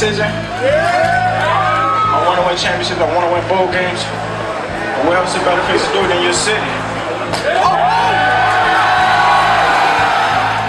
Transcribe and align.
decision. 0.00 0.24
I 0.24 2.24
want 2.26 2.40
to 2.40 2.46
win 2.48 2.56
championships. 2.56 3.00
I 3.00 3.14
want 3.14 3.26
to 3.28 3.32
win 3.36 3.44
bowl 3.52 3.68
games. 3.68 4.00
And 4.00 5.04
where 5.06 5.18
else 5.18 5.36
a 5.36 5.38
better 5.44 5.60
place 5.68 5.86
to 5.86 5.92
do 5.92 6.00
it 6.00 6.08
than 6.08 6.24
your 6.24 6.32
city? 6.32 6.56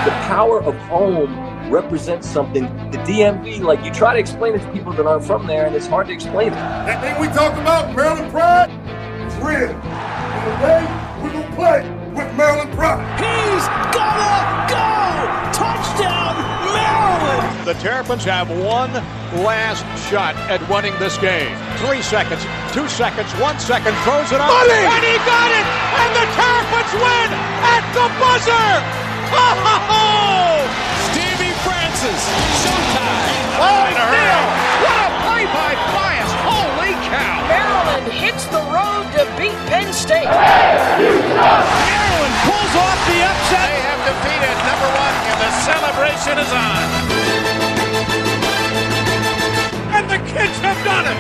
The 0.03 0.11
power 0.27 0.61
of 0.61 0.75
home 0.91 1.31
represents 1.71 2.27
something. 2.27 2.63
The 2.91 2.97
DMV, 3.07 3.61
like 3.61 3.85
you 3.85 3.91
try 3.93 4.13
to 4.13 4.19
explain 4.19 4.53
it 4.53 4.63
to 4.63 4.71
people 4.73 4.91
that 4.91 5.05
aren't 5.05 5.23
from 5.23 5.47
there, 5.47 5.65
and 5.65 5.73
it's 5.77 5.87
hard 5.87 6.07
to 6.07 6.13
explain 6.13 6.49
it. 6.49 6.55
That 6.55 6.99
thing 6.99 7.17
we 7.21 7.27
talk 7.27 7.53
about, 7.53 7.95
Maryland 7.95 8.29
pride, 8.33 8.69
is 9.25 9.33
real. 9.37 9.71
And 9.71 10.59
today, 10.59 10.83
we're 11.23 11.31
going 11.31 11.47
to 11.47 11.55
play 11.55 11.87
with 12.11 12.35
Maryland 12.35 12.73
pride. 12.73 12.99
He's 13.15 13.65
gonna 13.95 14.67
go! 14.67 14.91
Touchdown, 15.55 16.35
Maryland! 16.73 17.67
The 17.67 17.75
Terrapins 17.77 18.25
have 18.25 18.49
one 18.49 18.91
last 19.45 19.85
shot 20.09 20.35
at 20.49 20.59
winning 20.67 20.97
this 20.99 21.15
game. 21.17 21.55
Three 21.83 22.01
seconds, 22.01 22.43
two 22.73 22.87
seconds, 22.89 23.31
one 23.37 23.59
second, 23.59 23.93
throws 24.03 24.31
it 24.31 24.41
up. 24.41 24.49
Money! 24.49 24.81
And 24.81 25.03
he 25.05 25.17
got 25.23 25.51
it! 25.53 25.63
And 25.63 26.11
the 26.17 26.25
Terrapins 26.35 26.93
win 26.97 27.29
at 27.63 27.85
the 27.93 28.09
buzzer! 28.17 28.81
Oh! 29.31 30.67
Stevie 31.11 31.53
Franchise, 31.63 32.25
showtime! 32.65 33.45
Oh, 33.61 33.85
Neil! 33.93 34.41
What 34.83 34.97
a 34.99 35.07
play 35.23 35.45
by 35.47 35.71
Bias! 35.95 36.31
Holy 36.43 36.91
cow! 37.07 37.39
Maryland 37.47 38.11
hits 38.11 38.43
the 38.51 38.59
road 38.73 39.05
to 39.15 39.23
beat 39.39 39.55
Penn 39.71 39.93
State. 39.93 40.27
Maryland 40.27 42.35
pulls 42.43 42.73
off 42.75 42.99
the 43.07 43.23
upset! 43.23 43.90
They 44.01 44.09
have 44.09 44.17
defeated 44.17 44.57
number 44.65 44.89
one, 44.97 45.15
and 45.29 45.37
the 45.37 45.51
celebration 45.61 46.35
is 46.41 46.49
on. 46.49 46.81
And 49.93 50.09
the 50.09 50.17
kids 50.25 50.57
have 50.65 50.79
done 50.81 51.05
it! 51.05 51.19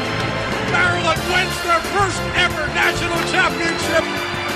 Maryland 0.73 1.21
wins 1.29 1.53
their 1.61 1.77
first 1.93 2.17
ever 2.41 2.65
national 2.73 3.21
championship, 3.29 4.01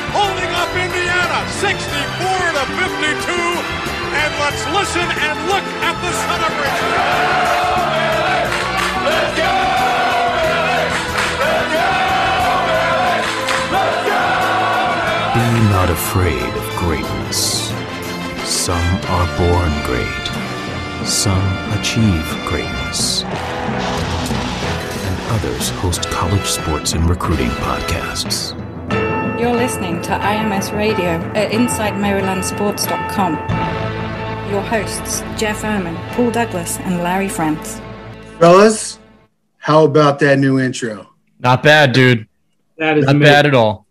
holding 0.09 0.49
up 0.57 0.73
Indiana 0.73 1.45
64 1.61 2.49
to 2.57 2.65
52. 2.81 3.29
And 4.17 4.31
let's 4.41 4.63
listen 4.73 5.05
and 5.05 5.35
look 5.45 5.65
at 5.85 5.93
the 6.01 6.09
celebration. 6.25 6.89
Let's 9.05 9.37
go! 9.37 9.53
Let's 11.45 11.69
go! 11.77 11.93
Let's 13.69 13.97
go! 14.09 14.25
Be 15.37 15.45
not 15.69 15.89
afraid 15.93 16.49
of 16.57 16.65
greatness. 16.81 17.64
Some 18.65 18.81
are 19.09 19.27
born 19.37 19.71
great, 19.85 20.25
some 21.05 21.45
achieve 21.79 22.25
greatness, 22.47 23.23
and 25.03 25.15
others 25.33 25.69
host 25.69 26.09
college 26.09 26.45
sports 26.45 26.93
and 26.93 27.07
recruiting 27.07 27.49
podcasts. 27.49 28.53
You're 29.39 29.53
listening 29.55 30.01
to 30.03 30.09
IMS 30.17 30.75
Radio 30.75 31.19
at 31.35 31.51
InsideMarylandSports.com. 31.51 33.33
Your 34.51 34.61
hosts, 34.63 35.21
Jeff 35.39 35.61
Ehrman, 35.61 35.95
Paul 36.13 36.31
Douglas, 36.31 36.79
and 36.79 37.03
Larry 37.03 37.29
France. 37.29 37.79
Fellas, 38.39 38.97
how 39.59 39.83
about 39.83 40.17
that 40.19 40.39
new 40.39 40.59
intro? 40.59 41.07
Not 41.39 41.61
bad, 41.61 41.91
dude. 41.93 42.27
That 42.79 42.97
is 42.97 43.05
Not 43.05 43.15
amazing. 43.17 43.31
bad 43.33 43.45
at 43.45 43.53
all. 43.53 43.85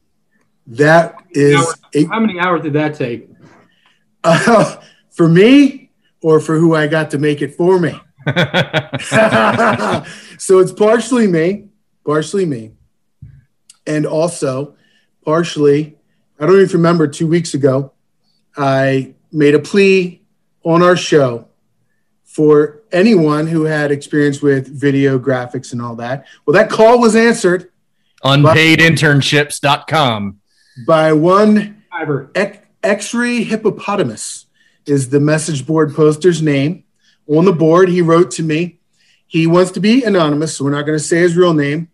That 0.67 1.15
is 1.31 1.55
Hours- 1.95 2.09
How 2.11 2.19
many 2.19 2.41
hours 2.41 2.63
did 2.63 2.73
that 2.73 2.95
take? 2.97 3.29
Uh, 4.25 4.77
for 5.11 5.29
me 5.29 5.91
or 6.23 6.41
for 6.41 6.57
who 6.57 6.75
I 6.75 6.87
got 6.87 7.11
to 7.13 7.19
make 7.19 7.43
it 7.43 7.55
for 7.55 7.79
me. 7.79 7.91
so 10.39 10.59
it's 10.59 10.73
partially 10.73 11.27
me, 11.27 11.69
partially 12.05 12.47
me, 12.47 12.73
and 13.87 14.07
also 14.07 14.75
partially, 15.25 15.97
I 16.41 16.47
don't 16.47 16.61
even 16.61 16.73
remember 16.73 17.07
two 17.07 17.27
weeks 17.27 17.55
ago, 17.55 17.93
I 18.57 19.15
made 19.31 19.55
a 19.55 19.59
plea 19.59 20.23
on 20.65 20.83
our 20.83 20.97
show 20.97 21.49
for 22.25 22.83
anyone 22.91 23.47
who 23.47 23.65
had 23.65 23.93
experience 23.93 24.41
with 24.41 24.69
video 24.69 25.19
graphics 25.19 25.73
and 25.73 25.83
all 25.83 25.97
that. 25.97 26.27
Well, 26.47 26.55
that 26.55 26.71
call 26.71 27.01
was 27.01 27.15
answered 27.15 27.71
Unpaidinternships.com. 28.25 30.41
by 30.87 31.13
one 31.13 31.85
Fiverr. 31.93 32.31
X- 32.35 32.64
X-ray 32.85 33.43
hippopotamus 33.43 34.47
is 34.87 35.09
the 35.09 35.21
message 35.21 35.67
board 35.67 35.95
poster's 35.95 36.43
name. 36.43 36.85
On 37.27 37.45
the 37.45 37.53
board, 37.53 37.89
he 37.89 38.03
wrote 38.03 38.31
to 38.33 38.43
me. 38.43 38.79
He 39.27 39.47
wants 39.47 39.73
to 39.73 39.81
be 39.81 40.05
anonymous, 40.05 40.57
so 40.57 40.65
we're 40.65 40.71
not 40.71 40.87
going 40.87 40.99
to 40.99 41.05
say 41.05 41.19
his 41.19 41.37
real 41.37 41.55
name. 41.55 41.89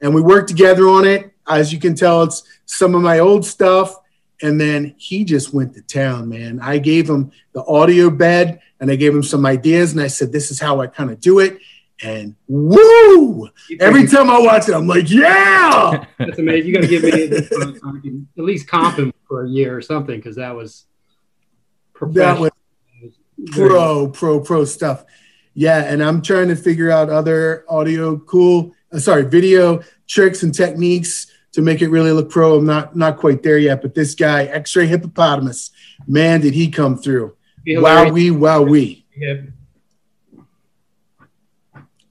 And 0.00 0.14
we 0.14 0.20
worked 0.20 0.48
together 0.48 0.88
on 0.88 1.06
it. 1.06 1.32
As 1.48 1.72
you 1.72 1.80
can 1.80 1.94
tell, 1.94 2.22
it's 2.22 2.42
some 2.66 2.94
of 2.94 3.02
my 3.02 3.18
old 3.18 3.44
stuff. 3.44 3.96
And 4.42 4.60
then 4.60 4.94
he 4.98 5.24
just 5.24 5.54
went 5.54 5.74
to 5.74 5.82
town, 5.82 6.28
man. 6.28 6.60
I 6.60 6.78
gave 6.78 7.08
him 7.08 7.32
the 7.52 7.64
audio 7.64 8.10
bed 8.10 8.60
and 8.80 8.90
I 8.90 8.96
gave 8.96 9.14
him 9.14 9.22
some 9.22 9.46
ideas. 9.46 9.92
And 9.92 10.00
I 10.00 10.08
said, 10.08 10.32
this 10.32 10.50
is 10.50 10.60
how 10.60 10.80
I 10.80 10.86
kind 10.86 11.10
of 11.10 11.20
do 11.20 11.38
it. 11.38 11.58
And 12.02 12.34
woo! 12.48 13.48
Every 13.78 14.06
time 14.06 14.28
I 14.28 14.40
watch 14.40 14.68
it, 14.68 14.74
I'm 14.74 14.86
like, 14.86 15.08
yeah. 15.10 16.04
That's 16.18 16.38
amazing. 16.38 16.68
You 16.68 16.74
got 16.74 16.80
to 16.82 16.88
give 16.88 17.02
me 17.04 17.26
this 17.26 17.48
one 17.50 17.78
so 17.78 17.88
I 17.88 18.00
can 18.00 18.28
at 18.36 18.44
least 18.44 18.66
comp 18.66 18.98
him 18.98 19.12
for 19.28 19.44
a 19.44 19.48
year 19.48 19.76
or 19.76 19.80
something 19.80 20.16
because 20.16 20.36
that 20.36 20.54
was 20.54 20.86
That 22.24 22.40
was 22.40 22.50
pro, 23.52 24.08
pro, 24.08 24.40
pro 24.40 24.64
stuff. 24.64 25.04
Yeah, 25.54 25.84
and 25.84 26.02
I'm 26.02 26.20
trying 26.20 26.48
to 26.48 26.56
figure 26.56 26.90
out 26.90 27.10
other 27.10 27.64
audio 27.68 28.18
cool, 28.18 28.72
uh, 28.92 28.98
sorry, 28.98 29.24
video 29.24 29.82
tricks 30.08 30.42
and 30.42 30.52
techniques 30.52 31.28
to 31.52 31.62
make 31.62 31.80
it 31.80 31.88
really 31.88 32.10
look 32.10 32.28
pro. 32.28 32.58
I'm 32.58 32.66
not 32.66 32.96
not 32.96 33.18
quite 33.18 33.44
there 33.44 33.58
yet, 33.58 33.80
but 33.80 33.94
this 33.94 34.16
guy, 34.16 34.44
X-ray 34.44 34.88
hippopotamus, 34.88 35.70
man, 36.08 36.40
did 36.40 36.54
he 36.54 36.70
come 36.70 36.96
through? 36.96 37.36
Wow, 37.66 38.10
we, 38.10 38.32
wow, 38.32 38.62
we. 38.62 39.06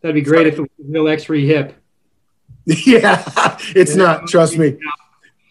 Yeah. 0.03 0.09
That'd 0.11 0.15
be 0.15 0.21
great 0.29 0.47
if 0.47 0.55
it 0.55 0.61
was 0.61 0.69
real 0.87 1.07
Exree 1.07 1.47
Hipp. 1.47 1.73
yeah, 2.65 3.57
it's 3.75 3.95
not. 3.95 4.27
Trust 4.27 4.57
me. 4.57 4.77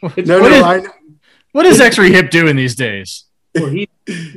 No, 0.02 0.08
What 0.10 0.26
no, 0.26 0.44
is- 0.46 0.62
I. 0.62 0.82
What 1.52 1.66
is 1.66 1.80
Exree 1.80 2.10
Hipp 2.10 2.30
doing 2.30 2.56
these 2.56 2.74
days? 2.74 3.24
Well, 3.54 3.68
he 3.68 3.86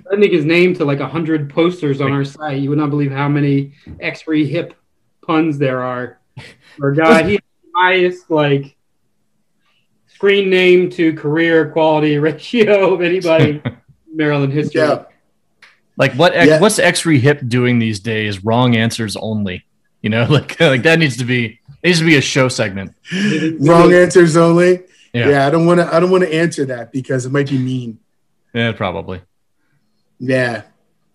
sending 0.10 0.32
his 0.34 0.44
name 0.44 0.74
to 0.76 0.84
like 0.86 1.00
a 1.00 1.08
hundred 1.08 1.50
posters 1.50 2.02
on 2.02 2.12
our 2.12 2.26
site. 2.26 2.60
You 2.60 2.70
would 2.70 2.78
not 2.78 2.90
believe 2.90 3.12
how 3.12 3.30
many 3.30 3.74
Exree 4.00 4.52
Hipp 4.52 4.74
puns 5.26 5.58
there 5.58 5.82
are. 5.82 6.20
For 6.78 6.90
a 6.92 6.96
guy, 6.96 7.24
he 7.24 7.32
has 7.34 7.40
the 7.64 7.70
highest 7.74 8.30
like 8.30 8.76
screen 10.08 10.50
name 10.50 10.90
to 10.92 11.14
career 11.14 11.70
quality 11.72 12.18
ratio 12.20 12.94
of 12.94 13.02
anybody 13.02 13.62
in 13.66 13.78
Maryland 14.14 14.52
history. 14.52 14.82
Yeah. 14.82 15.06
Like 15.96 16.14
what? 16.16 16.34
X, 16.36 16.48
Yeah. 16.50 16.60
What's 16.60 16.80
Exree 16.80 17.22
Hipp 17.22 17.48
doing 17.48 17.80
these 17.80 18.02
days? 18.02 18.44
Wrong 18.44 18.76
answers 18.76 19.16
only. 19.16 19.64
You 20.06 20.12
know, 20.12 20.26
like 20.30 20.60
like 20.60 20.84
that 20.84 21.00
needs 21.00 21.18
to 21.18 21.26
be 21.26 21.60
needs 21.84 21.98
to 21.98 22.06
be 22.06 22.16
a 22.16 22.22
show 22.22 22.48
segment. 22.48 22.94
Wrong 23.60 23.92
answers 23.92 24.38
only. 24.38 24.84
Yeah, 25.14 25.30
Yeah, 25.30 25.48
I 25.48 25.50
don't 25.50 25.66
want 25.66 25.80
to. 25.80 25.92
I 25.92 26.00
don't 26.00 26.12
want 26.12 26.24
to 26.24 26.32
answer 26.32 26.64
that 26.66 26.92
because 26.92 27.26
it 27.26 27.32
might 27.32 27.50
be 27.50 27.58
mean. 27.58 27.98
yeah, 28.54 28.72
probably. 28.72 29.22
Yeah, 30.20 30.62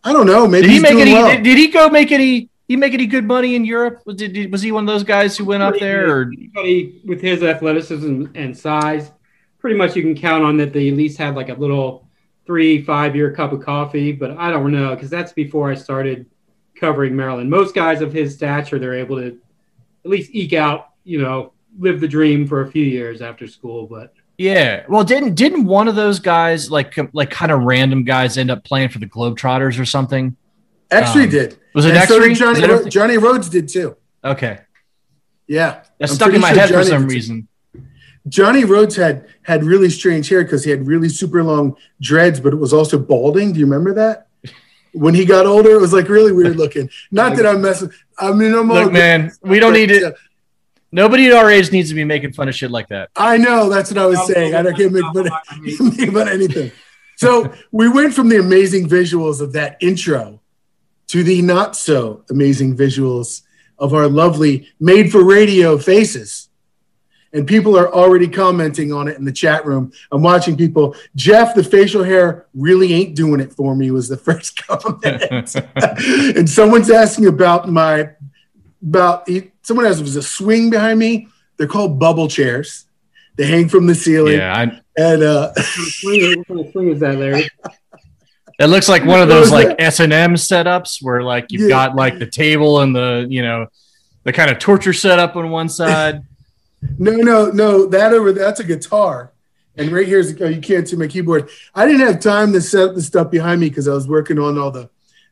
I 0.03 0.12
don't 0.12 0.27
know. 0.27 0.49
Maybe 0.49 0.62
Did 0.62 0.69
he 0.71 0.75
he's 0.75 0.83
make 0.83 0.91
doing 0.93 1.03
any? 1.03 1.12
well. 1.12 1.28
Did, 1.31 1.45
did 1.45 1.56
he 1.56 1.69
go 1.69 1.89
make 1.89 2.11
any? 2.11 2.51
He 2.67 2.75
make 2.77 2.93
any 2.93 3.06
good 3.06 3.25
money 3.25 3.55
in 3.55 3.65
Europe? 3.65 4.03
Was, 4.06 4.17
did, 4.17 4.33
did- 4.33 4.51
was 4.51 4.61
he 4.62 4.73
one 4.73 4.83
of 4.84 4.93
those 4.93 5.05
guys 5.05 5.37
who 5.37 5.45
went 5.45 5.62
up 5.62 5.78
there? 5.78 6.11
Or 6.11 6.33
with 7.05 7.21
his 7.21 7.45
athleticism 7.45 8.27
and 8.34 8.57
size, 8.59 9.13
pretty 9.60 9.77
much 9.77 9.95
you 9.95 10.03
can 10.03 10.16
count 10.16 10.42
on 10.45 10.57
that 10.57 10.72
they 10.72 10.89
at 10.89 10.95
least 10.95 11.16
had 11.16 11.37
like 11.37 11.48
a 11.48 11.54
little 11.54 12.09
three, 12.45 12.83
five 12.83 13.15
year 13.15 13.31
cup 13.33 13.53
of 13.53 13.65
coffee. 13.65 14.10
But 14.10 14.33
I 14.37 14.51
don't 14.51 14.72
know 14.72 14.97
because 14.97 15.10
that's 15.10 15.33
before 15.33 15.71
I 15.71 15.75
started 15.77 16.27
covering 16.80 17.15
Maryland. 17.15 17.50
Most 17.50 17.74
guys 17.74 18.00
of 18.00 18.12
his 18.12 18.34
stature, 18.34 18.78
they're 18.78 18.94
able 18.94 19.16
to 19.18 19.38
at 20.04 20.10
least 20.10 20.30
eke 20.32 20.54
out, 20.54 20.91
you 21.04 21.21
know, 21.21 21.53
live 21.78 22.00
the 22.00 22.09
dream 22.09 22.47
for 22.47 22.62
a 22.62 22.71
few 22.71 22.84
years 22.84 23.22
after 23.22 23.47
school. 23.47 23.86
But 23.86 24.12
yeah, 24.38 24.84
well, 24.88 25.04
didn't 25.04 25.34
didn't 25.34 25.66
one 25.66 25.86
of 25.86 25.94
those 25.94 26.18
guys 26.18 26.71
like 26.71 26.97
like 27.12 27.30
kind 27.30 27.53
of 27.53 27.60
random 27.62 28.04
guys 28.04 28.38
end 28.38 28.50
up 28.50 28.65
playing 28.65 28.88
for 28.88 28.98
the 28.98 29.06
Globetrotters 29.06 29.78
or 29.78 29.84
something? 29.84 30.36
X-ray 30.91 31.24
Um, 31.24 31.30
did. 31.30 31.59
Was 31.74 31.84
it 31.84 31.94
actually 31.94 32.34
so 32.34 32.53
Johnny, 32.53 32.66
Ro- 32.66 32.88
Johnny 32.88 33.18
Rhodes 33.18 33.48
did 33.48 33.68
too. 33.68 33.97
Okay, 34.24 34.59
Yeah, 35.47 35.84
that 35.98 36.09
stuck 36.09 36.34
in 36.34 36.41
my 36.41 36.53
sure 36.53 36.60
head 36.60 36.71
for 36.71 36.84
some 36.84 37.06
reason. 37.06 37.47
Johnny 38.28 38.65
Rhodes 38.65 38.97
had 38.97 39.28
had 39.42 39.65
really 39.65 39.88
strange 39.88 40.28
hair 40.28 40.42
because 40.42 40.65
he 40.65 40.71
had 40.71 40.86
really 40.86 41.09
super 41.09 41.42
long 41.42 41.77
dreads, 42.03 42.41
but 42.41 42.53
it 42.53 42.56
was 42.56 42.72
also 42.72 42.98
balding. 42.98 43.53
Do 43.53 43.60
you 43.60 43.66
remember 43.66 43.94
that? 43.94 44.27
When 44.92 45.15
he 45.15 45.25
got 45.25 45.47
older, 45.47 45.71
it 45.71 45.81
was 45.81 45.92
like 45.92 46.09
really 46.09 46.33
weird 46.33 46.57
looking. 46.65 46.91
Not 47.10 47.37
that 47.37 47.47
I'm 47.47 47.63
messing. 47.63 47.91
I 48.19 48.33
mean, 48.33 48.54
I'm 48.54 48.71
all 48.71 48.84
Look, 48.84 48.92
man, 48.92 49.33
we 49.42 49.60
don't 49.60 49.72
need 49.72 49.91
it. 49.91 50.15
Nobody 50.92 51.27
at 51.27 51.33
our 51.33 51.51
age 51.51 51.71
needs 51.71 51.89
to 51.91 51.95
be 51.95 52.04
making 52.04 52.33
fun 52.33 52.48
of 52.48 52.54
shit 52.54 52.71
like 52.71 52.89
that. 52.89 53.10
I 53.15 53.37
know 53.37 53.69
that's 53.69 53.91
what 53.91 53.98
I 53.98 54.07
was 54.07 54.27
saying. 54.27 54.54
I 54.54 54.63
don't 54.63 54.77
can't 54.77 54.92
make 54.92 55.04
fun 55.04 55.28
of, 55.28 55.98
make 55.98 56.27
anything. 56.28 56.72
So 57.16 57.53
we 57.71 57.89
went 57.89 58.13
from 58.15 58.28
the 58.28 58.39
amazing 58.39 58.89
visuals 58.89 59.41
of 59.41 59.53
that 59.53 59.77
intro 59.81 60.41
to 61.09 61.22
the 61.22 61.42
not 61.42 61.77
so 61.77 62.25
amazing 62.31 62.77
visuals 62.77 63.42
of 63.78 63.95
our 63.95 64.09
lovely 64.09 64.69
made 64.78 65.10
for 65.10 65.25
radio 65.25 65.78
faces. 65.78 66.50
And 67.32 67.47
people 67.47 67.77
are 67.78 67.92
already 67.92 68.27
commenting 68.27 68.92
on 68.92 69.06
it 69.06 69.16
in 69.16 69.24
the 69.24 69.32
chat 69.32 69.65
room. 69.65 69.92
I'm 70.10 70.22
watching 70.22 70.56
people. 70.56 70.97
Jeff, 71.15 71.54
the 71.54 71.62
facial 71.62 72.03
hair 72.03 72.47
really 72.54 72.92
ain't 72.92 73.15
doing 73.15 73.41
it 73.41 73.53
for 73.53 73.77
me, 73.77 73.91
was 73.92 74.09
the 74.09 74.16
first 74.28 74.66
comment. 74.66 75.54
and 76.36 76.50
someone's 76.50 76.91
asking 76.91 77.27
about 77.27 77.68
my, 77.68 78.10
about, 78.82 79.28
someone 79.62 79.86
has 79.86 79.98
if 80.00 80.06
there's 80.06 80.16
a 80.16 80.22
swing 80.22 80.71
behind 80.71 80.98
me. 80.98 81.28
They're 81.56 81.68
called 81.68 81.98
bubble 82.00 82.27
chairs. 82.27 82.86
They 83.36 83.47
hang 83.47 83.68
from 83.68 83.86
the 83.86 83.94
ceiling. 83.94 84.38
Yeah, 84.38 84.54
I, 84.56 84.62
and 85.00 85.22
uh, 85.22 85.53
what 86.03 86.47
kind 86.47 86.60
of 86.60 86.72
swing 86.72 86.88
is 86.88 87.00
that, 87.00 87.16
Larry? 87.16 87.48
It 88.59 88.66
looks 88.66 88.88
like 88.88 89.04
one 89.04 89.21
of 89.22 89.28
those 89.28 89.50
like 89.59 89.77
S 89.78 90.00
and 90.00 90.12
M 90.12 90.34
setups 90.34 90.98
where 91.03 91.22
like 91.22 91.47
you've 91.50 91.62
Yeah. 91.62 91.68
got 91.68 91.97
like 91.97 92.18
the 92.18 92.27
table 92.27 92.80
and 92.80 92.94
the 92.94 93.27
you 93.28 93.41
know 93.42 93.68
the 94.24 94.32
kind 94.32 94.50
of 94.50 94.59
torture 94.59 94.92
setup 94.92 95.36
on 95.36 95.50
one 95.50 95.68
side. 95.68 96.22
No, 96.98 97.12
no, 97.12 97.50
no. 97.50 97.86
That 97.86 98.12
over 98.12 98.32
that's 98.32 98.60
a 98.60 98.65
guitar. 98.65 99.32
And 99.77 99.91
right 99.92 100.06
here's 100.06 100.41
oh, 100.41 100.47
you 100.47 100.60
can't 100.60 100.88
see 100.88 100.97
my 100.97 101.06
keyboard. 101.06 101.48
I 101.74 101.86
didn't 101.86 102.06
have 102.06 102.21
time 102.21 102.53
to 102.53 102.60
set 102.60 102.88
up 102.91 102.94
the 102.94 103.03
stuff 103.03 103.30
behind 103.30 103.60
me 103.60 103.68
because 103.68 103.88
I 103.88 103.94
was 103.94 104.09
working 104.09 104.38
on 104.38 104.59
all 104.59 104.71
the 104.71 104.91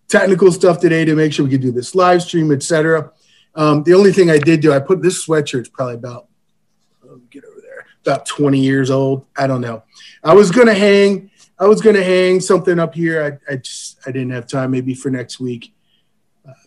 technical 0.08 0.50
stuff 0.52 0.80
today 0.80 1.04
to 1.04 1.14
make 1.14 1.32
sure 1.32 1.44
we 1.44 1.50
could 1.50 1.60
do 1.60 1.72
this 1.72 1.94
live 1.94 2.22
stream, 2.22 2.52
etc. 2.52 3.12
Um, 3.54 3.82
the 3.82 3.94
only 3.94 4.12
thing 4.12 4.30
I 4.30 4.38
did 4.38 4.60
do, 4.60 4.72
I 4.72 4.78
put 4.78 5.02
this 5.02 5.26
sweatshirt's 5.26 5.68
probably 5.68 5.94
about 5.94 6.28
get 7.30 7.44
over 7.44 7.60
there, 7.60 7.86
about 8.02 8.26
20 8.26 8.58
years 8.58 8.90
old. 8.90 9.26
I 9.36 9.46
don't 9.46 9.60
know. 9.60 9.82
I 10.22 10.34
was 10.34 10.50
gonna 10.50 10.74
hang, 10.74 11.30
I 11.58 11.66
was 11.66 11.80
gonna 11.80 12.02
hang 12.02 12.40
something 12.40 12.78
up 12.78 12.94
here. 12.94 13.40
I, 13.48 13.52
I 13.52 13.56
just 13.56 13.98
I 14.06 14.12
didn't 14.12 14.30
have 14.30 14.46
time. 14.46 14.70
Maybe 14.70 14.94
for 14.94 15.10
next 15.10 15.40
week. 15.40 15.74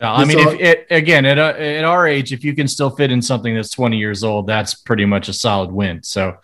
No, 0.00 0.12
I 0.12 0.24
mean, 0.24 0.38
if 0.38 0.60
it, 0.60 0.86
again 0.90 1.24
at 1.24 1.38
uh, 1.38 1.54
at 1.58 1.84
our 1.84 2.06
age, 2.06 2.32
if 2.32 2.44
you 2.44 2.54
can 2.54 2.68
still 2.68 2.90
fit 2.90 3.10
in 3.10 3.20
something 3.20 3.54
that's 3.54 3.70
twenty 3.70 3.98
years 3.98 4.22
old, 4.22 4.46
that's 4.46 4.74
pretty 4.74 5.04
much 5.04 5.28
a 5.28 5.32
solid 5.32 5.72
win. 5.72 6.02
So 6.02 6.36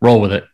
roll 0.00 0.20
with 0.20 0.32
it. 0.32 0.44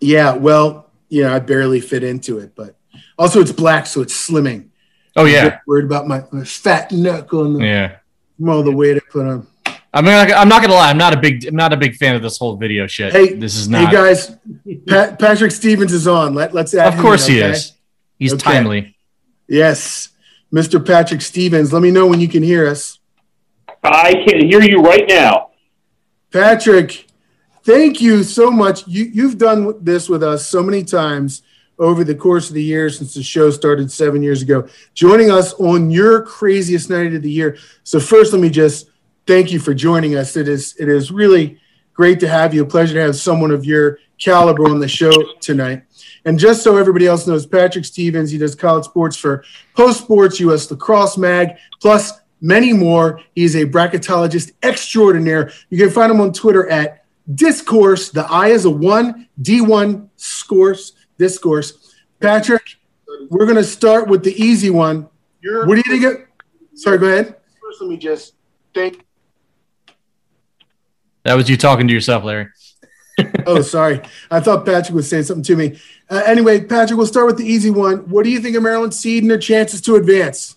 Yeah, 0.00 0.34
well, 0.34 0.90
yeah, 1.08 1.34
I 1.34 1.38
barely 1.38 1.80
fit 1.80 2.02
into 2.02 2.38
it, 2.38 2.54
but 2.54 2.76
also 3.18 3.40
it's 3.40 3.52
black, 3.52 3.86
so 3.86 4.02
it's 4.02 4.14
slimming. 4.14 4.68
Oh 5.16 5.24
yeah, 5.24 5.60
worried 5.66 5.84
about 5.84 6.08
my, 6.08 6.24
my 6.32 6.44
fat 6.44 6.90
neck 6.92 7.32
on 7.32 7.54
the 7.54 7.64
yeah. 7.64 7.96
from 8.36 8.48
all 8.48 8.62
the 8.62 8.72
weight 8.72 8.96
I 8.96 9.00
put 9.10 9.26
on. 9.26 9.46
I 9.94 10.00
mean, 10.00 10.14
I'm 10.14 10.48
not 10.48 10.62
gonna 10.62 10.74
lie. 10.74 10.88
I'm 10.88 10.98
not 10.98 11.12
a 11.12 11.20
big, 11.20 11.46
I'm 11.46 11.54
not 11.54 11.72
a 11.72 11.76
big 11.76 11.96
fan 11.96 12.16
of 12.16 12.22
this 12.22 12.38
whole 12.38 12.56
video 12.56 12.86
shit. 12.86 13.12
Hey, 13.12 13.34
this 13.34 13.56
is 13.56 13.68
not. 13.68 13.86
Hey 13.88 13.92
guys, 13.92 14.36
Pat, 14.88 15.18
Patrick 15.18 15.50
Stevens 15.50 15.92
is 15.92 16.06
on. 16.06 16.34
Let 16.34 16.54
let's 16.54 16.74
add 16.74 16.94
of 16.94 17.00
course 17.00 17.28
in, 17.28 17.34
he 17.34 17.40
is. 17.40 17.72
He's 18.18 18.32
Okay. 18.32 18.42
timely. 18.42 18.96
Yes, 19.48 20.08
Mr. 20.52 20.84
Patrick 20.84 21.22
Stevens. 21.22 21.72
Let 21.72 21.82
me 21.82 21.90
know 21.90 22.06
when 22.06 22.20
you 22.20 22.28
can 22.28 22.42
hear 22.42 22.66
us. 22.66 22.98
I 23.82 24.14
can 24.26 24.46
hear 24.46 24.62
you 24.62 24.80
right 24.80 25.04
now. 25.08 25.50
Patrick, 26.30 27.06
thank 27.64 28.00
you 28.00 28.22
so 28.22 28.50
much. 28.50 28.86
You 28.86 29.04
you've 29.12 29.38
done 29.38 29.82
this 29.82 30.08
with 30.08 30.22
us 30.22 30.46
so 30.46 30.62
many 30.62 30.84
times 30.84 31.42
over 31.78 32.04
the 32.04 32.14
course 32.14 32.48
of 32.48 32.54
the 32.54 32.62
year 32.62 32.90
since 32.90 33.14
the 33.14 33.22
show 33.22 33.50
started 33.50 33.90
seven 33.90 34.22
years 34.22 34.42
ago, 34.42 34.68
joining 34.94 35.30
us 35.30 35.52
on 35.54 35.90
your 35.90 36.22
craziest 36.22 36.90
night 36.90 37.12
of 37.14 37.22
the 37.22 37.30
year. 37.30 37.56
So 37.82 37.98
first, 37.98 38.32
let 38.32 38.40
me 38.40 38.50
just 38.50 38.90
thank 39.26 39.50
you 39.50 39.58
for 39.58 39.74
joining 39.74 40.16
us. 40.16 40.36
It 40.36 40.48
is 40.48 40.76
it 40.78 40.88
is 40.88 41.10
really 41.10 41.58
great 41.94 42.20
to 42.20 42.28
have 42.28 42.54
you. 42.54 42.62
A 42.62 42.66
pleasure 42.66 42.94
to 42.94 43.00
have 43.00 43.16
someone 43.16 43.50
of 43.50 43.64
your 43.64 43.98
caliber 44.18 44.68
on 44.68 44.78
the 44.78 44.88
show 44.88 45.12
tonight. 45.40 45.82
And 46.24 46.38
just 46.38 46.62
so 46.62 46.76
everybody 46.76 47.06
else 47.06 47.26
knows, 47.26 47.46
Patrick 47.46 47.84
Stevens, 47.84 48.30
he 48.30 48.38
does 48.38 48.54
college 48.54 48.84
sports 48.84 49.16
for 49.16 49.44
Post 49.74 50.02
Sports, 50.02 50.38
US 50.40 50.70
Lacrosse 50.70 51.18
Mag, 51.18 51.56
plus 51.80 52.12
many 52.40 52.72
more. 52.72 53.20
He's 53.34 53.56
a 53.56 53.66
bracketologist 53.66 54.52
extraordinaire. 54.62 55.52
You 55.70 55.78
can 55.78 55.90
find 55.90 56.12
him 56.12 56.20
on 56.20 56.32
Twitter 56.32 56.68
at 56.68 57.04
Discourse. 57.34 58.10
The 58.10 58.24
I 58.30 58.48
is 58.48 58.64
a 58.64 58.70
one, 58.70 59.28
D1 59.40 60.08
scores, 60.16 60.92
Discourse. 61.18 61.94
Patrick, 62.20 62.76
we're 63.28 63.46
going 63.46 63.56
to 63.56 63.64
start 63.64 64.08
with 64.08 64.22
the 64.22 64.34
easy 64.40 64.70
one. 64.70 65.08
what 65.42 65.68
do 65.68 65.76
you 65.76 66.00
think? 66.00 66.04
Of, 66.04 66.26
sorry, 66.74 66.98
go 66.98 67.06
ahead. 67.06 67.36
First, 67.60 67.80
let 67.80 67.90
me 67.90 67.96
just 67.96 68.34
thank. 68.74 69.04
That 71.24 71.34
was 71.34 71.48
you 71.48 71.56
talking 71.56 71.86
to 71.86 71.94
yourself, 71.94 72.24
Larry. 72.24 72.48
Oh, 73.46 73.62
sorry. 73.62 74.00
I 74.30 74.40
thought 74.40 74.64
Patrick 74.64 74.94
was 74.94 75.08
saying 75.08 75.24
something 75.24 75.44
to 75.44 75.56
me. 75.56 75.78
Uh, 76.08 76.22
anyway, 76.26 76.64
Patrick, 76.64 76.96
we'll 76.96 77.06
start 77.06 77.26
with 77.26 77.36
the 77.36 77.46
easy 77.46 77.70
one. 77.70 78.08
What 78.08 78.24
do 78.24 78.30
you 78.30 78.40
think 78.40 78.56
of 78.56 78.62
Maryland's 78.62 78.98
seed 78.98 79.22
and 79.22 79.30
their 79.30 79.38
chances 79.38 79.80
to 79.82 79.96
advance? 79.96 80.56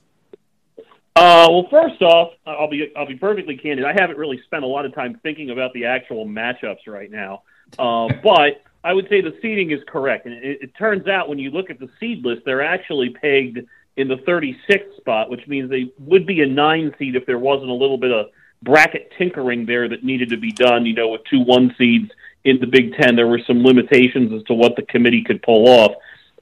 Uh, 1.16 1.48
well, 1.50 1.68
first 1.72 2.02
off, 2.02 2.34
I'll 2.46 2.70
be 2.70 2.92
I'll 2.96 3.08
be 3.08 3.16
perfectly 3.16 3.56
candid. 3.56 3.86
I 3.86 3.94
haven't 3.98 4.18
really 4.18 4.42
spent 4.46 4.66
a 4.66 4.68
lot 4.68 4.86
of 4.86 4.94
time 4.94 5.18
thinking 5.24 5.50
about 5.50 5.72
the 5.72 5.86
actual 5.86 6.26
matchups 6.26 6.88
right 6.88 7.10
now, 7.10 7.44
uh, 7.80 8.10
but 8.24 8.62
I 8.84 8.94
would 8.94 9.08
say 9.08 9.22
the 9.22 9.38
seeding 9.42 9.72
is 9.72 9.80
correct. 9.88 10.26
And 10.26 10.36
it, 10.36 10.60
it 10.62 10.76
turns 10.78 11.08
out 11.08 11.30
when 11.30 11.40
you 11.40 11.52
look 11.52 11.70
at 11.70 11.80
the 11.80 11.90
seed 12.02 12.26
list, 12.26 12.42
they're 12.46 12.64
actually 12.64 13.12
pegged 13.12 13.60
in 13.96 14.10
the 14.10 14.18
36th 14.18 14.98
spot, 14.98 15.30
which 15.30 15.48
means 15.48 15.70
they 15.70 15.90
would 16.00 16.28
be 16.28 16.42
a 16.42 16.46
nine 16.46 16.94
seed 17.00 17.16
if 17.16 17.26
there 17.26 17.40
wasn't 17.40 17.70
a 17.70 17.74
little 17.74 17.98
bit 17.98 18.12
of 18.12 18.28
bracket 18.62 19.10
tinkering 19.18 19.66
there 19.66 19.88
that 19.88 20.04
needed 20.04 20.30
to 20.30 20.38
be 20.38 20.52
done. 20.52 20.86
You 20.86 20.96
know, 20.96 21.08
with 21.08 21.22
two 21.30 21.40
one 21.40 21.74
seeds 21.78 22.12
in 22.46 22.60
the 22.60 22.68
Big 22.68 22.96
Ten, 22.96 23.16
there 23.16 23.28
were 23.28 23.42
some 23.46 23.64
limitations 23.64 24.32
as 24.32 24.44
to 24.44 24.54
what 24.54 24.76
the 24.76 24.84
committee 24.84 25.24
could 25.24 25.42
pull 25.42 25.68
off. 25.68 25.94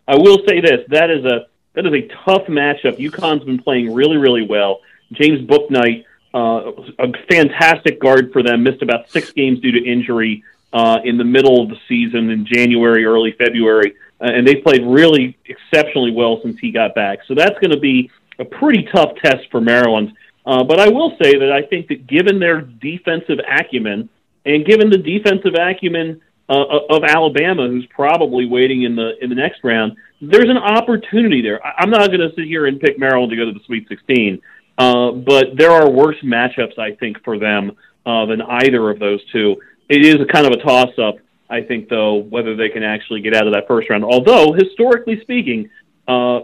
I 0.07 0.15
will 0.15 0.39
say 0.47 0.61
this: 0.61 0.81
that 0.89 1.09
is 1.09 1.25
a 1.25 1.47
that 1.73 1.85
is 1.85 1.93
a 1.93 2.07
tough 2.25 2.47
matchup. 2.47 2.97
UConn's 2.99 3.45
been 3.45 3.61
playing 3.61 3.93
really, 3.93 4.17
really 4.17 4.45
well. 4.45 4.81
James 5.13 5.41
Bouknight, 5.47 6.05
uh, 6.33 6.71
a 6.99 7.11
fantastic 7.29 7.99
guard 7.99 8.31
for 8.31 8.43
them, 8.43 8.63
missed 8.63 8.81
about 8.81 9.09
six 9.09 9.31
games 9.31 9.59
due 9.59 9.71
to 9.71 9.83
injury 9.83 10.43
uh, 10.73 10.99
in 11.03 11.17
the 11.17 11.23
middle 11.23 11.63
of 11.63 11.69
the 11.69 11.77
season 11.87 12.29
in 12.29 12.45
January, 12.45 13.05
early 13.05 13.31
February, 13.31 13.95
uh, 14.21 14.25
and 14.25 14.45
they 14.47 14.55
played 14.55 14.85
really 14.85 15.37
exceptionally 15.45 16.11
well 16.11 16.41
since 16.41 16.59
he 16.59 16.71
got 16.71 16.93
back. 16.95 17.19
So 17.27 17.33
that's 17.33 17.57
going 17.59 17.71
to 17.71 17.79
be 17.79 18.11
a 18.39 18.45
pretty 18.45 18.87
tough 18.93 19.15
test 19.23 19.49
for 19.51 19.61
Maryland. 19.61 20.13
Uh, 20.45 20.63
but 20.63 20.79
I 20.79 20.89
will 20.89 21.15
say 21.21 21.37
that 21.37 21.51
I 21.51 21.61
think 21.61 21.87
that 21.87 22.07
given 22.07 22.39
their 22.39 22.61
defensive 22.61 23.39
acumen 23.47 24.09
and 24.45 24.65
given 24.65 24.89
the 24.89 24.97
defensive 24.97 25.53
acumen 25.59 26.21
uh, 26.49 26.65
of 26.89 27.03
Alabama, 27.03 27.67
who's 27.67 27.85
probably 27.87 28.45
waiting 28.45 28.83
in 28.83 28.95
the 28.95 29.13
in 29.23 29.29
the 29.29 29.35
next 29.35 29.63
round, 29.63 29.95
there's 30.21 30.49
an 30.49 30.57
opportunity 30.57 31.41
there. 31.41 31.65
I- 31.65 31.75
I'm 31.79 31.89
not 31.89 32.07
going 32.07 32.19
to 32.19 32.31
sit 32.35 32.45
here 32.45 32.65
and 32.65 32.79
pick 32.79 32.99
Maryland 32.99 33.31
to 33.31 33.37
go 33.37 33.45
to 33.45 33.51
the 33.51 33.63
Sweet 33.65 33.87
16, 33.87 34.41
uh, 34.77 35.11
but 35.11 35.55
there 35.57 35.71
are 35.71 35.89
worse 35.89 36.17
matchups, 36.23 36.77
I 36.77 36.95
think, 36.95 37.23
for 37.23 37.37
them 37.39 37.71
uh, 38.05 38.25
than 38.25 38.41
either 38.41 38.89
of 38.89 38.99
those 38.99 39.23
two. 39.31 39.55
It 39.89 40.05
is 40.05 40.15
a 40.15 40.25
kind 40.25 40.45
of 40.45 40.53
a 40.53 40.57
toss 40.57 40.97
up, 40.97 41.15
I 41.49 41.61
think, 41.61 41.89
though, 41.89 42.15
whether 42.15 42.55
they 42.55 42.69
can 42.69 42.83
actually 42.83 43.21
get 43.21 43.35
out 43.35 43.47
of 43.47 43.53
that 43.53 43.67
first 43.67 43.89
round. 43.89 44.03
Although, 44.03 44.53
historically 44.53 45.21
speaking, 45.21 45.69
uh, 46.07 46.41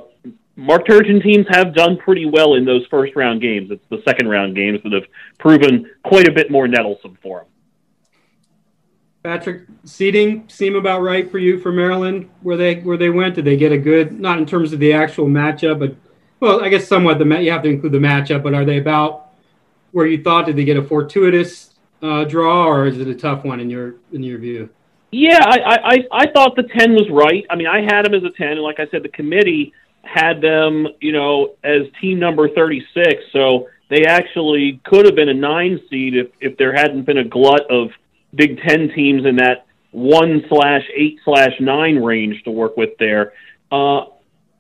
Mark 0.56 0.86
Turgeon 0.88 1.24
teams 1.24 1.46
have 1.50 1.74
done 1.74 1.98
pretty 1.98 2.26
well 2.26 2.56
in 2.56 2.66
those 2.66 2.86
first 2.88 3.16
round 3.16 3.42
games. 3.42 3.72
It's 3.72 3.84
the 3.90 4.02
second 4.06 4.28
round 4.28 4.56
games 4.56 4.80
that 4.84 4.92
have 4.92 5.06
proven 5.40 5.90
quite 6.04 6.28
a 6.28 6.32
bit 6.32 6.52
more 6.52 6.68
nettlesome 6.68 7.18
for 7.22 7.40
them. 7.40 7.48
Patrick, 9.24 9.64
seeding 9.84 10.48
seem 10.48 10.76
about 10.76 11.02
right 11.02 11.30
for 11.30 11.40
you 11.40 11.60
for 11.60 11.72
Maryland 11.72 12.30
where 12.42 12.56
they 12.56 12.76
where 12.76 12.98
they 12.98 13.10
went. 13.10 13.36
Did 13.36 13.46
they 13.46 13.58
get 13.58 13.72
a 13.72 13.78
good 13.78 14.20
not 14.20 14.38
in 14.38 14.46
terms 14.46 14.72
of 14.72 14.80
the 14.80 14.94
actual 14.94 15.28
matchup, 15.28 15.80
but 15.80 15.96
well, 16.40 16.64
I 16.64 16.70
guess 16.70 16.88
somewhat 16.88 17.20
the 17.20 17.26
you 17.42 17.52
have 17.52 17.64
to 17.64 17.70
include 17.70 17.92
the 17.92 18.00
matchup. 18.00 18.44
But 18.44 18.54
are 18.54 18.64
they 18.64 18.78
about 18.78 19.32
where 19.92 20.06
you 20.06 20.24
thought? 20.24 20.46
Did 20.46 20.56
they 20.56 20.64
get 20.64 20.78
a 20.78 20.84
fortuitous 20.84 21.76
uh, 22.02 22.24
draw, 22.24 22.66
or 22.66 22.86
is 22.86 22.98
it 23.00 23.08
a 23.08 23.16
tough 23.16 23.44
one 23.44 23.60
in 23.60 23.70
your 23.70 23.96
in 24.14 24.24
your 24.24 24.40
view? 24.40 24.70
Yeah, 25.12 25.40
I, 25.44 25.58
I, 25.60 25.98
I- 26.12 26.32
thought 26.32 26.56
the 26.56 26.64
10 26.64 26.94
was 26.94 27.10
right. 27.10 27.44
I 27.50 27.56
mean, 27.56 27.66
I 27.66 27.82
had 27.82 28.06
them 28.06 28.14
as 28.14 28.24
a 28.24 28.30
10, 28.30 28.48
and 28.48 28.62
like 28.62 28.80
I 28.80 28.88
said, 28.92 29.02
the 29.02 29.10
committee 29.10 29.74
had 30.04 30.40
them, 30.40 30.88
you 31.02 31.12
know, 31.12 31.56
as 31.64 31.82
team 32.00 32.20
number 32.20 32.48
36. 32.48 33.24
So 33.34 33.68
they 33.90 34.06
actually 34.06 34.80
could 34.86 35.06
have 35.08 35.16
been 35.16 35.30
a 35.30 35.34
nine 35.34 35.80
seed 35.90 36.16
if, 36.16 36.28
if 36.40 36.58
there 36.58 36.74
hadn't 36.74 37.06
been 37.06 37.18
a 37.18 37.24
glut 37.24 37.70
of 37.72 37.90
Big 38.34 38.62
Ten 38.62 38.90
teams 38.96 39.26
in 39.26 39.38
that 39.38 39.66
one 39.92 40.44
slash 40.50 40.84
eight 40.96 41.20
slash 41.26 41.54
nine 41.60 41.98
range 41.98 42.44
to 42.44 42.52
work 42.52 42.78
with 42.78 42.92
there. 43.00 43.34
Uh, 43.72 44.06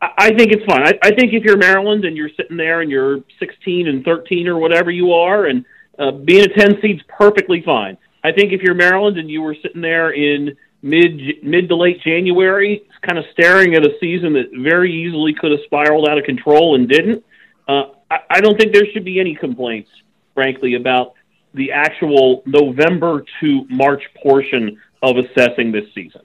I 0.01 0.29
think 0.38 0.51
it's 0.51 0.65
fine. 0.65 0.88
I, 0.88 0.97
I 1.03 1.11
think 1.11 1.33
if 1.33 1.43
you're 1.43 1.57
Maryland 1.57 2.05
and 2.05 2.15
you're 2.15 2.29
sitting 2.38 2.55
there 2.55 2.81
and 2.81 2.89
you're 2.89 3.19
16 3.38 3.88
and 3.88 4.03
13 4.05 4.47
or 4.47 4.57
whatever 4.57 4.91
you 4.91 5.13
are, 5.13 5.45
and 5.45 5.65
uh, 5.97 6.11
being 6.11 6.45
a 6.45 6.47
10 6.47 6.79
seed's 6.81 7.01
perfectly 7.09 7.61
fine. 7.61 7.97
I 8.23 8.31
think 8.31 8.53
if 8.53 8.61
you're 8.61 8.75
Maryland 8.75 9.17
and 9.17 9.29
you 9.29 9.41
were 9.41 9.55
sitting 9.61 9.81
there 9.81 10.11
in 10.11 10.55
mid 10.81 11.43
mid 11.43 11.67
to 11.67 11.75
late 11.75 12.01
January, 12.01 12.83
kind 13.01 13.17
of 13.17 13.25
staring 13.33 13.75
at 13.75 13.85
a 13.85 13.91
season 13.99 14.33
that 14.33 14.49
very 14.61 14.93
easily 14.93 15.33
could 15.33 15.51
have 15.51 15.59
spiraled 15.65 16.07
out 16.07 16.17
of 16.17 16.23
control 16.23 16.75
and 16.75 16.88
didn't, 16.88 17.23
uh, 17.67 17.83
I, 18.09 18.19
I 18.29 18.41
don't 18.41 18.57
think 18.57 18.73
there 18.73 18.85
should 18.93 19.05
be 19.05 19.19
any 19.19 19.35
complaints, 19.35 19.89
frankly, 20.33 20.75
about 20.75 21.13
the 21.53 21.72
actual 21.72 22.44
November 22.46 23.25
to 23.39 23.65
March 23.70 24.03
portion 24.22 24.79
of 25.01 25.18
assessing 25.18 25.72
this 25.72 25.86
season. 25.94 26.22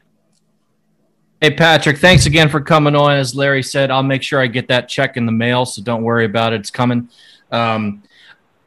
Hey, 1.41 1.51
Patrick, 1.51 1.99
thanks 1.99 2.27
again 2.27 2.49
for 2.49 2.61
coming 2.61 2.97
on. 2.97 3.17
As 3.17 3.35
Larry 3.35 3.63
said, 3.63 3.91
I'll 3.91 4.03
make 4.03 4.23
sure 4.23 4.41
I 4.41 4.47
get 4.47 4.69
that 4.69 4.89
check 4.89 5.17
in 5.17 5.27
the 5.27 5.33
mail, 5.33 5.67
so 5.67 5.83
don't 5.83 6.03
worry 6.03 6.25
about 6.25 6.53
it. 6.53 6.61
It's 6.61 6.71
coming. 6.71 7.09
Um, 7.53 8.03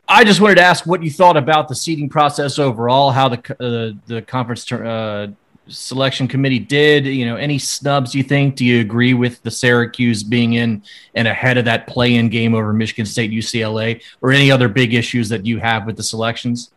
I 0.07 0.23
just 0.23 0.39
wanted 0.39 0.55
to 0.55 0.63
ask 0.63 0.85
what 0.85 1.03
you 1.03 1.11
thought 1.11 1.37
about 1.37 1.67
the 1.67 1.75
seeding 1.75 2.07
process 2.07 2.59
overall, 2.59 3.11
how 3.11 3.29
the 3.29 3.37
uh, 3.59 3.99
the 4.05 4.21
conference 4.21 4.71
uh, 4.71 5.27
selection 5.69 6.27
committee 6.27 6.59
did. 6.59 7.05
You 7.05 7.25
know, 7.25 7.35
any 7.35 7.59
snubs 7.59 8.13
you 8.15 8.23
think? 8.23 8.55
Do 8.55 8.65
you 8.65 8.81
agree 8.81 9.13
with 9.13 9.41
the 9.43 9.51
Syracuse 9.51 10.23
being 10.23 10.53
in 10.53 10.83
and 11.15 11.27
ahead 11.27 11.57
of 11.57 11.65
that 11.65 11.87
play-in 11.87 12.29
game 12.29 12.55
over 12.55 12.73
Michigan 12.73 13.05
State, 13.05 13.31
UCLA, 13.31 14.01
or 14.21 14.31
any 14.31 14.51
other 14.51 14.67
big 14.67 14.93
issues 14.93 15.29
that 15.29 15.45
you 15.45 15.59
have 15.59 15.85
with 15.85 15.97
the 15.97 16.03
selections? 16.03 16.71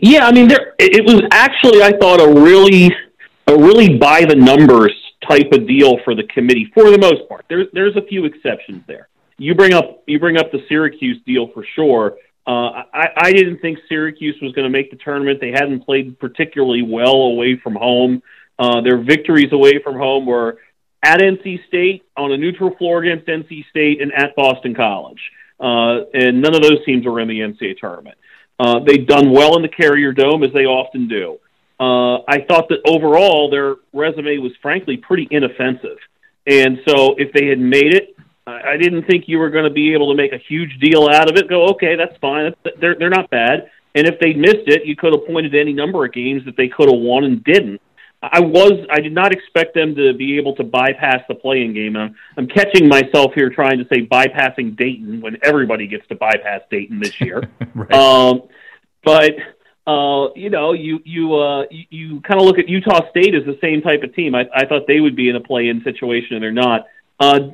Yeah, 0.00 0.26
I 0.26 0.32
mean, 0.32 0.48
there 0.48 0.74
it 0.78 1.04
was 1.04 1.22
actually 1.32 1.82
I 1.82 1.96
thought 1.98 2.20
a 2.20 2.40
really 2.40 2.94
a 3.46 3.56
really 3.56 3.96
by 3.96 4.24
the 4.24 4.34
numbers 4.34 4.92
type 5.26 5.52
of 5.52 5.66
deal 5.66 5.98
for 6.04 6.14
the 6.14 6.24
committee 6.24 6.70
for 6.74 6.90
the 6.90 6.98
most 6.98 7.28
part. 7.28 7.44
There's 7.48 7.68
there's 7.72 7.96
a 7.96 8.02
few 8.02 8.24
exceptions 8.24 8.82
there. 8.86 9.08
You 9.38 9.54
bring 9.54 9.74
up 9.74 10.02
you 10.06 10.18
bring 10.18 10.36
up 10.36 10.52
the 10.52 10.64
Syracuse 10.68 11.20
deal 11.26 11.48
for 11.48 11.64
sure. 11.74 12.16
Uh, 12.46 12.84
I, 12.94 13.08
I 13.16 13.32
didn't 13.32 13.58
think 13.58 13.78
Syracuse 13.88 14.36
was 14.40 14.52
going 14.52 14.64
to 14.64 14.70
make 14.70 14.90
the 14.90 14.96
tournament. 14.96 15.40
They 15.40 15.50
hadn't 15.50 15.84
played 15.84 16.18
particularly 16.20 16.82
well 16.82 17.14
away 17.14 17.58
from 17.62 17.74
home. 17.74 18.22
Uh, 18.58 18.80
their 18.82 18.98
victories 18.98 19.52
away 19.52 19.82
from 19.82 19.96
home 19.96 20.26
were 20.26 20.58
at 21.02 21.20
NC 21.20 21.66
State, 21.66 22.04
on 22.16 22.32
a 22.32 22.36
neutral 22.36 22.74
floor 22.76 23.02
against 23.04 23.26
NC 23.26 23.68
State, 23.70 24.00
and 24.00 24.12
at 24.12 24.34
Boston 24.36 24.74
College. 24.74 25.20
Uh, 25.58 26.04
and 26.14 26.40
none 26.40 26.54
of 26.54 26.62
those 26.62 26.84
teams 26.84 27.04
were 27.04 27.20
in 27.20 27.28
the 27.28 27.40
NCAA 27.40 27.78
tournament. 27.78 28.16
Uh, 28.58 28.80
they've 28.80 29.06
done 29.06 29.32
well 29.32 29.56
in 29.56 29.62
the 29.62 29.68
Carrier 29.68 30.12
Dome, 30.12 30.42
as 30.42 30.52
they 30.52 30.64
often 30.64 31.08
do. 31.08 31.38
Uh, 31.78 32.22
I 32.26 32.40
thought 32.48 32.68
that 32.70 32.80
overall 32.86 33.50
their 33.50 33.76
resume 33.92 34.38
was 34.38 34.52
frankly 34.62 34.96
pretty 34.96 35.28
inoffensive. 35.30 35.98
And 36.46 36.78
so 36.86 37.16
if 37.18 37.32
they 37.32 37.46
had 37.46 37.58
made 37.58 37.92
it, 37.92 38.16
I 38.46 38.76
didn't 38.76 39.06
think 39.06 39.24
you 39.26 39.38
were 39.38 39.50
going 39.50 39.64
to 39.64 39.70
be 39.70 39.92
able 39.92 40.10
to 40.10 40.16
make 40.16 40.32
a 40.32 40.38
huge 40.38 40.78
deal 40.78 41.08
out 41.08 41.28
of 41.28 41.36
it. 41.36 41.48
Go, 41.48 41.66
okay, 41.70 41.96
that's 41.96 42.16
fine. 42.20 42.54
They're 42.80 42.94
they're 42.94 43.10
not 43.10 43.28
bad. 43.30 43.70
And 43.94 44.06
if 44.06 44.20
they 44.20 44.34
missed 44.34 44.68
it, 44.68 44.84
you 44.84 44.94
could 44.94 45.12
have 45.12 45.26
pointed 45.26 45.52
to 45.52 45.60
any 45.60 45.72
number 45.72 46.04
of 46.04 46.12
games 46.12 46.44
that 46.44 46.56
they 46.56 46.68
could 46.68 46.88
have 46.88 47.00
won 47.00 47.24
and 47.24 47.42
didn't. 47.42 47.80
I 48.22 48.40
was 48.40 48.72
I 48.90 49.00
did 49.00 49.12
not 49.12 49.32
expect 49.32 49.74
them 49.74 49.94
to 49.96 50.14
be 50.14 50.38
able 50.38 50.54
to 50.56 50.64
bypass 50.64 51.22
the 51.28 51.34
play-in 51.34 51.74
game. 51.74 51.96
I'm, 51.96 52.14
I'm 52.36 52.46
catching 52.46 52.88
myself 52.88 53.32
here 53.34 53.50
trying 53.50 53.78
to 53.78 53.86
say 53.88 54.06
bypassing 54.06 54.76
Dayton 54.76 55.20
when 55.20 55.38
everybody 55.42 55.86
gets 55.86 56.06
to 56.08 56.14
bypass 56.14 56.62
Dayton 56.70 57.00
this 57.00 57.20
year. 57.20 57.42
right. 57.74 57.92
um, 57.92 58.42
but 59.04 59.32
uh, 59.86 60.28
you 60.34 60.50
know, 60.50 60.72
you 60.72 61.00
you 61.04 61.34
uh, 61.34 61.64
you, 61.70 61.84
you 61.90 62.20
kind 62.20 62.40
of 62.40 62.46
look 62.46 62.58
at 62.58 62.68
Utah 62.68 63.08
State 63.10 63.34
as 63.34 63.44
the 63.44 63.58
same 63.60 63.82
type 63.82 64.02
of 64.02 64.14
team. 64.14 64.34
I, 64.34 64.46
I 64.54 64.66
thought 64.66 64.86
they 64.86 65.00
would 65.00 65.16
be 65.16 65.28
in 65.28 65.36
a 65.36 65.40
play-in 65.40 65.82
situation, 65.84 66.36
and 66.36 66.42
they're 66.42 66.52
not. 66.52 66.86
Uh, 67.18 67.50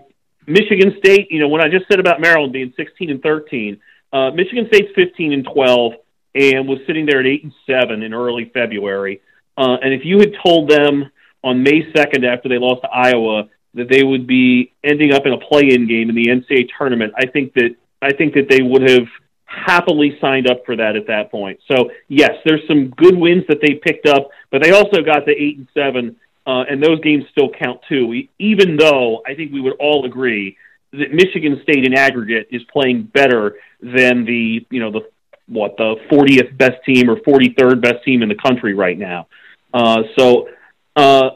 Michigan 0.47 0.95
State, 0.99 1.31
you 1.31 1.41
know, 1.41 1.49
when 1.49 1.61
I 1.61 1.69
just 1.69 1.87
said 1.89 2.01
about 2.01 2.21
Maryland 2.21 2.53
being 2.53 2.73
16 2.77 3.11
and 3.11 3.23
13, 3.23 3.81
uh, 4.13 4.31
Michigan 4.31 4.67
State's 4.69 4.93
15 4.95 5.33
and 5.33 5.45
12 5.45 5.93
and 6.35 6.69
was 6.69 6.79
sitting 6.87 7.07
there 7.07 7.21
at 7.21 7.27
8 7.27 7.45
and 7.45 7.53
7 7.67 8.03
in 8.03 8.15
early 8.15 8.51
February. 8.53 9.21
Uh, 9.57 9.77
and 9.83 9.93
if 9.93 10.05
you 10.05 10.19
had 10.19 10.33
told 10.43 10.71
them 10.71 11.11
on 11.45 11.63
May 11.63 11.83
2nd 11.93 12.25
after 12.25 12.49
they 12.49 12.59
lost 12.59 12.83
to 12.83 12.89
Iowa 12.89 13.49
that 13.75 13.89
they 13.89 14.03
would 14.03 14.27
be 14.27 14.73
ending 14.85 15.13
up 15.13 15.27
in 15.27 15.33
a 15.33 15.39
play-in 15.39 15.87
game 15.87 16.09
in 16.11 16.15
the 16.15 16.27
NCAA 16.27 16.69
tournament, 16.77 17.13
I 17.17 17.27
think 17.27 17.55
that 17.55 17.77
I 18.01 18.13
think 18.13 18.35
that 18.35 18.49
they 18.49 18.63
would 18.63 18.89
have 18.89 19.07
happily 19.45 20.19
signed 20.21 20.51
up 20.51 20.65
for 20.67 20.77
that 20.77 20.97
at 20.97 21.07
that 21.07 21.31
point. 21.31 21.61
So 21.71 21.91
yes, 22.09 22.33
there's 22.45 22.67
some 22.67 22.91
good 22.91 23.17
wins 23.17 23.45
that 23.49 23.61
they 23.61 23.75
picked 23.75 24.07
up, 24.07 24.31
but 24.51 24.63
they 24.63 24.73
also 24.73 25.03
got 25.03 25.25
the 25.25 25.33
eight 25.33 25.59
and 25.59 25.69
seven 25.73 26.17
uh, 26.47 26.65
and 26.69 26.83
those 26.83 27.01
games 27.01 27.25
still 27.31 27.51
count 27.51 27.81
too. 27.89 28.07
We, 28.07 28.31
even 28.39 28.77
though 28.77 29.23
I 29.27 29.35
think 29.35 29.53
we 29.53 29.61
would 29.61 29.75
all 29.79 30.05
agree 30.05 30.57
that 30.93 31.13
Michigan 31.13 31.61
State 31.63 31.85
in 31.85 31.95
aggregate 31.95 32.49
is 32.51 32.63
playing 32.73 33.05
better 33.05 33.57
than 33.81 34.25
the 34.25 34.67
you 34.71 34.81
know 34.81 34.91
the 34.91 35.01
what 35.49 35.77
the 35.77 35.97
40th 36.11 36.57
best 36.57 36.85
team 36.87 37.11
or 37.11 37.17
43rd 37.17 37.83
best 37.83 38.05
team 38.05 38.23
in 38.23 38.29
the 38.29 38.35
country 38.35 38.75
right 38.75 38.99
now. 38.99 39.27
Uh, 39.75 40.03
so 40.19 40.49
uh, 40.97 41.31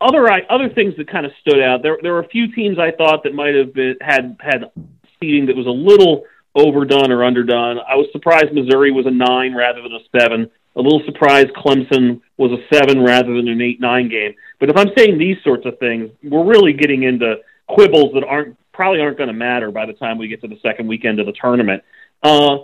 other 0.00 0.28
other 0.50 0.68
things 0.68 0.94
that 0.96 1.10
kind 1.10 1.26
of 1.26 1.32
stood 1.40 1.60
out 1.60 1.82
there 1.82 1.98
there 2.02 2.12
were 2.12 2.20
a 2.20 2.28
few 2.28 2.52
teams 2.54 2.78
I 2.78 2.90
thought 2.90 3.24
that 3.24 3.34
might 3.34 3.54
have 3.54 3.74
been 3.74 3.96
had 4.00 4.36
had 4.40 4.70
seating 5.20 5.46
that 5.46 5.56
was 5.56 5.66
a 5.66 5.70
little 5.70 6.24
overdone 6.54 7.12
or 7.12 7.24
underdone. 7.24 7.78
I 7.78 7.94
was 7.96 8.08
surprised 8.12 8.52
Missouri 8.52 8.90
was 8.90 9.06
a 9.06 9.10
nine 9.10 9.54
rather 9.54 9.82
than 9.82 9.92
a 9.92 10.18
seven. 10.18 10.50
A 10.76 10.80
little 10.80 11.02
surprised 11.04 11.48
Clemson 11.48 12.20
was 12.36 12.52
a 12.52 12.74
seven 12.74 13.02
rather 13.02 13.34
than 13.34 13.48
an 13.48 13.60
eight 13.60 13.80
nine 13.80 14.08
game. 14.08 14.34
But 14.58 14.70
if 14.70 14.76
I'm 14.76 14.90
saying 14.96 15.18
these 15.18 15.36
sorts 15.42 15.66
of 15.66 15.78
things, 15.78 16.10
we're 16.22 16.44
really 16.44 16.72
getting 16.72 17.02
into 17.02 17.36
quibbles 17.68 18.12
that 18.14 18.24
aren't 18.24 18.56
probably 18.72 19.00
aren't 19.00 19.18
going 19.18 19.28
to 19.28 19.34
matter 19.34 19.70
by 19.70 19.84
the 19.84 19.92
time 19.92 20.16
we 20.16 20.28
get 20.28 20.40
to 20.42 20.48
the 20.48 20.58
second 20.62 20.86
weekend 20.86 21.20
of 21.20 21.26
the 21.26 21.32
tournament. 21.32 21.82
Uh, 22.22 22.58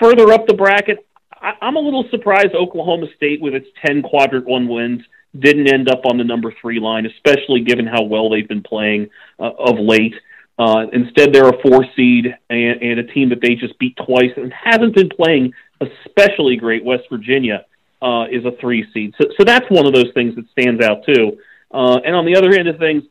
further 0.00 0.32
up 0.32 0.46
the 0.46 0.54
bracket, 0.54 1.04
I, 1.32 1.54
I'm 1.60 1.76
a 1.76 1.80
little 1.80 2.06
surprised 2.10 2.54
Oklahoma 2.54 3.06
State, 3.16 3.40
with 3.40 3.54
its 3.54 3.66
ten 3.84 4.02
quadrant 4.02 4.46
one 4.46 4.68
wins, 4.68 5.02
didn't 5.38 5.72
end 5.72 5.90
up 5.90 6.02
on 6.04 6.18
the 6.18 6.24
number 6.24 6.54
three 6.60 6.78
line, 6.78 7.06
especially 7.06 7.62
given 7.62 7.86
how 7.86 8.02
well 8.02 8.28
they've 8.28 8.48
been 8.48 8.62
playing 8.62 9.08
uh, 9.40 9.50
of 9.58 9.78
late. 9.78 10.14
Uh, 10.56 10.86
instead, 10.92 11.32
they're 11.32 11.48
a 11.48 11.62
four 11.62 11.84
seed 11.96 12.26
and, 12.48 12.82
and 12.82 13.00
a 13.00 13.04
team 13.12 13.30
that 13.30 13.40
they 13.40 13.56
just 13.56 13.76
beat 13.78 13.96
twice 13.96 14.30
and 14.36 14.52
hasn't 14.52 14.94
been 14.94 15.08
playing 15.08 15.52
especially 16.16 16.56
great. 16.56 16.84
West 16.84 17.04
Virginia 17.10 17.64
uh, 18.02 18.24
is 18.30 18.44
a 18.44 18.52
three 18.60 18.86
seed, 18.92 19.14
so, 19.20 19.28
so 19.38 19.44
that's 19.44 19.66
one 19.70 19.86
of 19.86 19.94
those 19.94 20.12
things 20.14 20.34
that 20.36 20.48
stands 20.50 20.84
out 20.84 21.04
too. 21.06 21.38
Uh, 21.70 21.98
and 22.04 22.14
on 22.14 22.24
the 22.24 22.36
other 22.36 22.50
hand 22.50 22.68
of 22.68 22.78
things, 22.78 23.02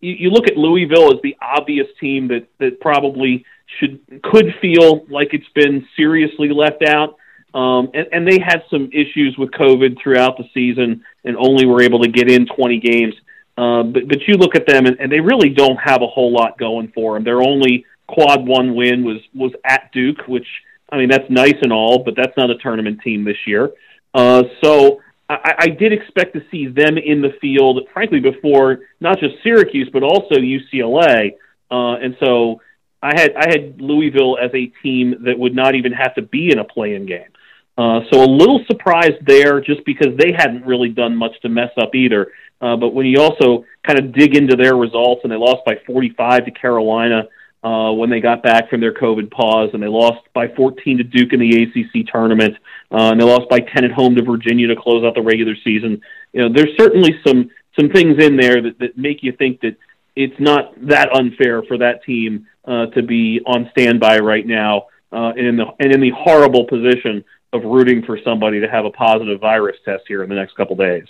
you, 0.00 0.12
you 0.12 0.30
look 0.30 0.48
at 0.48 0.56
Louisville 0.56 1.12
as 1.14 1.20
the 1.22 1.36
obvious 1.40 1.86
team 2.00 2.28
that 2.28 2.46
that 2.58 2.80
probably 2.80 3.44
should 3.78 4.00
could 4.22 4.54
feel 4.60 5.06
like 5.08 5.34
it's 5.34 5.48
been 5.54 5.86
seriously 5.96 6.48
left 6.50 6.82
out. 6.86 7.16
Um, 7.54 7.90
and, 7.94 8.06
and 8.12 8.28
they 8.28 8.38
had 8.38 8.62
some 8.70 8.90
issues 8.92 9.36
with 9.38 9.50
COVID 9.52 10.00
throughout 10.02 10.36
the 10.36 10.44
season 10.52 11.02
and 11.24 11.36
only 11.36 11.64
were 11.64 11.82
able 11.82 12.02
to 12.02 12.08
get 12.08 12.30
in 12.30 12.46
20 12.46 12.78
games. 12.78 13.14
Uh, 13.56 13.82
but, 13.84 14.06
but 14.06 14.28
you 14.28 14.34
look 14.34 14.54
at 14.54 14.66
them 14.66 14.86
and, 14.86 15.00
and 15.00 15.10
they 15.10 15.20
really 15.20 15.48
don't 15.48 15.78
have 15.78 16.02
a 16.02 16.06
whole 16.06 16.30
lot 16.30 16.58
going 16.58 16.92
for 16.94 17.14
them. 17.14 17.24
Their 17.24 17.40
only 17.40 17.86
quad 18.06 18.46
one 18.46 18.74
win 18.74 19.04
was 19.04 19.18
was 19.34 19.52
at 19.64 19.90
Duke, 19.92 20.26
which 20.26 20.46
I 20.90 20.96
mean, 20.96 21.08
that's 21.08 21.28
nice 21.28 21.56
and 21.62 21.72
all, 21.72 22.02
but 22.04 22.14
that's 22.16 22.36
not 22.36 22.50
a 22.50 22.56
tournament 22.56 23.00
team 23.02 23.24
this 23.24 23.36
year. 23.46 23.70
Uh, 24.14 24.44
so 24.62 25.00
I, 25.28 25.54
I 25.58 25.68
did 25.68 25.92
expect 25.92 26.34
to 26.34 26.42
see 26.50 26.66
them 26.66 26.96
in 26.96 27.20
the 27.20 27.32
field, 27.40 27.86
frankly, 27.92 28.20
before 28.20 28.80
not 29.00 29.18
just 29.20 29.34
Syracuse 29.42 29.90
but 29.92 30.02
also 30.02 30.36
UCLA. 30.36 31.32
Uh, 31.70 31.96
and 31.96 32.16
so 32.20 32.60
I 33.02 33.18
had 33.18 33.34
I 33.36 33.48
had 33.48 33.80
Louisville 33.80 34.38
as 34.42 34.50
a 34.54 34.66
team 34.82 35.24
that 35.24 35.38
would 35.38 35.54
not 35.54 35.74
even 35.74 35.92
have 35.92 36.14
to 36.14 36.22
be 36.22 36.50
in 36.50 36.58
a 36.58 36.64
play-in 36.64 37.06
game. 37.06 37.28
Uh, 37.76 38.00
so 38.10 38.24
a 38.24 38.26
little 38.26 38.64
surprised 38.66 39.24
there, 39.24 39.60
just 39.60 39.84
because 39.84 40.16
they 40.18 40.32
hadn't 40.36 40.66
really 40.66 40.88
done 40.88 41.14
much 41.14 41.40
to 41.42 41.48
mess 41.48 41.70
up 41.80 41.94
either. 41.94 42.32
Uh, 42.60 42.74
but 42.74 42.88
when 42.88 43.06
you 43.06 43.20
also 43.20 43.64
kind 43.86 44.00
of 44.00 44.12
dig 44.12 44.34
into 44.34 44.56
their 44.56 44.74
results, 44.74 45.20
and 45.22 45.30
they 45.30 45.36
lost 45.36 45.64
by 45.64 45.76
45 45.86 46.46
to 46.46 46.50
Carolina, 46.50 47.28
uh, 47.62 47.90
when 47.92 48.08
they 48.10 48.20
got 48.20 48.42
back 48.42 48.70
from 48.70 48.80
their 48.80 48.94
COVID 48.94 49.30
pause, 49.30 49.70
and 49.72 49.82
they 49.82 49.88
lost 49.88 50.20
by 50.32 50.48
14 50.48 50.98
to 50.98 51.04
Duke 51.04 51.32
in 51.32 51.40
the 51.40 51.62
ACC 51.62 52.06
tournament, 52.10 52.54
uh, 52.92 53.10
and 53.10 53.20
they 53.20 53.24
lost 53.24 53.48
by 53.48 53.60
10 53.60 53.84
at 53.84 53.90
home 53.90 54.14
to 54.14 54.22
Virginia 54.22 54.68
to 54.68 54.76
close 54.76 55.04
out 55.04 55.14
the 55.14 55.22
regular 55.22 55.54
season. 55.64 56.00
You 56.32 56.42
know, 56.42 56.54
there's 56.54 56.76
certainly 56.76 57.18
some 57.26 57.50
some 57.78 57.90
things 57.90 58.22
in 58.22 58.36
there 58.36 58.60
that, 58.60 58.78
that 58.80 58.98
make 58.98 59.22
you 59.22 59.32
think 59.32 59.60
that 59.60 59.76
it's 60.16 60.38
not 60.40 60.74
that 60.88 61.12
unfair 61.14 61.62
for 61.62 61.78
that 61.78 62.02
team 62.04 62.46
uh, 62.64 62.86
to 62.86 63.02
be 63.02 63.40
on 63.46 63.68
standby 63.70 64.18
right 64.18 64.46
now, 64.46 64.86
uh, 65.12 65.32
and 65.36 65.46
in 65.46 65.56
the 65.56 65.66
and 65.78 65.92
in 65.92 66.00
the 66.00 66.10
horrible 66.10 66.64
position 66.64 67.24
of 67.52 67.62
rooting 67.64 68.02
for 68.04 68.18
somebody 68.24 68.60
to 68.60 68.68
have 68.68 68.84
a 68.84 68.90
positive 68.90 69.40
virus 69.40 69.76
test 69.84 70.02
here 70.08 70.22
in 70.22 70.28
the 70.28 70.34
next 70.34 70.56
couple 70.56 70.76
days. 70.76 71.06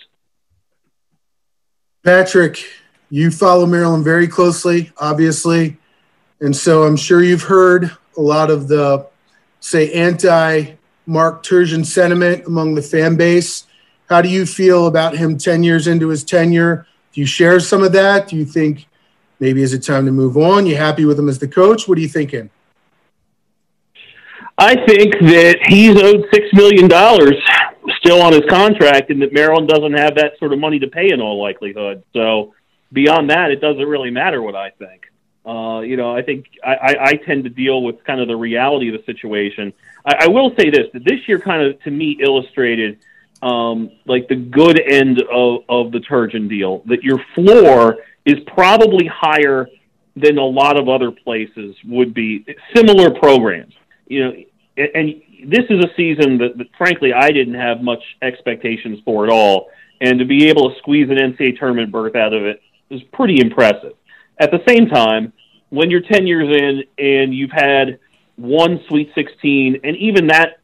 Patrick, 2.04 2.64
you 3.10 3.30
follow 3.30 3.66
Maryland 3.66 4.04
very 4.04 4.28
closely, 4.28 4.92
obviously. 4.98 5.77
And 6.40 6.54
so 6.54 6.84
I'm 6.84 6.96
sure 6.96 7.22
you've 7.22 7.42
heard 7.42 7.90
a 8.16 8.20
lot 8.20 8.50
of 8.50 8.68
the, 8.68 9.06
say, 9.60 9.92
anti 9.92 10.74
Mark 11.06 11.42
Turgeon 11.42 11.84
sentiment 11.84 12.46
among 12.46 12.74
the 12.74 12.82
fan 12.82 13.16
base. 13.16 13.64
How 14.08 14.22
do 14.22 14.28
you 14.28 14.46
feel 14.46 14.86
about 14.86 15.16
him 15.16 15.36
10 15.38 15.62
years 15.62 15.86
into 15.86 16.08
his 16.08 16.24
tenure? 16.24 16.86
Do 17.12 17.20
you 17.20 17.26
share 17.26 17.60
some 17.60 17.82
of 17.82 17.92
that? 17.92 18.28
Do 18.28 18.36
you 18.36 18.44
think 18.44 18.86
maybe 19.40 19.62
is 19.62 19.72
it 19.72 19.82
time 19.82 20.06
to 20.06 20.12
move 20.12 20.36
on? 20.36 20.66
You 20.66 20.76
happy 20.76 21.04
with 21.04 21.18
him 21.18 21.28
as 21.28 21.38
the 21.38 21.48
coach? 21.48 21.88
What 21.88 21.98
are 21.98 22.00
you 22.00 22.08
thinking? 22.08 22.50
I 24.56 24.74
think 24.86 25.14
that 25.20 25.58
he's 25.68 25.90
owed 25.90 26.26
$6 26.32 26.52
million 26.52 26.88
still 28.00 28.20
on 28.20 28.32
his 28.32 28.42
contract 28.48 29.10
and 29.10 29.22
that 29.22 29.32
Maryland 29.32 29.68
doesn't 29.68 29.92
have 29.94 30.16
that 30.16 30.32
sort 30.38 30.52
of 30.52 30.58
money 30.58 30.78
to 30.80 30.88
pay 30.88 31.10
in 31.10 31.20
all 31.20 31.40
likelihood. 31.40 32.02
So 32.12 32.54
beyond 32.92 33.30
that, 33.30 33.50
it 33.50 33.60
doesn't 33.60 33.86
really 33.86 34.10
matter 34.10 34.42
what 34.42 34.56
I 34.56 34.70
think. 34.70 35.07
Uh, 35.48 35.80
you 35.80 35.96
know, 35.96 36.14
I 36.14 36.20
think 36.20 36.46
I, 36.62 36.74
I, 36.74 37.04
I 37.04 37.12
tend 37.14 37.44
to 37.44 37.50
deal 37.50 37.82
with 37.82 38.04
kind 38.04 38.20
of 38.20 38.28
the 38.28 38.36
reality 38.36 38.94
of 38.94 39.00
the 39.00 39.04
situation. 39.10 39.72
I, 40.04 40.24
I 40.24 40.28
will 40.28 40.52
say 40.58 40.68
this: 40.68 40.88
that 40.92 41.04
this 41.04 41.26
year 41.26 41.38
kind 41.38 41.62
of 41.62 41.82
to 41.84 41.90
me 41.90 42.18
illustrated 42.20 42.98
um, 43.40 43.90
like 44.04 44.28
the 44.28 44.36
good 44.36 44.78
end 44.78 45.22
of, 45.22 45.60
of 45.70 45.92
the 45.92 46.00
Turgeon 46.00 46.50
deal. 46.50 46.82
That 46.86 47.02
your 47.02 47.18
floor 47.34 47.96
is 48.26 48.36
probably 48.46 49.06
higher 49.06 49.68
than 50.16 50.36
a 50.36 50.44
lot 50.44 50.78
of 50.78 50.90
other 50.90 51.10
places 51.10 51.74
would 51.86 52.12
be. 52.12 52.44
Similar 52.76 53.18
programs. 53.18 53.72
You 54.06 54.24
know, 54.24 54.32
and, 54.76 54.88
and 54.94 55.22
this 55.50 55.64
is 55.70 55.82
a 55.82 55.88
season 55.96 56.36
that, 56.38 56.58
that, 56.58 56.66
frankly, 56.76 57.14
I 57.14 57.30
didn't 57.30 57.54
have 57.54 57.80
much 57.80 58.02
expectations 58.20 58.98
for 59.02 59.24
at 59.24 59.30
all. 59.30 59.70
And 60.02 60.18
to 60.18 60.26
be 60.26 60.48
able 60.48 60.70
to 60.70 60.78
squeeze 60.78 61.08
an 61.08 61.16
NCAA 61.16 61.58
tournament 61.58 61.90
berth 61.90 62.16
out 62.16 62.34
of 62.34 62.44
it 62.44 62.60
is 62.90 63.02
pretty 63.12 63.40
impressive. 63.40 63.94
At 64.38 64.50
the 64.50 64.62
same 64.66 64.88
time, 64.88 65.32
when 65.70 65.90
you're 65.90 66.00
10 66.00 66.26
years 66.26 66.48
in 66.48 66.84
and 66.98 67.34
you've 67.34 67.50
had 67.50 67.98
one 68.36 68.80
Sweet 68.88 69.10
16, 69.14 69.80
and 69.84 69.96
even 69.96 70.28
that 70.28 70.60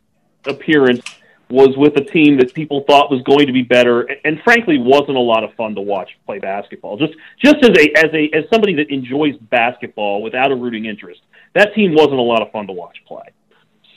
appearance 0.46 1.02
was 1.50 1.76
with 1.76 1.96
a 1.96 2.04
team 2.04 2.38
that 2.38 2.54
people 2.54 2.84
thought 2.88 3.10
was 3.10 3.22
going 3.22 3.46
to 3.46 3.52
be 3.52 3.62
better, 3.62 4.02
and, 4.24 4.40
frankly 4.42 4.78
wasn't 4.78 5.16
a 5.16 5.20
lot 5.20 5.44
of 5.44 5.52
fun 5.54 5.74
to 5.74 5.80
watch 5.80 6.10
play 6.26 6.38
basketball. 6.38 6.96
Just 6.96 7.12
just 7.42 7.56
as 7.56 7.70
a 7.70 7.98
as 7.98 8.12
a 8.14 8.30
as 8.36 8.44
somebody 8.50 8.74
that 8.74 8.90
enjoys 8.90 9.36
basketball 9.50 10.22
without 10.22 10.50
a 10.50 10.56
rooting 10.56 10.86
interest, 10.86 11.20
that 11.54 11.74
team 11.74 11.94
wasn't 11.94 12.18
a 12.18 12.22
lot 12.22 12.42
of 12.42 12.50
fun 12.50 12.66
to 12.66 12.72
watch 12.72 12.96
play. 13.06 13.26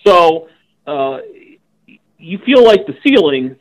So 0.05 0.49
uh, 0.85 1.19
you 2.17 2.39
feel 2.45 2.63
like 2.63 2.85
the 2.85 2.97
ceiling 3.03 3.55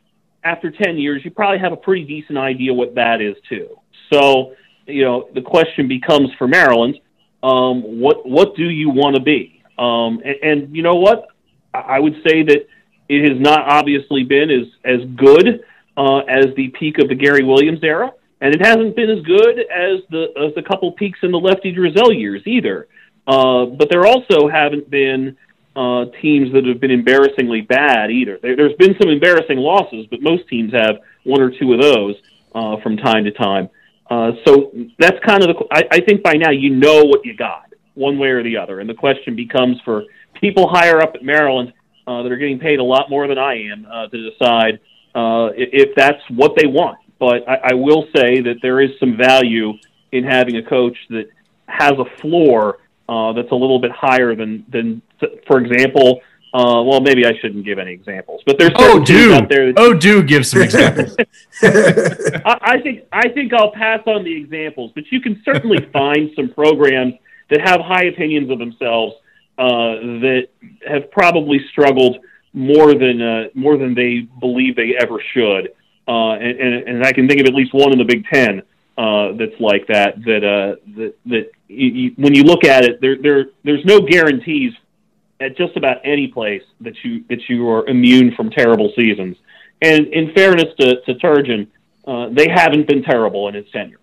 after 0.45 0.71
10 0.71 0.97
years, 0.99 1.25
you 1.25 1.31
probably 1.31 1.59
have 1.59 1.73
a 1.73 1.77
pretty 1.77 2.05
decent 2.05 2.39
idea 2.39 2.73
what 2.73 2.95
that 2.95 3.21
is 3.21 3.37
too. 3.49 3.77
So, 4.13 4.55
you 4.87 5.05
know, 5.05 5.29
the 5.35 5.43
question 5.43 5.89
becomes 5.89 6.31
for 6.39 6.49
Maryland, 6.49 6.99
um, 7.43 8.01
what 8.01 8.29
what 8.29 8.57
do 8.57 8.65
you 8.65 8.91
want 8.91 9.17
to 9.17 9.23
be? 9.23 9.63
Um, 9.79 10.23
and, 10.25 10.37
and 10.43 10.77
you 10.77 10.83
know 10.83 10.97
what? 10.97 11.29
I 11.75 12.01
would 12.01 12.15
say 12.27 12.43
that 12.43 12.67
it 13.09 13.29
has 13.29 13.41
not 13.41 13.61
obviously 13.69 14.25
been 14.25 14.51
as 14.51 14.67
as 14.85 15.05
good 15.17 15.65
uh, 15.97 16.19
as 16.19 16.47
the 16.57 16.69
peak 16.79 16.99
of 16.99 17.09
the 17.09 17.15
Gary 17.15 17.45
Williams 17.45 17.81
era, 17.83 18.13
and 18.41 18.55
it 18.55 18.65
hasn't 18.65 18.97
been 18.97 19.11
as 19.11 19.23
good 19.25 19.59
as 19.61 20.01
the 20.11 20.27
as 20.37 20.55
the 20.55 20.63
couple 20.63 20.93
peaks 20.93 21.19
in 21.23 21.31
the 21.31 21.39
Lefty 21.39 21.75
Driesell 21.75 22.19
years 22.19 22.43
either. 22.47 22.89
Uh, 23.27 23.67
but 23.67 23.91
there 23.91 24.07
also 24.07 24.49
haven't 24.49 24.89
been 24.89 25.37
uh, 25.75 26.07
teams 26.23 26.53
that 26.53 26.65
have 26.65 26.81
been 26.81 26.91
embarrassingly 26.91 27.61
bad 27.61 28.11
either. 28.11 28.39
There, 28.41 28.69
has 28.69 28.77
been 28.79 28.97
some 29.01 29.11
embarrassing 29.11 29.59
losses, 29.59 30.07
but 30.11 30.23
most 30.23 30.49
teams 30.49 30.73
have 30.73 31.01
one 31.25 31.43
or 31.43 31.51
two 31.51 31.73
of 31.75 31.83
those 31.83 32.15
uh, 32.55 32.81
from 32.83 32.97
time 32.97 33.25
to 33.25 33.31
time. 33.33 33.69
Uh, 34.09 34.33
so 34.47 34.73
that's 34.99 35.19
kind 35.25 35.43
of 35.43 35.49
the. 35.49 35.65
I, 35.73 35.83
I 35.91 36.01
think 36.01 36.23
by 36.23 36.35
now 36.35 36.51
you 36.51 36.71
know 36.71 37.05
what 37.05 37.25
you 37.25 37.37
got, 37.37 37.73
one 37.95 38.19
way 38.19 38.29
or 38.29 38.43
the 38.43 38.57
other, 38.57 38.81
and 38.81 38.89
the 38.89 38.95
question 38.95 39.35
becomes 39.35 39.81
for 39.85 40.05
people 40.35 40.69
higher 40.69 41.01
up 41.01 41.15
at 41.15 41.25
Maryland 41.25 41.73
uh, 42.07 42.23
that 42.23 42.31
are 42.31 42.37
getting 42.37 42.59
paid 42.59 42.79
a 42.79 42.85
lot 42.85 43.11
more 43.11 43.27
than 43.27 43.39
I 43.39 43.55
am 43.65 43.87
uh, 43.91 44.07
to 44.07 44.31
decide 44.31 44.81
uh, 45.15 45.51
if 45.57 45.95
that's 45.97 46.23
what 46.31 46.53
they 46.57 46.67
want. 46.67 46.99
But 47.19 47.49
I, 47.49 47.71
I 47.71 47.75
will 47.75 48.07
say 48.15 48.41
that 48.43 48.57
there 48.63 48.81
is 48.81 48.91
some 49.01 49.17
value 49.17 49.73
in 50.13 50.25
having 50.25 50.57
a 50.57 50.63
coach 50.63 50.97
that 51.11 51.29
has 51.67 51.93
a 51.93 52.21
floor 52.21 52.79
uh, 53.09 53.33
that's 53.33 53.51
a 53.51 53.55
little 53.55 53.81
bit 53.81 53.91
higher 53.91 54.35
than 54.35 54.65
than, 54.71 55.03
for 55.47 55.59
example. 55.59 56.21
Uh, 56.57 56.83
well, 56.83 57.03
maybe 57.03 57.27
I 57.27 57.37
shouldn't 57.39 57.67
give 57.67 57.79
any 57.79 57.93
examples, 57.93 58.41
but 58.47 58.59
there's 58.59 58.71
oh 58.77 58.99
do 59.05 59.35
out 59.35 59.51
there. 59.51 59.75
Oh, 59.77 59.93
do 59.93 60.23
give 60.23 60.47
some 60.47 60.63
examples. 60.69 61.15
I, 61.63 62.59
I 62.63 62.81
think 62.81 63.05
I 63.13 63.29
think 63.29 63.53
I'll 63.53 63.73
pass 63.73 64.01
on 64.07 64.25
the 64.25 64.35
examples, 64.35 64.91
but 64.95 65.05
you 65.13 65.21
can 65.21 65.43
certainly 65.45 65.87
find 65.93 66.31
some 66.35 66.49
programs 66.49 67.13
that 67.51 67.61
have 67.61 67.83
high 67.83 68.05
opinions 68.05 68.51
of 68.51 68.59
themselves 68.59 69.17
uh, 69.59 70.01
that 70.25 70.49
have 70.89 71.11
probably 71.11 71.61
struggled 71.73 72.25
more 72.55 72.95
than 72.95 73.21
uh, 73.21 73.45
more 73.55 73.77
than 73.77 73.95
they 73.95 74.21
believe 74.41 74.77
they 74.77 74.95
ever 74.99 75.21
should. 75.35 75.75
Uh, 76.09 76.37
and, 76.37 76.59
and, 76.59 76.89
and 76.89 77.05
I 77.05 77.13
can 77.13 77.29
think 77.29 77.41
of 77.43 77.47
at 77.49 77.55
least 77.55 77.75
one 77.75 77.93
in 77.93 77.99
the 77.99 78.05
Big 78.05 78.25
Ten 78.33 78.63
uh, 78.97 79.33
that's 79.33 79.61
like 79.61 79.89
that. 79.89 80.23
That 80.25 80.43
uh, 80.43 80.77
that 80.97 81.15
that 81.27 81.51
you, 81.69 81.89
you, 81.89 82.13
when 82.17 82.35
you 82.35 82.45
look 82.45 82.65
at 82.65 82.83
it, 82.83 83.03
there 83.03 83.19
there 83.21 83.47
there's 83.63 83.85
no 83.85 84.01
guarantees 84.01 84.73
at 85.41 85.57
just 85.57 85.77
about 85.77 85.99
any 86.05 86.29
place 86.29 86.63
that 86.81 86.95
you 87.05 87.25
that 87.29 87.49
you 87.49 87.69
are 87.69 87.87
immune 87.87 88.35
from 88.35 88.51
terrible 88.51 88.93
seasons. 88.97 89.37
And 89.83 90.07
in 90.09 90.33
fairness 90.33 90.75
to, 90.81 91.01
to 91.03 91.15
Turgeon, 91.15 91.69
uh, 92.07 92.29
they 92.31 92.49
haven't 92.49 92.87
been 92.89 93.03
terrible 93.03 93.49
in 93.49 93.55
his 93.55 93.67
tenure. 93.71 94.01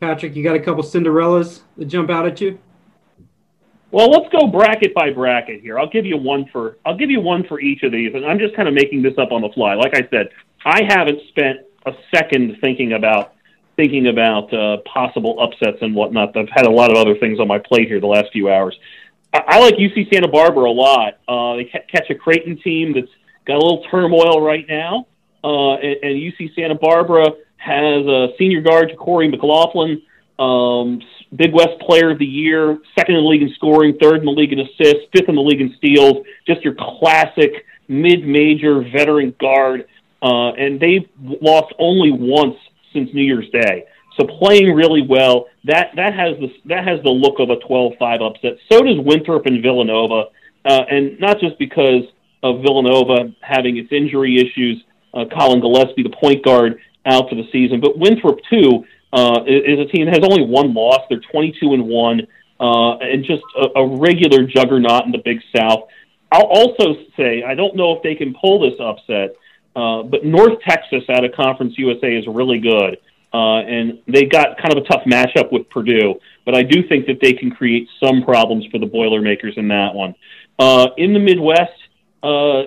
Patrick, 0.00 0.36
you 0.36 0.44
got 0.44 0.56
a 0.56 0.60
couple 0.60 0.82
Cinderellas 0.82 1.60
that 1.76 1.86
jump 1.86 2.08
out 2.08 2.26
at 2.26 2.40
you? 2.40 2.58
Well, 3.90 4.10
let's 4.10 4.28
go 4.30 4.46
bracket 4.46 4.94
by 4.94 5.10
bracket 5.10 5.62
here. 5.62 5.78
I'll 5.78 5.88
give 5.88 6.06
you 6.06 6.16
one 6.16 6.46
for 6.52 6.76
I'll 6.84 6.96
give 6.96 7.10
you 7.10 7.20
one 7.20 7.44
for 7.44 7.60
each 7.60 7.82
of 7.82 7.92
these, 7.92 8.14
and 8.14 8.24
I'm 8.24 8.38
just 8.38 8.54
kind 8.54 8.68
of 8.68 8.74
making 8.74 9.02
this 9.02 9.14
up 9.18 9.32
on 9.32 9.42
the 9.42 9.48
fly. 9.50 9.74
Like 9.74 9.94
I 9.94 10.06
said, 10.10 10.28
I 10.64 10.82
haven't 10.86 11.20
spent 11.28 11.60
a 11.86 11.92
second 12.14 12.58
thinking 12.60 12.92
about 12.92 13.34
thinking 13.76 14.08
about 14.08 14.52
uh, 14.52 14.78
possible 14.92 15.40
upsets 15.40 15.78
and 15.82 15.94
whatnot. 15.94 16.36
I've 16.36 16.48
had 16.50 16.66
a 16.66 16.70
lot 16.70 16.90
of 16.90 16.98
other 16.98 17.16
things 17.16 17.38
on 17.38 17.46
my 17.46 17.58
plate 17.58 17.88
here 17.88 18.00
the 18.00 18.08
last 18.08 18.32
few 18.32 18.50
hours. 18.50 18.76
I, 19.32 19.60
like 19.60 19.74
UC 19.74 20.12
Santa 20.12 20.28
Barbara 20.28 20.70
a 20.70 20.72
lot. 20.72 21.18
Uh, 21.28 21.56
they 21.56 21.64
ca- 21.64 21.84
catch 21.90 22.10
a 22.10 22.14
Creighton 22.14 22.58
team 22.62 22.94
that's 22.94 23.10
got 23.46 23.54
a 23.54 23.60
little 23.60 23.84
turmoil 23.90 24.40
right 24.40 24.64
now, 24.68 25.06
uh, 25.44 25.74
and, 25.74 25.96
and 26.02 26.14
UC 26.16 26.54
Santa 26.54 26.74
Barbara 26.74 27.26
has 27.56 28.06
a 28.06 28.28
senior 28.38 28.62
guard, 28.62 28.90
JaQuori 28.90 29.30
McLaughlin, 29.30 30.02
um, 30.38 31.00
Big 31.34 31.52
West 31.52 31.78
Player 31.80 32.12
of 32.12 32.18
the 32.18 32.26
Year, 32.26 32.78
second 32.98 33.16
in 33.16 33.22
the 33.22 33.28
league 33.28 33.42
in 33.42 33.52
scoring, 33.54 33.98
third 34.00 34.20
in 34.20 34.24
the 34.24 34.30
league 34.30 34.52
in 34.52 34.60
assists, 34.60 35.06
fifth 35.12 35.28
in 35.28 35.34
the 35.34 35.42
league 35.42 35.60
in 35.60 35.74
steals. 35.76 36.24
Just 36.46 36.62
your 36.62 36.74
classic 36.74 37.66
mid-major 37.88 38.82
veteran 38.82 39.34
guard, 39.40 39.86
uh, 40.22 40.52
and 40.52 40.80
they've 40.80 41.08
lost 41.42 41.74
only 41.78 42.12
once 42.12 42.56
since 42.92 43.12
New 43.12 43.22
Year's 43.22 43.48
Day. 43.50 43.84
So 44.18 44.26
playing 44.26 44.74
really 44.74 45.02
well. 45.02 45.46
That 45.64 45.90
that 45.96 46.14
has 46.14 46.38
the 46.40 46.52
that 46.66 46.86
has 46.86 47.02
the 47.02 47.10
look 47.10 47.38
of 47.38 47.50
a 47.50 47.56
12-5 47.56 48.22
upset. 48.22 48.58
So 48.70 48.82
does 48.82 48.98
Winthrop 48.98 49.46
and 49.46 49.62
Villanova, 49.62 50.30
uh, 50.64 50.82
and 50.90 51.18
not 51.20 51.38
just 51.38 51.58
because 51.58 52.02
of 52.42 52.62
Villanova 52.62 53.32
having 53.40 53.76
its 53.76 53.92
injury 53.92 54.38
issues. 54.38 54.82
Uh, 55.14 55.24
Collin 55.32 55.60
Gillespie, 55.60 56.02
the 56.02 56.14
point 56.20 56.44
guard, 56.44 56.78
out 57.06 57.30
for 57.30 57.34
the 57.34 57.48
season, 57.50 57.80
but 57.80 57.98
Winthrop 57.98 58.38
too 58.50 58.84
uh, 59.12 59.40
is 59.46 59.78
a 59.78 59.86
team 59.86 60.04
that 60.04 60.14
has 60.14 60.24
only 60.24 60.44
one 60.44 60.74
loss. 60.74 61.00
They're 61.08 61.20
22 61.32 61.72
and 61.72 61.86
one, 61.86 62.26
uh, 62.60 62.98
and 62.98 63.24
just 63.24 63.42
a, 63.56 63.80
a 63.80 63.96
regular 63.96 64.44
juggernaut 64.44 65.06
in 65.06 65.12
the 65.12 65.22
Big 65.24 65.40
South. 65.56 65.88
I'll 66.30 66.42
also 66.42 66.96
say 67.16 67.42
I 67.42 67.54
don't 67.54 67.74
know 67.74 67.96
if 67.96 68.02
they 68.02 68.14
can 68.14 68.34
pull 68.34 68.60
this 68.60 68.78
upset, 68.78 69.34
uh, 69.74 70.02
but 70.02 70.24
North 70.24 70.60
Texas 70.60 71.04
out 71.08 71.24
of 71.24 71.32
Conference 71.32 71.74
USA 71.78 72.14
is 72.14 72.26
really 72.26 72.58
good, 72.58 72.98
uh, 73.32 73.58
and 73.58 74.00
they 74.06 74.24
got 74.24 74.58
kind 74.58 74.74
of 74.76 74.82
a 74.82 74.86
tough 74.86 75.02
matchup 75.04 75.52
with 75.52 75.68
Purdue. 75.70 76.14
But 76.44 76.54
I 76.54 76.62
do 76.62 76.86
think 76.88 77.06
that 77.06 77.18
they 77.20 77.32
can 77.32 77.50
create 77.50 77.88
some 78.02 78.22
problems 78.22 78.66
for 78.66 78.78
the 78.78 78.86
Boilermakers 78.86 79.54
in 79.56 79.68
that 79.68 79.94
one. 79.94 80.14
Uh, 80.58 80.88
in 80.96 81.12
the 81.12 81.20
Midwest, 81.20 81.72
uh, 82.22 82.62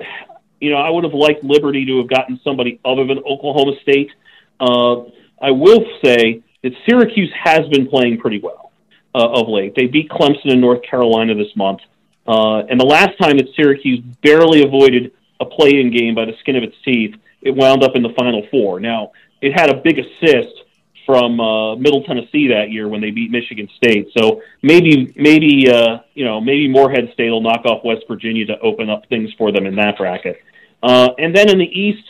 you 0.60 0.70
know, 0.70 0.78
I 0.78 0.90
would 0.90 1.04
have 1.04 1.14
liked 1.14 1.44
Liberty 1.44 1.86
to 1.86 1.98
have 1.98 2.08
gotten 2.08 2.40
somebody 2.44 2.80
other 2.86 3.06
than 3.06 3.18
Oklahoma 3.20 3.74
State. 3.82 4.12
Uh, 4.60 5.02
I 5.42 5.52
will 5.52 5.84
say 6.04 6.44
that 6.64 6.74
Syracuse 6.88 7.34
has 7.44 7.68
been 7.70 7.88
playing 7.88 8.20
pretty 8.20 8.40
well 8.40 8.72
uh, 9.16 9.28
of 9.28 9.50
late. 9.50 9.74
They 9.76 9.88
beat 9.88 10.10
Clemson 10.10 10.52
in 10.52 10.62
North 10.62 10.84
Carolina 10.84 11.34
this 11.34 11.56
month. 11.56 11.82
Uh, 12.28 12.60
and 12.70 12.80
the 12.80 12.86
last 12.86 13.18
time 13.18 13.38
that 13.38 13.48
Syracuse 13.56 14.00
barely 14.22 14.64
avoided 14.64 15.12
a 15.40 15.46
play-in 15.46 15.92
game 15.92 16.14
by 16.14 16.26
the 16.26 16.34
skin 16.40 16.56
of 16.56 16.64
its 16.64 16.76
teeth, 16.86 17.16
it 17.42 17.50
wound 17.50 17.84
up 17.84 17.96
in 17.96 18.04
the 18.04 18.14
Final 18.18 18.46
Four. 18.52 18.80
Now, 18.80 19.12
it 19.42 19.54
had 19.54 19.70
a 19.70 19.76
big 19.76 20.00
assist 20.00 20.62
from 21.06 21.40
uh, 21.40 21.76
Middle 21.76 22.04
Tennessee 22.04 22.48
that 22.50 22.70
year 22.70 22.88
when 22.88 23.02
they 23.02 23.12
beat 23.12 23.32
Michigan 23.32 23.68
State. 23.76 24.10
So 24.18 24.42
maybe, 24.62 25.14
maybe 25.18 25.70
uh, 25.70 26.00
you 26.14 26.26
know, 26.26 26.40
maybe 26.40 26.68
Morehead 26.68 27.10
State 27.14 27.30
will 27.30 27.42
knock 27.42 27.66
off 27.66 27.84
West 27.84 28.04
Virginia 28.08 28.46
to 28.46 28.60
open 28.60 28.90
up 28.90 29.08
things 29.10 29.30
for 29.38 29.52
them 29.52 29.66
in 29.66 29.76
that 29.76 29.98
bracket. 29.98 30.38
Uh, 30.84 31.10
and 31.18 31.36
then 31.36 31.50
in 31.50 31.58
the 31.58 31.66
East, 31.66 32.04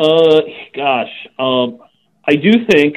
uh, 0.00 0.40
gosh, 0.74 1.10
um, 1.38 1.80
I 2.24 2.36
do 2.36 2.66
think 2.66 2.96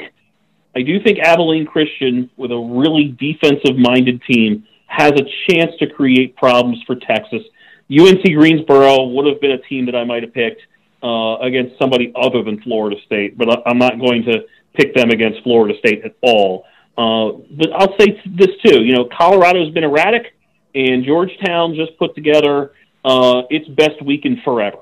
I 0.74 0.82
do 0.82 1.02
think 1.02 1.18
Abilene 1.18 1.66
Christian, 1.66 2.30
with 2.36 2.52
a 2.52 2.58
really 2.58 3.16
defensive 3.18 3.76
minded 3.76 4.22
team, 4.22 4.66
has 4.86 5.12
a 5.12 5.24
chance 5.48 5.72
to 5.80 5.88
create 5.88 6.36
problems 6.36 6.80
for 6.86 6.94
Texas. 6.94 7.42
UNC 7.90 8.22
Greensboro 8.22 9.06
would 9.08 9.26
have 9.26 9.40
been 9.40 9.52
a 9.52 9.58
team 9.58 9.86
that 9.86 9.96
I 9.96 10.04
might 10.04 10.22
have 10.22 10.32
picked 10.32 10.62
uh, 11.02 11.38
against 11.38 11.78
somebody 11.78 12.12
other 12.14 12.42
than 12.42 12.60
Florida 12.62 12.96
State, 13.06 13.38
but 13.38 13.66
I'm 13.66 13.78
not 13.78 13.98
going 13.98 14.24
to 14.24 14.44
pick 14.74 14.94
them 14.94 15.10
against 15.10 15.42
Florida 15.42 15.78
State 15.78 16.04
at 16.04 16.14
all. 16.22 16.64
Uh, 16.98 17.38
but 17.50 17.72
I'll 17.72 17.96
say 17.98 18.20
this 18.26 18.50
too: 18.64 18.82
you 18.84 18.94
know, 18.94 19.08
Colorado's 19.16 19.72
been 19.72 19.84
erratic, 19.84 20.34
and 20.74 21.04
Georgetown 21.04 21.74
just 21.74 21.96
put 21.98 22.14
together 22.14 22.72
uh, 23.04 23.42
its 23.50 23.68
best 23.68 24.02
weekend 24.04 24.38
forever. 24.44 24.78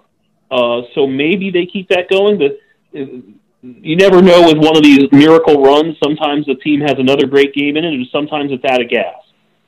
Uh, 0.51 0.83
so 0.95 1.07
maybe 1.07 1.51
they 1.51 1.67
keep 1.67 1.89
that 1.89 2.09
going. 2.09 2.39
The 2.39 2.59
you 3.63 3.97
never 3.97 4.23
know 4.23 4.45
with 4.47 4.59
one 4.59 4.77
of 4.77 4.83
these 4.83 5.11
miracle 5.13 5.63
runs. 5.63 5.97
Sometimes 6.03 6.47
the 6.47 6.55
team 6.57 6.81
has 6.81 6.95
another 6.99 7.27
great 7.27 7.55
game 7.55 7.77
in 7.77 7.85
it, 7.85 7.93
and 7.93 8.07
sometimes 8.13 8.53
it's 8.53 8.65
out 8.65 8.81
of 8.81 8.89
gas. 8.89 9.15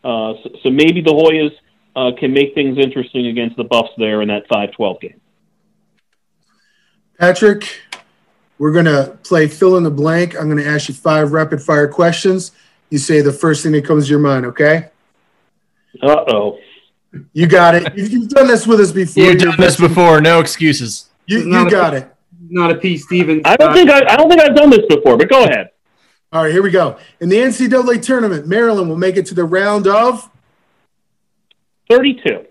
Uh, 0.02 0.34
so, 0.42 0.50
so, 0.62 0.70
maybe 0.70 1.02
the 1.02 1.10
Hoyas 1.10 1.52
uh, 1.94 2.16
can 2.18 2.32
make 2.32 2.54
things 2.54 2.78
interesting 2.78 3.26
against 3.26 3.56
the 3.56 3.64
Buffs 3.64 3.90
there 3.98 4.22
in 4.22 4.28
that 4.28 4.48
5-12 4.48 5.00
game. 5.00 5.19
Patrick, 7.20 7.82
we're 8.58 8.72
going 8.72 8.86
to 8.86 9.18
play 9.24 9.46
fill 9.46 9.76
in 9.76 9.82
the 9.84 9.90
blank. 9.90 10.34
I'm 10.34 10.46
going 10.50 10.56
to 10.56 10.66
ask 10.66 10.88
you 10.88 10.94
five 10.94 11.32
rapid 11.32 11.60
fire 11.62 11.86
questions. 11.86 12.52
You 12.88 12.96
say 12.96 13.20
the 13.20 13.32
first 13.32 13.62
thing 13.62 13.72
that 13.72 13.84
comes 13.84 14.06
to 14.06 14.10
your 14.10 14.18
mind, 14.20 14.46
okay? 14.46 14.88
Uh 16.02 16.24
oh. 16.28 16.58
You 17.34 17.46
got 17.46 17.74
it. 17.74 17.94
You- 17.96 18.04
You've 18.06 18.28
done 18.30 18.46
this 18.46 18.66
with 18.66 18.80
us 18.80 18.90
before. 18.90 19.22
You've 19.22 19.38
done 19.38 19.56
this 19.58 19.76
before. 19.76 20.20
No 20.22 20.40
excuses. 20.40 21.10
You, 21.26 21.44
Not 21.44 21.60
you 21.62 21.66
a- 21.66 21.70
got 21.70 21.94
it. 21.94 22.10
Not 22.48 22.70
a 22.70 22.76
P. 22.76 22.96
Stevens. 22.96 23.42
I 23.44 23.54
don't 23.56 23.74
think 23.74 23.90
I, 23.90 23.98
I 23.98 24.16
don't 24.16 24.28
think 24.30 24.40
I've 24.40 24.56
done 24.56 24.70
this 24.70 24.86
before, 24.88 25.16
but 25.18 25.28
go 25.28 25.44
ahead. 25.44 25.70
All 26.32 26.42
right, 26.44 26.50
here 26.52 26.62
we 26.62 26.70
go. 26.70 26.96
In 27.20 27.28
the 27.28 27.36
NCAA 27.36 28.02
tournament, 28.02 28.46
Maryland 28.46 28.88
will 28.88 28.96
make 28.96 29.16
it 29.16 29.26
to 29.26 29.34
the 29.34 29.44
round 29.44 29.86
of. 29.86 30.28
Thirty-two. 31.90 32.46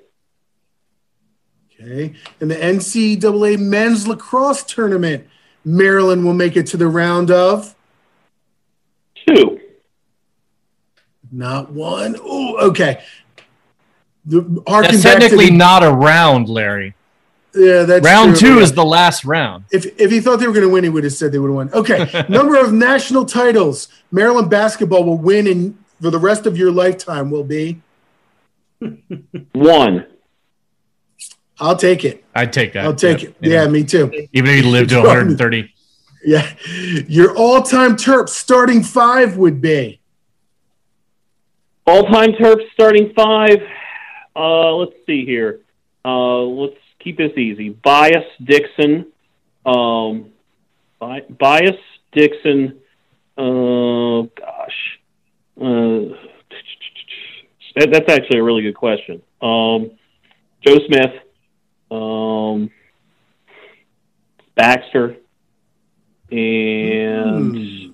Okay. 1.82 2.14
In 2.42 2.48
the 2.48 2.56
NCAA 2.56 3.58
men's 3.60 4.08
lacrosse 4.08 4.64
tournament, 4.64 5.28
Maryland 5.64 6.26
will 6.26 6.34
make 6.34 6.58
it 6.58 6.68
to 6.68 6.78
the 6.78 6.88
round 6.88 7.32
of. 7.32 7.76
Two. 9.28 9.60
Not 11.32 11.72
one. 11.72 12.16
Oh, 12.22 12.70
okay. 12.70 13.04
The, 14.26 14.42
That's 14.68 15.02
technically 15.02 15.48
the- 15.48 15.58
not 15.58 15.84
a 15.84 15.92
round, 15.92 16.50
Larry. 16.50 16.96
Yeah, 17.56 17.82
that's 17.84 18.06
round 18.06 18.38
true. 18.38 18.56
two 18.56 18.60
is 18.60 18.74
the 18.74 18.86
last 18.86 19.26
round. 19.26 19.66
If 19.72 20.00
if 20.00 20.12
he 20.12 20.20
thought 20.20 20.40
they 20.40 20.46
were 20.46 20.54
going 20.54 20.68
to 20.68 20.72
win, 20.72 20.84
he 20.84 20.90
would 20.92 21.04
have 21.04 21.14
said 21.14 21.32
they 21.32 21.40
would 21.40 21.48
have 21.48 21.56
won. 21.56 21.74
Okay, 21.74 22.26
number 22.30 22.60
of 22.64 22.72
national 22.72 23.26
titles 23.26 23.88
Maryland 24.12 24.52
basketball 24.52 25.04
will 25.04 25.18
win 25.18 25.48
in 25.48 25.78
for 26.00 26.12
the 26.12 26.20
rest 26.20 26.46
of 26.46 26.56
your 26.58 26.72
lifetime 26.72 27.32
will 27.32 27.44
be. 27.44 27.82
One. 29.54 30.06
I'll 31.60 31.76
take 31.76 32.06
it. 32.06 32.24
I'd 32.36 32.54
take 32.54 32.74
that. 32.74 32.86
I'll 32.86 32.96
take 32.96 33.22
Yep. 33.24 33.36
it. 33.42 33.50
Yeah, 33.50 33.68
me 33.68 33.84
too. 33.84 34.12
Even 34.34 34.52
if 34.52 34.64
you 34.66 34.70
lived 34.72 34.90
to 34.92 34.98
130. 35.02 35.74
Yeah, 36.26 36.46
your 37.08 37.36
all-time 37.36 37.96
Terps 37.96 38.30
starting 38.30 38.84
five 38.84 39.38
would 39.38 39.62
be. 39.62 40.00
All-time 41.88 42.34
Terps 42.34 42.70
starting 42.74 43.14
five. 43.16 43.58
Uh, 44.36 44.74
let's 44.76 44.94
see 45.06 45.26
here. 45.26 45.62
Uh, 46.06 46.42
let's 46.42 46.76
keep 47.00 47.18
this 47.18 47.32
easy. 47.38 47.70
Bias 47.70 48.26
Dixon. 48.44 49.08
Um, 49.66 50.28
Bi- 51.00 51.26
Bias 51.30 51.78
Dixon. 52.12 52.80
Uh, 53.38 54.24
gosh. 54.36 55.00
Uh, 55.60 56.16
that's 57.76 58.10
actually 58.10 58.40
a 58.40 58.44
really 58.44 58.62
good 58.62 58.76
question. 58.76 59.22
Um, 59.42 59.92
Joe 60.66 60.80
Smith. 60.88 61.14
Um, 61.92 62.72
Baxter. 64.56 65.18
And 66.32 67.94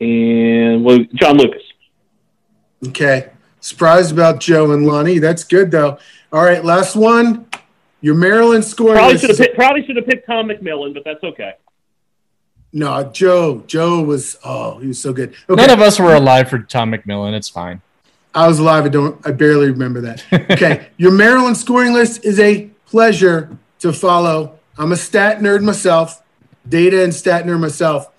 and 0.00 0.84
well, 0.84 0.98
John 1.14 1.36
Lucas. 1.36 1.62
Okay, 2.88 3.30
surprised 3.60 4.12
about 4.12 4.40
Joe 4.40 4.72
and 4.72 4.86
Lonnie. 4.86 5.18
That's 5.18 5.44
good 5.44 5.70
though. 5.70 5.98
All 6.32 6.44
right, 6.44 6.64
last 6.64 6.96
one. 6.96 7.46
Your 8.00 8.14
Maryland 8.14 8.64
scoring 8.64 8.94
Probably 8.94 9.18
should 9.18 9.28
have 9.30 9.38
picked, 9.38 9.56
probably 9.56 9.84
should 9.84 9.96
have 9.96 10.06
picked 10.06 10.26
Tom 10.26 10.48
McMillan, 10.48 10.94
but 10.94 11.04
that's 11.04 11.22
okay. 11.22 11.52
No, 12.72 13.10
Joe. 13.12 13.62
Joe 13.66 14.02
was 14.02 14.38
oh, 14.44 14.78
he 14.78 14.88
was 14.88 15.00
so 15.00 15.12
good. 15.12 15.34
Okay. 15.48 15.60
None 15.60 15.70
of 15.70 15.80
us 15.80 15.98
were 15.98 16.14
alive 16.14 16.48
for 16.48 16.60
Tom 16.60 16.92
McMillan. 16.92 17.34
It's 17.34 17.48
fine. 17.48 17.82
I 18.34 18.46
was 18.46 18.58
alive. 18.58 18.84
I 18.84 18.88
don't. 18.88 19.26
I 19.26 19.32
barely 19.32 19.70
remember 19.70 20.00
that. 20.02 20.24
Okay, 20.50 20.88
your 20.96 21.12
Maryland 21.12 21.56
scoring 21.56 21.92
list 21.92 22.24
is 22.24 22.38
a 22.38 22.66
pleasure 22.86 23.56
to 23.80 23.92
follow. 23.92 24.58
I'm 24.78 24.92
a 24.92 24.96
stat 24.96 25.40
nerd 25.40 25.62
myself, 25.62 26.22
data 26.68 27.02
and 27.02 27.14
stat 27.14 27.44
nerd 27.44 27.60
myself. 27.60 28.10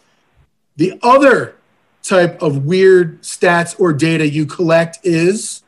The 0.76 1.00
other 1.02 1.56
type 2.04 2.42
of 2.42 2.66
weird 2.66 3.22
stats 3.22 3.80
or 3.80 3.94
data 3.94 4.28
you 4.28 4.46
collect 4.46 5.00
is 5.04 5.62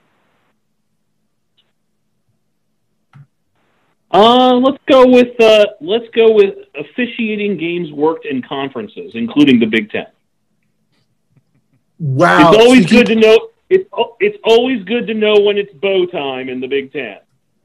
Uh, 4.13 4.53
let's 4.57 4.77
go 4.87 5.07
with 5.07 5.39
uh, 5.41 5.65
let's 5.81 6.07
go 6.13 6.31
with 6.31 6.53
officiating 6.75 7.57
games 7.57 7.91
worked 7.91 8.27
in 8.27 8.43
conferences, 8.43 9.13
including 9.15 9.59
the 9.59 9.65
Big 9.65 9.89
Ten. 9.89 10.05
wow. 11.97 12.51
it's 12.51 12.63
always 12.63 12.87
So 12.87 12.95
you 12.95 13.03
good 13.03 13.07
to 13.07 13.15
know. 13.15 13.49
It's 13.73 13.89
it's 14.19 14.37
always 14.43 14.83
good 14.83 15.07
to 15.07 15.13
know 15.13 15.39
when 15.39 15.57
it's 15.57 15.73
Bo 15.73 16.05
time 16.05 16.47
in 16.49 16.59
the 16.59 16.67
Big 16.67 16.91
Ten. 16.93 17.17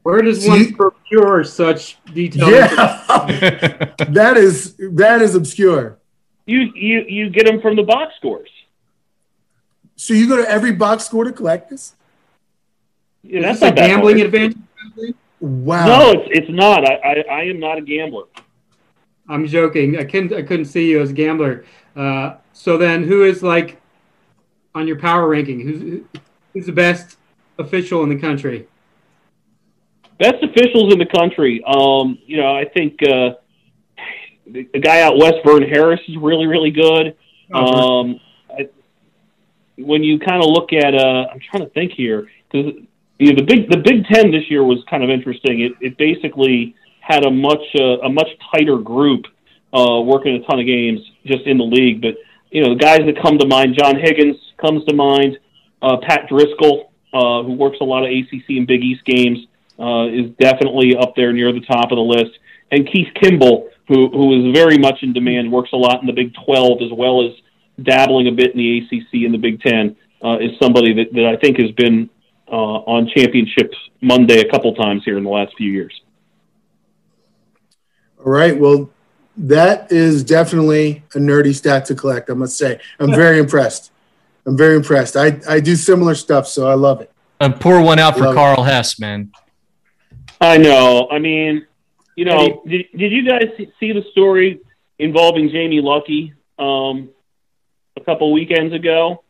Where 0.05 0.23
does 0.23 0.47
one 0.49 0.61
you- 0.61 0.75
procure 0.77 1.45
such 1.45 1.99
detailed? 2.15 2.51
Yeah, 2.53 3.05
that 4.09 4.37
is 4.37 4.75
that 4.93 5.21
is 5.21 5.35
obscure. 5.35 5.99
You 6.47 6.61
you 6.75 7.05
you 7.17 7.31
get 7.31 7.45
them 7.47 7.61
from 7.61 7.77
the 7.77 7.83
box 7.83 8.15
scores. 8.17 8.49
So 9.97 10.15
you 10.15 10.27
go 10.29 10.37
to 10.37 10.49
every 10.49 10.73
box 10.73 11.05
score 11.05 11.25
to 11.25 11.33
collect 11.33 11.69
this? 11.69 11.95
Yeah, 13.23 13.39
Is 13.41 13.45
that's 13.45 13.61
this 13.61 13.63
a 13.63 13.67
not 13.67 13.77
that 13.77 13.87
gambling 13.89 14.17
hard. 14.19 14.27
advantage? 14.27 15.15
Wow. 15.41 15.87
No, 15.87 16.13
it's 16.13 16.29
it's 16.39 16.51
not. 16.51 16.89
I, 16.89 16.95
I 16.95 17.25
I 17.41 17.43
am 17.45 17.61
not 17.61 17.77
a 17.79 17.83
gambler. 17.83 18.25
I'm 19.29 19.47
joking. 19.47 19.99
I 19.99 20.05
couldn't. 20.05 20.33
I 20.33 20.43
couldn't 20.43 20.67
see 20.67 20.89
you 20.91 21.03
as 21.03 21.11
a 21.11 21.13
gambler. 21.13 21.65
Uh, 21.95 22.37
so 22.55 22.79
then, 22.79 23.03
who 23.05 23.25
is 23.25 23.43
like 23.43 23.79
on 24.79 24.87
your 24.87 24.99
power 24.99 25.29
ranking? 25.29 25.61
Who's 25.61 26.03
who's 26.53 26.67
the 26.67 26.73
best 26.73 27.17
official 27.59 28.03
in 28.03 28.09
the 28.09 28.19
country? 28.19 28.67
best 30.19 30.43
officials 30.43 30.93
in 30.93 30.99
the 30.99 31.07
country. 31.07 31.63
Um, 31.67 32.19
you 32.27 32.37
know, 32.37 32.55
I 32.55 32.65
think 32.65 32.99
uh, 33.03 33.35
the, 34.47 34.69
the 34.73 34.81
guy 34.81 35.01
out 35.01 35.17
west, 35.17 35.37
Verne 35.45 35.63
Harris, 35.63 36.01
is 36.09 36.17
really 36.17 36.47
really 36.47 36.71
good. 36.71 37.17
Oh, 37.53 38.01
Um, 38.01 38.21
I, 38.51 38.69
when 39.77 40.03
you 40.03 40.19
kind 40.19 40.43
of 40.43 40.51
look 40.51 40.73
at, 40.73 40.95
uh, 40.95 41.29
I'm 41.33 41.41
trying 41.41 41.63
to 41.63 41.71
think 41.71 41.93
here 41.93 42.29
because 42.51 42.73
you 43.19 43.33
know, 43.33 43.37
the 43.37 43.45
big 43.45 43.71
the 43.71 43.79
Big 43.79 44.07
Ten 44.07 44.31
this 44.31 44.51
year 44.51 44.65
was 44.65 44.79
kind 44.91 45.03
of 45.03 45.11
interesting. 45.11 45.61
It, 45.61 45.73
it 45.81 45.97
basically 45.97 46.75
had 47.01 47.25
a 47.25 47.31
much 47.31 47.63
uh, 47.79 47.99
a 48.01 48.09
much 48.09 48.29
tighter 48.53 48.79
group 48.79 49.27
uh, 49.73 50.01
working 50.01 50.35
a 50.37 50.41
ton 50.47 50.61
of 50.61 50.67
games 50.67 51.01
just 51.25 51.45
in 51.47 51.59
the 51.59 51.65
league. 51.65 52.03
But 52.03 52.17
you 52.51 52.63
know, 52.63 52.71
the 52.71 52.81
guys 52.81 53.01
that 53.07 53.21
come 53.23 53.39
to 53.39 53.47
mind, 53.47 53.77
John 53.79 53.99
Higgins 53.99 54.37
comes 54.59 54.85
to 54.85 54.95
mind, 54.95 55.39
uh, 55.83 55.97
Pat 56.03 56.29
Driscoll, 56.29 56.93
uh, 57.13 57.43
who 57.43 57.53
works 57.55 57.79
a 57.81 57.85
lot 57.85 58.05
of 58.05 58.11
ACC 58.11 58.51
and 58.51 58.67
Big 58.67 58.83
East 58.83 59.05
games, 59.05 59.39
uh, 59.79 60.09
is 60.09 60.31
definitely 60.39 60.97
up 60.97 61.15
there 61.17 61.33
near 61.33 61.53
the 61.53 61.61
top 61.61 61.91
of 61.91 61.97
the 61.97 62.03
list. 62.03 62.39
And 62.71 62.87
Keith 62.91 63.09
Kimble, 63.15 63.69
who 63.87 64.09
who 64.11 64.49
is 64.49 64.55
very 64.55 64.77
much 64.77 65.03
in 65.03 65.13
demand, 65.13 65.51
works 65.51 65.71
a 65.73 65.77
lot 65.77 66.01
in 66.01 66.07
the 66.07 66.13
Big 66.13 66.35
Twelve 66.45 66.83
as 66.83 66.93
well 66.93 67.27
as 67.27 67.33
dabbling 67.83 68.27
a 68.29 68.33
bit 68.33 68.53
in 68.53 68.59
the 68.59 68.79
ACC 68.79 69.25
and 69.25 69.33
the 69.33 69.39
Big 69.39 69.61
Ten, 69.63 69.97
uh, 70.23 70.39
is 70.39 70.51
somebody 70.61 70.93
that, 70.95 71.13
that 71.15 71.25
I 71.27 71.37
think 71.37 71.59
has 71.59 71.71
been 71.73 72.11
uh, 72.51 72.55
on 72.55 73.09
Championships 73.15 73.77
Monday 74.01 74.41
a 74.41 74.51
couple 74.51 74.75
times 74.75 75.03
here 75.05 75.17
in 75.17 75.25
the 75.25 75.31
last 75.31 75.55
few 75.57 75.71
years. 75.71 75.99
All 78.19 78.33
right. 78.33 78.59
Well, 78.59 78.91
that 79.37 79.93
is 79.93 80.25
definitely 80.25 81.05
a 81.15 81.19
nerdy 81.19 81.55
stat 81.55 81.85
to 81.87 81.95
collect, 81.95 82.29
I 82.31 82.35
must 82.35 82.57
say. 82.57 82.81
I'm 82.99 83.15
very 83.15 83.39
impressed. 83.39 83.93
I'm 84.49 84.57
very 84.57 84.77
impressed. 84.77 85.15
I, 85.15 85.39
I 85.47 85.61
do 85.61 85.77
similar 85.77 86.15
stuff, 86.15 86.49
so 86.49 86.67
I 86.69 86.73
love 86.75 87.03
it. 87.03 87.13
And 87.39 87.61
pour 87.61 87.83
one 87.83 87.99
out 87.99 88.17
for 88.17 88.25
Love 88.25 88.33
it. 88.33 88.37
Karl 88.37 88.63
Hess, 88.63 88.99
man. 88.99 89.31
I 90.41 90.57
know. 90.57 91.07
I 91.11 91.19
mean, 91.19 91.67
you 92.17 92.25
know, 92.25 92.63
did, 92.67 92.87
did 92.97 93.13
you 93.13 93.29
guys 93.29 93.49
see- 93.59 93.71
see 93.79 93.93
the 93.93 94.03
story 94.11 94.61
involving 94.99 95.51
Jamie 95.51 95.83
Luckie 95.83 96.33
um, 96.59 97.11
a 97.95 98.01
couple 98.01 98.33
weekends 98.33 98.73
ago, 98.73 99.23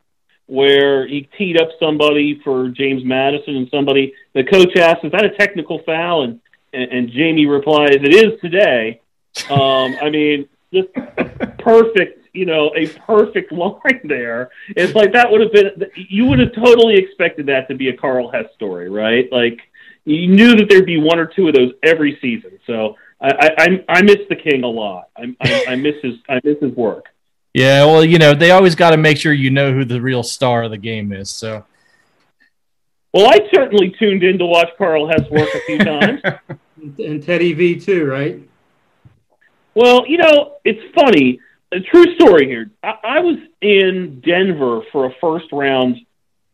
where 0.46 1.04
he 1.06 1.28
teed 1.36 1.60
up 1.60 1.70
somebody 1.80 2.40
for 2.44 2.68
James 2.68 3.04
Madison, 3.04 3.56
and 3.56 3.68
somebody 3.70 4.14
the 4.34 4.44
coach 4.44 4.76
asked, 4.76 5.04
"Is 5.04 5.10
that 5.10 5.24
a 5.24 5.30
technical 5.30 5.80
foul?" 5.80 6.22
and 6.22 6.40
and, 6.72 6.92
and 6.92 7.10
Jamie 7.10 7.46
replies, 7.46 7.96
"It 7.96 8.14
is 8.14 8.40
today." 8.40 9.00
Um, 9.50 9.96
I 10.00 10.10
mean, 10.10 10.48
just 10.72 10.92
perfect. 11.58 12.17
You 12.38 12.46
know, 12.46 12.72
a 12.76 12.86
perfect 12.86 13.50
line 13.62 14.00
there. 14.04 14.50
It's 14.76 14.94
like 14.94 15.12
that 15.12 15.30
would 15.30 15.40
have 15.40 15.52
been. 15.52 15.70
You 15.96 16.26
would 16.26 16.38
have 16.38 16.52
totally 16.54 16.94
expected 16.96 17.46
that 17.46 17.68
to 17.68 17.74
be 17.74 17.88
a 17.88 17.96
Karl 17.96 18.30
Hess 18.30 18.46
story, 18.54 18.88
right? 18.88 19.26
Like 19.32 19.58
you 20.04 20.28
knew 20.28 20.54
that 20.56 20.68
there'd 20.68 20.86
be 20.86 20.98
one 20.98 21.18
or 21.18 21.26
two 21.26 21.48
of 21.48 21.54
those 21.54 21.72
every 21.82 22.18
season. 22.22 22.58
So 22.66 22.96
I 23.20 23.28
I, 23.28 23.48
I- 23.64 23.84
I 23.98 24.02
miss 24.02 24.18
the 24.28 24.36
king 24.36 24.62
a 24.62 24.68
lot. 24.68 25.08
I, 25.16 25.34
I, 25.40 25.64
I 25.70 25.76
miss 25.76 25.96
his 26.02 26.14
I 26.28 26.40
miss 26.44 26.58
his 26.60 26.72
work. 26.76 27.06
Yeah, 27.54 27.84
well, 27.86 28.04
you 28.04 28.18
know, 28.18 28.34
they 28.34 28.50
always 28.52 28.74
got 28.76 28.90
to 28.90 28.96
make 28.98 29.16
sure 29.16 29.32
you 29.32 29.50
know 29.50 29.72
who 29.72 29.84
the 29.84 30.00
real 30.00 30.22
star 30.22 30.62
of 30.64 30.70
the 30.70 30.76
game 30.78 31.12
is. 31.12 31.28
So, 31.30 31.64
Well, 33.12 33.26
I 33.26 33.38
certainly 33.52 33.90
tuned 33.98 34.22
in 34.22 34.38
to 34.38 34.46
watch 34.46 34.68
Karl 34.78 35.08
Hess 35.08 35.28
work 35.30 35.48
a 35.54 35.60
few 35.66 35.78
times. 35.78 36.20
And 37.00 37.20
Teddy 37.24 37.54
V 37.54 37.80
too, 37.80 38.06
right? 38.06 38.38
Well, 39.74 40.06
you 40.06 40.18
know, 40.18 40.56
it's 40.64 40.80
funny. 40.94 41.40
A 41.70 41.80
true 41.80 42.14
story 42.14 42.46
here. 42.46 42.70
I, 42.82 42.94
I 43.04 43.20
was 43.20 43.38
in 43.60 44.22
Denver 44.24 44.80
for 44.90 45.06
a 45.06 45.10
first 45.20 45.46
round 45.52 45.96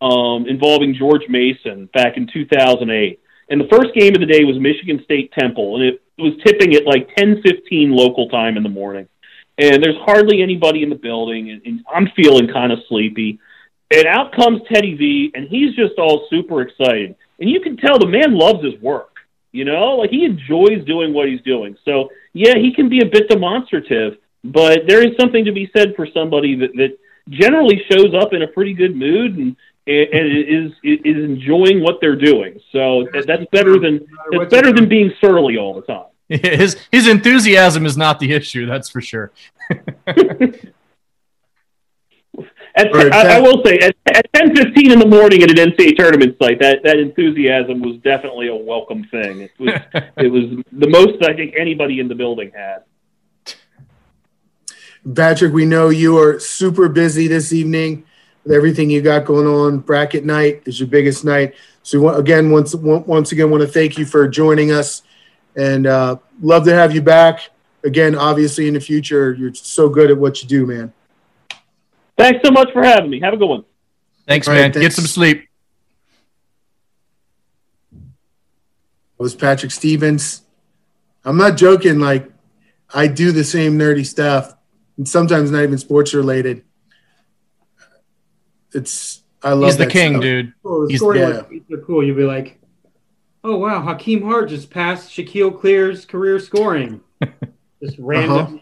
um, 0.01 0.47
involving 0.49 0.95
George 0.95 1.23
Mason 1.29 1.89
back 1.95 2.17
in 2.17 2.29
2008. 2.33 3.21
And 3.49 3.61
the 3.61 3.69
first 3.69 3.95
game 3.95 4.15
of 4.15 4.21
the 4.21 4.27
day 4.27 4.45
was 4.45 4.59
Michigan 4.59 5.03
State 5.05 5.33
Temple, 5.39 5.77
and 5.77 5.85
it 5.85 6.03
was 6.19 6.33
tipping 6.45 6.75
at 6.75 6.87
like 6.87 7.15
10:15 7.17 7.95
local 7.95 8.29
time 8.29 8.57
in 8.57 8.63
the 8.63 8.69
morning. 8.69 9.07
And 9.59 9.83
there's 9.83 9.99
hardly 10.05 10.43
anybody 10.43 10.83
in 10.83 10.91
the 10.91 10.97
building, 10.97 11.51
and, 11.51 11.63
and 11.65 11.85
I'm 11.93 12.09
feeling 12.17 12.49
kind 12.49 12.73
of 12.73 12.81
sleepy. 12.89 13.39
And 13.93 14.07
out 14.07 14.33
comes 14.33 14.63
Teddy 14.73 14.95
V, 14.95 15.31
and 15.35 15.47
he's 15.49 15.77
just 15.77 15.95
all 15.99 16.27
super 16.29 16.63
excited. 16.63 17.15
And 17.39 17.49
you 17.49 17.61
can 17.61 17.77
tell 17.77 17.99
the 17.99 18.09
man 18.09 18.37
loves 18.37 18.65
his 18.65 18.81
work. 18.81 19.11
You 19.53 19.65
know, 19.65 19.97
like 19.99 20.11
he 20.11 20.25
enjoys 20.25 20.85
doing 20.85 21.15
what 21.15 21.29
he's 21.29 21.43
doing. 21.43 21.77
So 21.85 22.09
yeah, 22.33 22.57
he 22.57 22.75
can 22.75 22.89
be 22.89 23.01
a 23.01 23.07
bit 23.07 23.29
demonstrative, 23.29 24.17
but 24.45 24.87
there 24.87 25.03
is 25.03 25.17
something 25.19 25.45
to 25.47 25.53
be 25.53 25.71
said 25.75 25.97
for 25.97 26.07
somebody 26.13 26.55
that, 26.57 26.73
that 26.75 26.99
generally 27.31 27.83
shows 27.91 28.15
up 28.15 28.35
in 28.35 28.43
a 28.43 28.47
pretty 28.47 28.75
good 28.75 28.95
mood 28.95 29.37
and 29.37 29.57
and 29.87 30.39
is 30.49 30.73
is 30.83 31.25
enjoying 31.25 31.83
what 31.83 32.01
they're 32.01 32.17
doing. 32.17 32.61
So 32.73 33.07
that's 33.13 33.45
better 33.53 33.79
than 33.79 34.07
that's 34.31 34.51
better 34.51 34.73
than 34.73 34.89
being 34.89 35.13
surly 35.21 35.59
all 35.59 35.75
the 35.75 35.83
time. 35.83 36.07
His 36.29 36.79
his 36.91 37.07
enthusiasm 37.07 37.85
is 37.85 37.99
not 37.99 38.19
the 38.19 38.33
issue, 38.33 38.65
that's 38.65 38.89
for 38.89 39.03
sure. 39.03 39.31
At, 42.77 42.93
I, 42.93 43.37
I, 43.37 43.41
will 43.41 43.63
say, 43.65 43.79
at, 43.79 43.95
at 44.07 44.33
ten 44.35 44.57
fifteen 44.57 44.91
in 44.91 44.99
the 44.99 45.07
morning 45.07 45.45
at 45.45 45.51
an 45.51 45.71
NCAA 45.71 45.97
tournament 45.97 46.37
site, 46.43 46.59
that, 46.59 46.83
that 46.83 46.99
enthusiasm 46.99 47.81
was 47.81 47.99
definitely 47.99 48.49
a 48.49 48.57
welcome 48.57 49.05
thing. 49.13 49.43
It 49.43 49.53
was 49.61 49.75
it 50.17 50.33
was 50.33 50.65
the 50.73 50.89
most 50.89 51.23
I 51.23 51.35
think 51.35 51.55
anybody 51.57 52.01
in 52.01 52.09
the 52.09 52.17
building 52.17 52.51
had. 52.53 52.83
Patrick, 55.13 55.53
we 55.53 55.67
know 55.67 55.91
you 55.91 56.19
are 56.19 56.39
super 56.41 56.89
busy 56.89 57.27
this 57.29 57.53
evening 57.53 58.05
with 58.43 58.53
everything 58.53 58.91
you 58.91 59.03
got 59.03 59.25
going 59.25 59.47
on. 59.47 59.79
Bracket 59.79 60.25
night 60.25 60.63
is 60.67 60.81
your 60.81 60.89
biggest 60.89 61.25
night. 61.25 61.55
So 61.83 62.09
again, 62.09 62.51
once 62.51 62.75
once 62.75 63.33
again, 63.33 63.51
want 63.51 63.63
to 63.63 63.69
thank 63.69 63.99
you 63.99 64.07
for 64.07 64.27
joining 64.27 64.73
us, 64.73 65.03
and 65.57 65.87
uh, 65.87 66.17
love 66.41 66.65
to 66.65 66.75
have 66.75 66.95
you 66.95 67.03
back 67.03 67.51
again. 67.85 68.15
Obviously, 68.15 68.67
in 68.67 68.75
the 68.75 68.81
future, 68.81 69.35
you're 69.35 69.55
so 69.55 69.91
good 69.91 70.11
at 70.11 70.17
what 70.17 70.43
you 70.43 70.49
do, 70.49 70.67
man. 70.67 70.93
Thanks 72.17 72.41
so 72.45 72.51
much 72.51 72.73
for 72.73 72.83
having 72.83 73.11
me. 73.11 73.21
Have 73.21 73.35
a 73.35 73.37
good 73.37 73.49
one. 73.49 73.65
Thanks, 74.27 74.47
man. 74.47 74.73
thanks. 74.73 74.79
Get 74.79 74.93
some 74.95 75.07
sleep. 75.07 75.47
It 77.93 79.23
was 79.23 79.35
Patrick 79.35 79.73
Stevens. 79.73 80.43
I'm 81.25 81.37
not 81.37 81.57
joking. 81.57 81.99
Like, 82.01 82.31
I 82.93 83.07
do 83.07 83.33
the 83.33 83.45
same 83.45 83.79
nerdy 83.79 84.07
stuff, 84.07 84.55
and 84.97 85.09
sometimes 85.09 85.51
not 85.51 85.63
even 85.63 85.79
sports 85.79 86.15
related. 86.15 86.65
It's 88.73 89.23
I 89.43 89.53
love. 89.53 89.71
He's 89.71 89.77
the 89.77 89.87
king, 89.87 90.15
stuff. 90.15 90.23
dude. 90.23 90.55
Cool. 90.63 90.89
He's 90.89 91.03
yeah. 91.03 91.43
Like, 91.51 91.85
cool. 91.87 92.05
You'll 92.05 92.17
be 92.17 92.25
like, 92.25 92.61
oh 93.43 93.59
wow, 93.59 93.83
Hakim 93.83 94.23
Hart 94.23 94.49
just 94.49 94.71
passed 94.71 95.11
Shaquille 95.11 95.59
Cleare's 95.59 96.05
career 96.05 96.39
scoring. 96.39 97.01
just 97.83 97.99
random. 97.99 98.61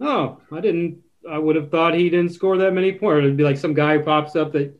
Uh-huh. 0.00 0.40
Oh, 0.50 0.56
I 0.56 0.60
didn't 0.60 1.02
I 1.28 1.38
would 1.38 1.56
have 1.56 1.70
thought 1.70 1.94
he 1.94 2.08
didn't 2.08 2.32
score 2.32 2.56
that 2.58 2.72
many 2.72 2.92
points. 2.92 3.24
It'd 3.24 3.36
be 3.36 3.44
like 3.44 3.56
some 3.56 3.74
guy 3.74 3.98
pops 3.98 4.36
up 4.36 4.52
that 4.52 4.78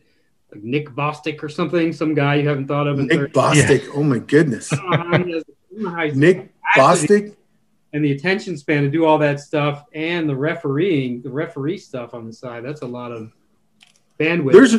like 0.52 0.62
Nick 0.62 0.90
Bostic 0.90 1.42
or 1.42 1.48
something, 1.48 1.92
some 1.92 2.14
guy 2.14 2.36
you 2.36 2.48
haven't 2.48 2.68
thought 2.68 2.86
of. 2.86 2.98
In 2.98 3.06
Nick 3.06 3.18
30. 3.18 3.32
Bostic. 3.32 3.84
Yeah. 3.84 3.92
Oh 3.94 4.02
my 4.02 4.18
goodness. 4.18 4.72
Nick 6.14 6.54
Bostic. 6.76 7.36
And 7.96 8.04
the 8.04 8.12
attention 8.12 8.58
span 8.58 8.82
to 8.82 8.90
do 8.90 9.06
all 9.06 9.16
that 9.16 9.40
stuff 9.40 9.86
and 9.94 10.28
the 10.28 10.36
refereeing, 10.36 11.22
the 11.22 11.30
referee 11.30 11.78
stuff 11.78 12.12
on 12.12 12.26
the 12.26 12.32
side. 12.32 12.62
That's 12.62 12.82
a 12.82 12.86
lot 12.86 13.10
of 13.10 13.32
bandwidth. 14.20 14.52
There's 14.52 14.76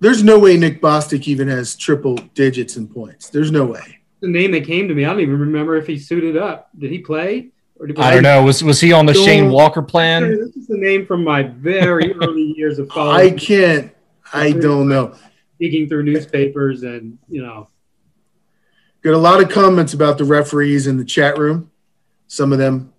there's 0.00 0.24
no 0.24 0.38
way 0.38 0.56
Nick 0.56 0.80
Bostic 0.80 1.28
even 1.28 1.46
has 1.48 1.76
triple 1.76 2.14
digits 2.32 2.78
in 2.78 2.88
points. 2.88 3.28
There's 3.28 3.50
no 3.50 3.66
way. 3.66 3.98
The 4.20 4.28
name 4.28 4.52
that 4.52 4.64
came 4.64 4.88
to 4.88 4.94
me, 4.94 5.04
I 5.04 5.10
don't 5.10 5.20
even 5.20 5.38
remember 5.38 5.76
if 5.76 5.86
he 5.86 5.98
suited 5.98 6.38
up. 6.38 6.70
Did 6.78 6.90
he 6.90 7.00
play? 7.00 7.50
Or 7.78 7.86
did 7.86 8.00
I 8.00 8.14
don't 8.14 8.22
know. 8.22 8.42
Was 8.42 8.64
was 8.64 8.80
he 8.80 8.94
on 8.94 9.04
the 9.04 9.12
Shane 9.12 9.50
Walker 9.50 9.82
plan? 9.82 10.22
This 10.22 10.56
is 10.56 10.66
the 10.66 10.78
name 10.78 11.04
from 11.04 11.22
my 11.22 11.42
very 11.42 12.14
early 12.22 12.54
years 12.56 12.78
of 12.78 12.88
following. 12.88 13.34
I 13.34 13.36
can't. 13.36 13.94
I 14.32 14.52
don't 14.52 14.88
know. 14.88 15.14
Digging 15.60 15.86
through 15.86 16.04
newspapers 16.04 16.82
and 16.82 17.18
you 17.28 17.42
know. 17.42 17.68
Got 19.02 19.12
a 19.12 19.18
lot 19.18 19.42
of 19.42 19.50
comments 19.50 19.92
about 19.92 20.16
the 20.16 20.24
referees 20.24 20.86
in 20.86 20.96
the 20.96 21.04
chat 21.04 21.36
room. 21.36 21.70
Some 22.26 22.52
of 22.52 22.58
them 22.58 22.92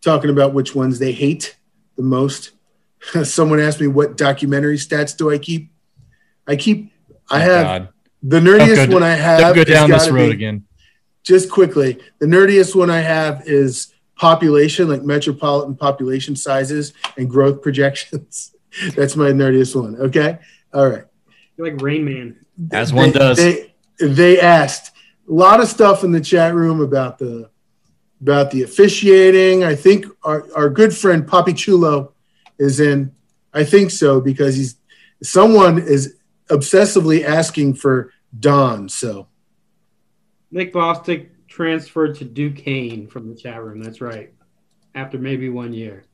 talking 0.00 0.30
about 0.30 0.54
which 0.54 0.74
ones 0.74 0.98
they 0.98 1.12
hate 1.12 1.56
the 1.96 2.02
most. 2.02 2.52
Someone 3.24 3.60
asked 3.60 3.80
me 3.80 3.86
what 3.86 4.16
documentary 4.16 4.76
stats 4.76 5.16
do 5.16 5.30
I 5.30 5.38
keep. 5.38 5.72
I 6.46 6.56
keep. 6.56 6.92
I 7.30 7.36
oh, 7.36 7.38
have 7.40 7.66
God. 7.66 7.88
the 8.22 8.40
nerdiest 8.40 8.88
go, 8.88 8.94
one 8.94 9.02
I 9.02 9.14
have. 9.14 9.40
Don't 9.40 9.54
go 9.54 9.64
down 9.64 9.90
this 9.90 10.08
road 10.08 10.28
be, 10.28 10.32
again. 10.32 10.64
Just 11.22 11.50
quickly, 11.50 11.98
the 12.18 12.26
nerdiest 12.26 12.74
one 12.74 12.90
I 12.90 13.00
have 13.00 13.46
is 13.46 13.92
population, 14.16 14.88
like 14.88 15.02
metropolitan 15.02 15.76
population 15.76 16.36
sizes 16.36 16.92
and 17.16 17.28
growth 17.28 17.62
projections. 17.62 18.54
That's 18.94 19.16
my 19.16 19.30
nerdiest 19.30 19.80
one. 19.80 19.96
Okay. 19.96 20.38
All 20.72 20.88
right. 20.88 21.04
You're 21.56 21.70
like 21.70 21.82
Rain 21.82 22.04
Man. 22.04 22.44
As 22.72 22.92
one 22.92 23.12
they, 23.12 23.18
does. 23.18 23.36
They, 23.38 23.74
they 23.98 24.40
asked 24.40 24.92
a 25.28 25.32
lot 25.32 25.60
of 25.60 25.68
stuff 25.68 26.04
in 26.04 26.12
the 26.12 26.20
chat 26.20 26.54
room 26.54 26.80
about 26.80 27.18
the 27.18 27.50
about 28.20 28.50
the 28.50 28.62
officiating. 28.62 29.64
I 29.64 29.74
think 29.74 30.06
our, 30.22 30.46
our 30.54 30.68
good 30.68 30.94
friend 30.94 31.26
Poppy 31.26 31.52
Chulo 31.52 32.12
is 32.58 32.80
in. 32.80 33.12
I 33.52 33.64
think 33.64 33.90
so 33.90 34.20
because 34.20 34.56
he's 34.56 34.76
someone 35.22 35.78
is 35.78 36.16
obsessively 36.48 37.24
asking 37.24 37.74
for 37.74 38.12
Don. 38.38 38.88
So 38.88 39.28
Nick 40.50 40.72
Bostic 40.72 41.30
transferred 41.48 42.16
to 42.16 42.24
Duquesne 42.24 43.08
from 43.08 43.28
the 43.28 43.34
chat 43.34 43.62
room. 43.62 43.82
That's 43.82 44.00
right. 44.00 44.32
After 44.94 45.18
maybe 45.18 45.48
one 45.48 45.72
year. 45.72 46.04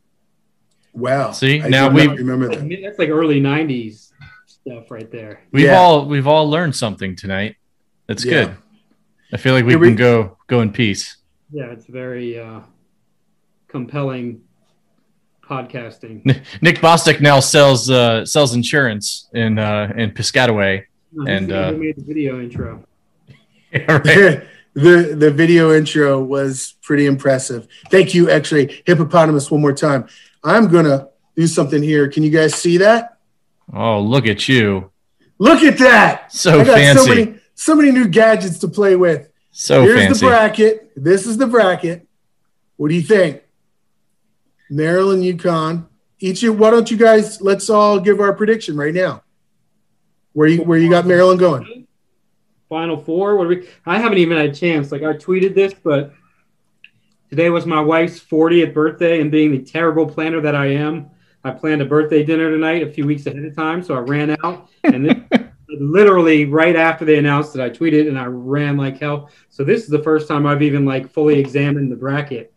Wow. 0.92 1.32
See, 1.32 1.60
I 1.60 1.68
now 1.68 1.90
we 1.90 2.06
remember 2.06 2.48
that. 2.48 2.80
That's 2.82 2.98
like 2.98 3.10
early 3.10 3.40
'90s 3.40 4.12
stuff 4.46 4.90
right 4.90 5.10
there. 5.10 5.42
We've 5.52 5.66
yeah. 5.66 5.78
all 5.78 6.06
we've 6.06 6.26
all 6.26 6.48
learned 6.48 6.74
something 6.74 7.16
tonight. 7.16 7.56
That's 8.06 8.24
yeah. 8.24 8.32
good. 8.32 8.56
I 9.32 9.36
feel 9.36 9.54
like 9.54 9.64
we 9.64 9.74
can 9.74 9.96
go 9.96 10.38
go 10.46 10.60
in 10.60 10.72
peace. 10.72 11.16
Yeah, 11.50 11.66
it's 11.66 11.86
very 11.86 12.38
uh, 12.38 12.60
compelling 13.68 14.42
podcasting. 15.42 16.24
Nick 16.62 16.76
Bostic 16.76 17.20
now 17.20 17.40
sells 17.40 17.90
uh, 17.90 18.24
sells 18.24 18.54
insurance 18.54 19.28
in 19.32 19.58
uh, 19.58 19.92
in 19.96 20.10
Piscataway, 20.10 20.84
no, 21.12 21.30
and 21.30 21.52
uh, 21.52 21.72
made 21.72 21.96
the 21.96 22.02
video 22.02 22.40
intro. 22.40 22.84
yeah, 23.72 23.92
right 23.92 24.46
the 24.76 25.16
the 25.18 25.30
video 25.30 25.72
intro 25.72 26.22
was 26.22 26.74
pretty 26.82 27.06
impressive. 27.06 27.66
Thank 27.90 28.14
you, 28.14 28.30
actually, 28.30 28.82
hippopotamus. 28.84 29.50
One 29.50 29.62
more 29.62 29.72
time. 29.72 30.06
I'm 30.44 30.68
gonna 30.68 31.08
do 31.34 31.46
something 31.46 31.82
here. 31.82 32.08
Can 32.08 32.22
you 32.22 32.30
guys 32.30 32.54
see 32.54 32.76
that? 32.76 33.16
Oh, 33.72 34.00
look 34.00 34.26
at 34.26 34.48
you! 34.48 34.92
Look 35.38 35.62
at 35.62 35.78
that! 35.78 36.30
So 36.30 36.60
I 36.60 36.64
got 36.64 36.74
fancy. 36.74 37.02
So 37.02 37.08
many, 37.08 37.38
so 37.54 37.74
many 37.74 37.90
new 37.90 38.06
gadgets 38.06 38.58
to 38.58 38.68
play 38.68 38.96
with. 38.96 39.30
So 39.58 39.84
here's 39.84 40.00
fancy. 40.00 40.20
the 40.20 40.26
bracket. 40.26 40.92
This 40.96 41.26
is 41.26 41.38
the 41.38 41.46
bracket. 41.46 42.06
What 42.76 42.90
do 42.90 42.94
you 42.94 43.00
think? 43.00 43.42
Maryland, 44.68 45.22
UConn. 45.22 45.86
Each 46.18 46.42
of, 46.42 46.58
why 46.58 46.70
don't 46.70 46.90
you 46.90 46.98
guys 46.98 47.40
let's 47.40 47.70
all 47.70 47.98
give 47.98 48.20
our 48.20 48.34
prediction 48.34 48.76
right 48.76 48.92
now. 48.92 49.22
Where 50.34 50.46
you 50.46 50.62
where 50.62 50.78
you 50.78 50.90
got 50.90 51.06
Maryland 51.06 51.40
going? 51.40 51.86
Final 52.68 52.98
Four. 53.02 53.36
What 53.36 53.48
we? 53.48 53.66
I 53.86 53.98
haven't 53.98 54.18
even 54.18 54.36
had 54.36 54.50
a 54.50 54.54
chance. 54.54 54.92
Like 54.92 55.00
I 55.00 55.14
tweeted 55.14 55.54
this, 55.54 55.72
but 55.72 56.12
today 57.30 57.48
was 57.48 57.64
my 57.64 57.80
wife's 57.80 58.20
40th 58.20 58.74
birthday, 58.74 59.22
and 59.22 59.30
being 59.30 59.52
the 59.52 59.62
terrible 59.62 60.06
planner 60.06 60.42
that 60.42 60.54
I 60.54 60.66
am, 60.66 61.08
I 61.44 61.52
planned 61.52 61.80
a 61.80 61.86
birthday 61.86 62.22
dinner 62.22 62.50
tonight 62.50 62.86
a 62.86 62.92
few 62.92 63.06
weeks 63.06 63.24
ahead 63.24 63.42
of 63.42 63.56
time. 63.56 63.82
So 63.82 63.94
I 63.94 64.00
ran 64.00 64.36
out, 64.44 64.68
and 64.84 65.06
then 65.08 65.28
literally 65.80 66.44
right 66.44 66.76
after 66.76 67.04
they 67.04 67.18
announced 67.18 67.54
it, 67.56 67.60
I 67.60 67.70
tweeted 67.70 68.08
and 68.08 68.18
I 68.18 68.26
ran 68.26 68.76
like 68.76 68.98
hell. 68.98 69.30
So 69.50 69.64
this 69.64 69.82
is 69.82 69.88
the 69.88 70.02
first 70.02 70.28
time 70.28 70.46
I've 70.46 70.62
even 70.62 70.84
like 70.84 71.10
fully 71.10 71.38
examined 71.38 71.90
the 71.90 71.96
bracket. 71.96 72.52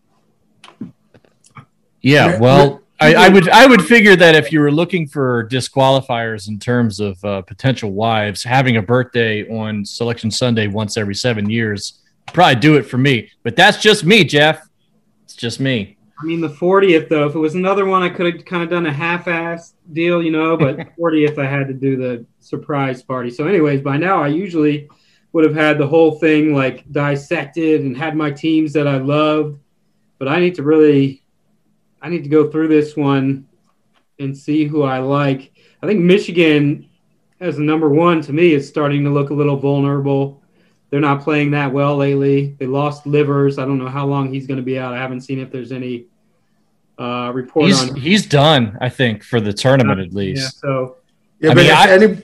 Yeah, 2.02 2.40
well, 2.40 2.82
I, 3.02 3.16
I, 3.16 3.30
would 3.30 3.50
I 3.50 3.66
would 3.66 3.84
figure 3.84 4.16
that 4.16 4.36
if 4.36 4.52
you 4.52 4.60
were 4.60 4.72
looking 4.72 5.08
for 5.08 5.48
disqualifiers 5.50 6.48
in 6.48 6.60
terms 6.60 7.00
of 7.00 7.24
uh, 7.24 7.42
potential 7.42 7.92
wives, 7.92 8.44
having 8.44 8.78
a 8.78 8.82
birthday 8.82 9.48
on 9.50 9.86
Selection 9.86 10.32
Sunday 10.32 10.68
once 10.68 10.98
every 10.98 11.16
seven 11.16 11.50
years 11.50 12.00
probably 12.34 12.56
do 12.56 12.76
it 12.76 12.84
for 12.84 12.98
me. 12.98 13.30
But 13.44 13.56
that's 13.56 13.78
just 13.78 14.04
me, 14.04 14.24
Jeff. 14.24 14.68
It's 15.24 15.36
just 15.36 15.60
me. 15.60 15.98
I 16.20 16.26
mean, 16.26 16.42
the 16.42 16.50
40th 16.50 17.08
though, 17.08 17.28
if 17.28 17.36
it 17.36 17.40
was 17.40 17.56
another 17.56 17.86
one, 17.86 18.04
I 18.04 18.10
could 18.10 18.34
have 18.34 18.46
kind 18.46 18.62
of 18.62 18.70
done 18.70 18.86
a 18.86 18.94
half-ass 18.94 19.76
deal, 19.94 20.22
you 20.22 20.32
know. 20.32 20.58
But 20.58 20.78
40th, 20.98 21.38
I 21.38 21.46
had 21.46 21.68
to 21.68 21.74
do 21.74 21.96
the 21.96 22.26
surprise 22.40 23.02
party. 23.02 23.30
So, 23.30 23.48
anyways, 23.48 23.82
by 23.82 23.98
now 23.98 24.22
I 24.22 24.28
usually 24.28 24.90
would 25.32 25.46
have 25.46 25.56
had 25.56 25.78
the 25.78 25.88
whole 25.88 26.20
thing 26.20 26.54
like 26.54 26.92
dissected 26.92 27.82
and 27.82 27.96
had 27.96 28.16
my 28.16 28.32
teams 28.32 28.74
that 28.74 28.88
I 28.88 28.98
loved. 28.98 29.60
But 30.18 30.28
I 30.28 30.40
need 30.40 30.56
to 30.56 30.64
really 30.64 31.24
I 32.02 32.10
need 32.10 32.24
to 32.24 32.30
go 32.30 32.50
through 32.50 32.70
this 32.70 32.96
one 32.96 33.48
and 34.20 34.38
see 34.38 34.66
who 34.66 34.84
I 34.84 35.00
like. 35.00 35.54
I 35.82 35.88
think 35.88 36.02
Michigan 36.02 36.90
as 37.40 37.58
a 37.58 37.62
number 37.62 37.90
one 37.90 38.22
to 38.24 38.34
me 38.34 38.54
is 38.54 38.68
starting 38.68 39.04
to 39.06 39.10
look 39.10 39.30
a 39.30 39.34
little 39.34 39.56
vulnerable. 39.56 40.44
They're 40.90 41.00
not 41.00 41.22
playing 41.22 41.52
that 41.52 41.72
well 41.72 41.96
lately. 41.96 42.56
They 42.60 42.66
lost 42.66 43.06
Livers. 43.06 43.60
I 43.60 43.66
don't 43.66 43.78
know 43.78 43.88
how 43.88 44.06
long 44.06 44.34
he's 44.34 44.48
going 44.48 44.58
to 44.58 44.64
be 44.64 44.80
out. 44.80 44.94
I 44.94 44.98
haven't 44.98 45.22
seen 45.22 45.40
if 45.40 45.52
there's 45.52 45.72
any 45.72 46.08
uh, 47.00 47.32
report 47.34 47.68
he's, 47.68 47.90
on. 47.90 47.96
He's 47.96 48.26
done, 48.26 48.78
I 48.82 48.90
think, 48.90 49.24
for 49.24 49.40
the 49.40 49.54
tournament 49.54 50.00
at 50.00 50.14
least. 50.14 50.42
Yeah, 50.42 50.70
so 50.70 50.98
Yeah, 51.40 51.52
I 51.52 51.54
but 51.54 51.62
mean, 51.62 51.72
if 51.72 51.78
I- 51.78 51.92
any, 51.92 52.24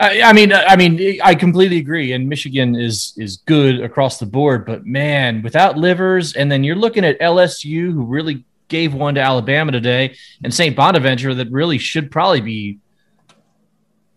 I, 0.00 0.22
I 0.22 0.32
mean, 0.32 0.52
I 0.52 0.74
mean, 0.76 1.20
I 1.22 1.34
completely 1.36 1.78
agree. 1.78 2.12
And 2.12 2.28
Michigan 2.28 2.74
is 2.74 3.14
is 3.16 3.36
good 3.36 3.80
across 3.80 4.18
the 4.18 4.26
board, 4.26 4.66
but 4.66 4.84
man, 4.84 5.42
without 5.42 5.78
livers, 5.78 6.34
and 6.34 6.50
then 6.50 6.64
you're 6.64 6.74
looking 6.76 7.04
at 7.04 7.20
LSU, 7.20 7.92
who 7.92 8.04
really 8.04 8.44
gave 8.66 8.94
one 8.94 9.14
to 9.14 9.20
Alabama 9.20 9.70
today, 9.70 10.16
and 10.42 10.52
St. 10.52 10.74
Bonaventure, 10.74 11.34
that 11.34 11.50
really 11.52 11.78
should 11.78 12.10
probably 12.10 12.40
be. 12.40 12.78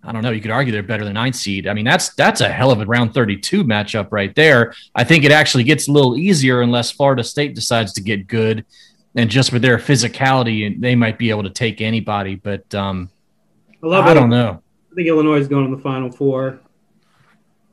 I 0.03 0.11
don't 0.11 0.21
know. 0.21 0.29
You 0.31 0.41
could 0.41 0.51
argue 0.51 0.71
they're 0.71 0.83
better 0.83 1.03
than 1.03 1.15
ninth 1.15 1.35
seed. 1.35 1.67
I 1.67 1.73
mean, 1.73 1.85
that's 1.85 2.13
that's 2.13 2.41
a 2.41 2.49
hell 2.49 2.71
of 2.71 2.79
a 2.79 2.85
round 2.85 3.13
32 3.13 3.63
matchup 3.63 4.07
right 4.11 4.33
there. 4.35 4.73
I 4.95 5.03
think 5.03 5.23
it 5.23 5.31
actually 5.31 5.63
gets 5.65 5.87
a 5.87 5.91
little 5.91 6.15
easier 6.17 6.61
unless 6.61 6.91
Florida 6.91 7.23
State 7.23 7.53
decides 7.53 7.93
to 7.93 8.01
get 8.01 8.27
good, 8.27 8.65
and 9.15 9.29
just 9.29 9.53
with 9.53 9.61
their 9.61 9.77
physicality, 9.77 10.79
they 10.79 10.95
might 10.95 11.17
be 11.17 11.29
able 11.29 11.43
to 11.43 11.49
take 11.49 11.81
anybody. 11.81 12.35
But 12.35 12.73
um, 12.75 13.09
I 13.81 13.87
love 13.87 14.05
I 14.05 14.13
don't 14.13 14.29
know. 14.29 14.61
I 14.91 14.95
think 14.95 15.07
Illinois 15.07 15.39
is 15.39 15.47
going 15.47 15.69
to 15.69 15.75
the 15.75 15.81
Final 15.81 16.11
Four. 16.11 16.59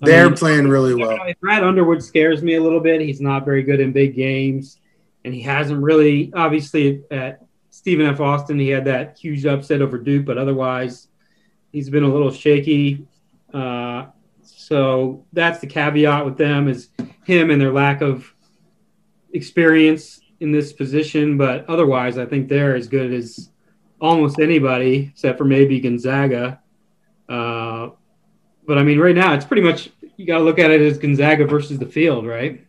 I 0.02 0.06
they're 0.06 0.28
mean, 0.28 0.36
playing 0.36 0.68
really 0.68 0.94
well. 0.94 1.18
Brad 1.40 1.62
Underwood 1.62 2.02
scares 2.02 2.42
me 2.42 2.54
a 2.54 2.62
little 2.62 2.80
bit. 2.80 3.00
He's 3.00 3.20
not 3.20 3.44
very 3.44 3.62
good 3.62 3.80
in 3.80 3.92
big 3.92 4.14
games, 4.14 4.78
and 5.24 5.34
he 5.34 5.42
hasn't 5.42 5.82
really. 5.82 6.32
Obviously, 6.34 7.02
at 7.10 7.44
Stephen 7.70 8.06
F. 8.06 8.20
Austin, 8.20 8.58
he 8.58 8.68
had 8.68 8.84
that 8.86 9.18
huge 9.18 9.44
upset 9.44 9.82
over 9.82 9.98
Duke, 9.98 10.24
but 10.24 10.38
otherwise, 10.38 11.08
he's 11.72 11.90
been 11.90 12.04
a 12.04 12.12
little 12.12 12.30
shaky. 12.30 13.06
Uh, 13.52 14.06
so 14.42 15.24
that's 15.32 15.58
the 15.58 15.66
caveat 15.66 16.24
with 16.24 16.36
them 16.36 16.66
is 16.66 16.88
him 17.24 17.50
and 17.50 17.60
their 17.60 17.72
lack 17.72 18.00
of 18.00 18.32
experience 19.32 20.21
in 20.42 20.52
this 20.52 20.72
position. 20.72 21.38
But 21.38 21.64
otherwise, 21.68 22.18
I 22.18 22.26
think 22.26 22.48
they're 22.48 22.74
as 22.76 22.88
good 22.88 23.12
as 23.12 23.50
almost 24.00 24.38
anybody, 24.40 25.10
except 25.12 25.38
for 25.38 25.44
maybe 25.44 25.80
Gonzaga. 25.80 26.60
Uh, 27.28 27.90
but 28.66 28.78
I 28.78 28.82
mean, 28.82 28.98
right 28.98 29.14
now, 29.14 29.32
it's 29.34 29.44
pretty 29.44 29.62
much 29.62 29.90
you 30.16 30.26
got 30.26 30.38
to 30.38 30.44
look 30.44 30.58
at 30.58 30.70
it 30.70 30.80
as 30.82 30.98
Gonzaga 30.98 31.46
versus 31.46 31.78
the 31.78 31.86
field, 31.86 32.26
right? 32.26 32.64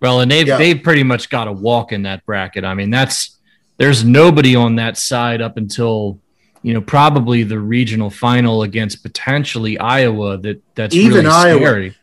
Well, 0.00 0.20
and 0.20 0.30
they've 0.30 0.46
Yeah. 0.46 0.58
they've 0.58 0.82
pretty 0.82 1.02
much 1.02 1.28
got 1.30 1.44
to 1.44 1.52
walk 1.52 1.92
in 1.92 2.02
that 2.02 2.24
bracket. 2.26 2.64
I 2.64 2.74
mean, 2.74 2.90
that's 2.90 3.38
there's 3.78 4.04
nobody 4.04 4.56
on 4.56 4.76
that 4.76 4.96
side 4.96 5.40
up 5.42 5.56
until 5.56 6.18
you 6.62 6.74
know 6.74 6.80
probably 6.80 7.42
the 7.44 7.58
regional 7.58 8.10
final 8.10 8.62
against 8.62 9.02
potentially 9.02 9.78
Iowa. 9.78 10.38
That 10.38 10.62
that's 10.74 10.94
Even 10.94 11.24
really 11.24 11.26
Iowa. 11.28 11.58
scary. 11.60 11.94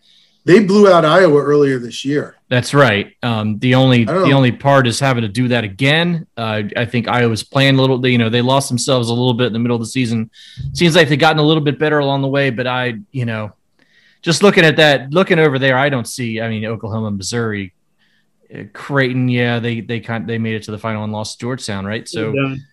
They 0.45 0.63
blew 0.63 0.87
out 0.87 1.03
Iowa 1.03 1.41
earlier 1.41 1.79
this 1.79 2.05
year. 2.05 2.35
That's 2.49 2.75
right. 2.75 3.15
Um, 3.23 3.57
the 3.57 3.73
only 3.73 4.03
the 4.03 4.13
know. 4.13 4.31
only 4.33 4.51
part 4.51 4.85
is 4.85 4.99
having 4.99 5.23
to 5.23 5.27
do 5.27 5.47
that 5.47 5.63
again. 5.63 6.27
Uh, 6.37 6.63
I 6.77 6.85
think 6.85 7.07
Iowa's 7.07 7.41
playing 7.41 7.79
a 7.79 7.81
little. 7.81 8.05
You 8.05 8.19
know, 8.19 8.29
they 8.29 8.43
lost 8.43 8.69
themselves 8.69 9.09
a 9.09 9.13
little 9.13 9.33
bit 9.33 9.47
in 9.47 9.53
the 9.53 9.59
middle 9.59 9.75
of 9.75 9.81
the 9.81 9.87
season. 9.87 10.29
Seems 10.73 10.95
like 10.95 11.09
they've 11.09 11.17
gotten 11.17 11.39
a 11.39 11.43
little 11.43 11.63
bit 11.63 11.79
better 11.79 11.97
along 11.97 12.21
the 12.21 12.27
way, 12.27 12.51
but 12.51 12.67
I, 12.67 12.99
you 13.11 13.25
know, 13.25 13.53
just 14.21 14.43
looking 14.43 14.63
at 14.63 14.75
that, 14.75 15.11
looking 15.11 15.39
over 15.39 15.57
there, 15.57 15.79
I 15.79 15.89
don't 15.89 16.07
see. 16.07 16.39
I 16.39 16.47
mean, 16.47 16.63
Oklahoma, 16.65 17.09
Missouri, 17.09 17.73
uh, 18.53 18.65
Creighton. 18.71 19.27
Yeah, 19.27 19.57
they 19.57 19.81
they 19.81 19.99
kind 19.99 20.29
they 20.29 20.37
made 20.37 20.53
it 20.53 20.63
to 20.63 20.71
the 20.71 20.77
final 20.77 21.03
and 21.03 21.11
lost 21.11 21.39
to 21.39 21.43
Georgetown, 21.43 21.85
right? 21.85 22.07
So. 22.07 22.33
Done. 22.33 22.63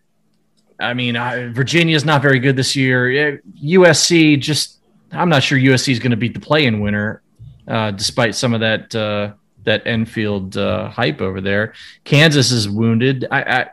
I 0.80 0.94
mean, 0.94 1.16
I, 1.16 1.48
Virginia's 1.48 2.04
not 2.04 2.22
very 2.22 2.40
good 2.40 2.56
this 2.56 2.74
year. 2.74 3.40
USC 3.62 4.40
just, 4.40 4.80
I'm 5.12 5.28
not 5.28 5.44
sure 5.44 5.56
USC 5.56 5.92
is 5.92 6.00
going 6.00 6.10
to 6.10 6.16
beat 6.16 6.34
the 6.34 6.40
play-in 6.40 6.80
winner, 6.80 7.21
uh, 7.68 7.90
despite 7.92 8.34
some 8.34 8.54
of 8.54 8.60
that 8.60 8.94
uh, 8.94 9.32
that 9.64 9.86
Enfield 9.86 10.56
uh, 10.56 10.88
hype 10.88 11.20
over 11.20 11.40
there. 11.40 11.74
Kansas 12.04 12.50
is 12.50 12.68
wounded. 12.68 13.26
I, 13.30 13.42
I, 13.42 13.66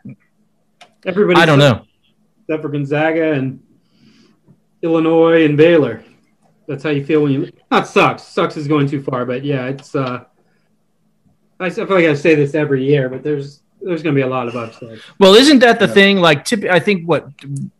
everybody. 1.05 1.39
I 1.39 1.45
don't 1.45 1.59
know. 1.59 1.85
except 2.41 2.61
for 2.61 2.69
Gonzaga 2.69 3.33
and 3.33 3.61
Illinois 4.81 5.45
and 5.45 5.57
Baylor. 5.57 6.03
That's 6.67 6.83
how 6.83 6.91
you 6.91 7.03
feel 7.03 7.23
when 7.23 7.31
you 7.31 7.51
not 7.71 7.87
sucks. 7.87 8.23
Sucks 8.23 8.55
is 8.57 8.67
going 8.67 8.87
too 8.87 9.01
far, 9.01 9.25
but 9.25 9.43
yeah, 9.43 9.65
it's. 9.67 9.95
uh 9.95 10.25
I 11.61 11.69
feel 11.69 11.89
like 11.89 12.05
I 12.05 12.13
say 12.13 12.35
this 12.35 12.55
every 12.55 12.85
year, 12.85 13.09
but 13.09 13.21
there's 13.21 13.63
there's 13.81 14.03
going 14.03 14.15
to 14.15 14.19
be 14.19 14.25
a 14.25 14.29
lot 14.29 14.47
of 14.47 14.55
upsets. 14.55 15.01
Well, 15.19 15.35
isn't 15.35 15.59
that 15.59 15.79
the 15.79 15.87
thing? 15.87 16.17
Like, 16.17 16.45
tip, 16.45 16.63
I 16.65 16.79
think 16.79 17.07
what 17.07 17.29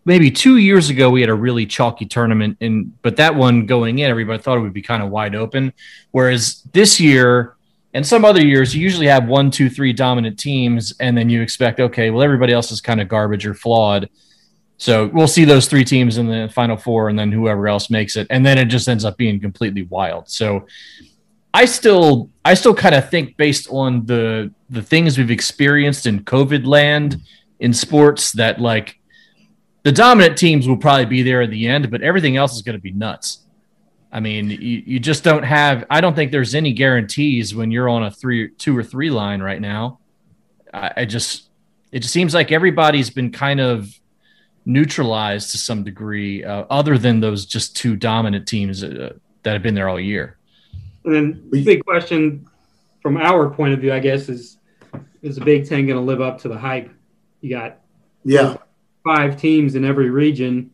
maybe 0.05 0.31
two 0.31 0.57
years 0.57 0.89
ago 0.89 1.09
we 1.09 1.21
had 1.21 1.29
a 1.29 1.33
really 1.33 1.65
chalky 1.65 2.05
tournament, 2.05 2.57
and 2.62 2.99
but 3.01 3.17
that 3.17 3.35
one 3.35 3.65
going 3.65 3.99
in, 3.99 4.09
everybody 4.09 4.41
thought 4.41 4.57
it 4.57 4.62
would 4.62 4.73
be 4.73 4.81
kind 4.81 5.03
of 5.03 5.09
wide 5.09 5.35
open. 5.35 5.73
Whereas 6.12 6.63
this 6.71 6.99
year 6.99 7.55
and 7.93 8.05
some 8.05 8.23
other 8.23 8.45
years, 8.45 8.75
you 8.75 8.81
usually 8.81 9.07
have 9.07 9.27
one, 9.27 9.51
two, 9.51 9.69
three 9.69 9.93
dominant 9.93 10.38
teams, 10.38 10.93
and 10.99 11.17
then 11.17 11.29
you 11.29 11.41
expect, 11.41 11.79
okay, 11.79 12.12
well, 12.12 12.21
everybody 12.21 12.53
else 12.53 12.71
is 12.71 12.81
kind 12.81 13.01
of 13.01 13.07
garbage 13.07 13.45
or 13.45 13.53
flawed. 13.53 14.09
So 14.77 15.07
we'll 15.07 15.27
see 15.27 15.43
those 15.43 15.67
three 15.67 15.83
teams 15.83 16.17
in 16.17 16.27
the 16.27 16.49
final 16.53 16.77
four, 16.77 17.09
and 17.09 17.19
then 17.19 17.31
whoever 17.31 17.67
else 17.67 17.89
makes 17.89 18.15
it, 18.15 18.27
and 18.29 18.45
then 18.45 18.57
it 18.57 18.65
just 18.65 18.88
ends 18.88 19.03
up 19.03 19.17
being 19.17 19.39
completely 19.39 19.83
wild. 19.83 20.29
So 20.29 20.67
I 21.53 21.65
still 21.65 22.29
I 22.45 22.53
still 22.53 22.75
kind 22.75 22.95
of 22.95 23.09
think 23.09 23.38
based 23.38 23.67
on 23.69 24.05
the 24.05 24.51
the 24.69 24.81
things 24.81 25.17
we've 25.17 25.31
experienced 25.31 26.05
in 26.05 26.23
COVID 26.23 26.65
land 26.65 27.21
in 27.59 27.73
sports 27.73 28.31
that 28.33 28.62
like 28.62 28.99
the 29.83 29.91
dominant 29.91 30.38
teams 30.38 30.67
will 30.67 30.77
probably 30.77 31.05
be 31.05 31.23
there 31.23 31.41
at 31.41 31.49
the 31.49 31.67
end, 31.67 31.89
but 31.89 32.01
everything 32.01 32.38
else 32.38 32.55
is 32.55 32.62
going 32.62 32.77
to 32.77 32.81
be 32.81 32.91
nuts. 32.91 33.45
I 34.12 34.19
mean, 34.19 34.49
you, 34.49 34.83
you 34.85 34.99
just 34.99 35.23
don't 35.23 35.43
have. 35.43 35.85
I 35.89 36.01
don't 36.01 36.15
think 36.15 36.31
there's 36.31 36.55
any 36.55 36.73
guarantees 36.73 37.53
when 37.53 37.71
you're 37.71 37.89
on 37.89 38.03
a 38.03 38.12
three, 38.12 38.49
two 38.49 38.75
or 38.75 38.83
three 38.83 39.09
line 39.09 39.41
right 39.41 39.62
now. 39.62 39.99
I, 40.73 40.91
I 40.97 41.05
just 41.05 41.49
it 41.91 41.99
just 41.99 42.13
seems 42.13 42.33
like 42.33 42.51
everybody's 42.51 43.09
been 43.09 43.31
kind 43.31 43.59
of 43.59 43.93
neutralized 44.65 45.51
to 45.51 45.57
some 45.57 45.83
degree, 45.83 46.43
uh, 46.43 46.65
other 46.69 46.97
than 46.97 47.19
those 47.19 47.45
just 47.45 47.75
two 47.75 47.95
dominant 47.95 48.47
teams 48.47 48.83
uh, 48.83 49.13
that 49.43 49.53
have 49.53 49.63
been 49.63 49.75
there 49.75 49.89
all 49.89 49.99
year. 49.99 50.38
And 51.05 51.13
then 51.13 51.49
the 51.51 51.63
big 51.63 51.83
question 51.85 52.45
from 53.01 53.17
our 53.17 53.49
point 53.49 53.73
of 53.73 53.79
view, 53.79 53.93
I 53.93 53.99
guess, 53.99 54.29
is 54.29 54.57
is 55.21 55.35
the 55.35 55.43
Big 55.43 55.67
Ten 55.67 55.85
going 55.85 55.97
to 55.97 56.03
live 56.03 56.21
up 56.21 56.39
to 56.41 56.47
the 56.47 56.57
hype? 56.57 56.89
You 57.41 57.49
got 57.49 57.79
Yeah. 58.23 58.55
five 59.03 59.39
teams 59.39 59.75
in 59.75 59.83
every 59.83 60.09
region, 60.09 60.71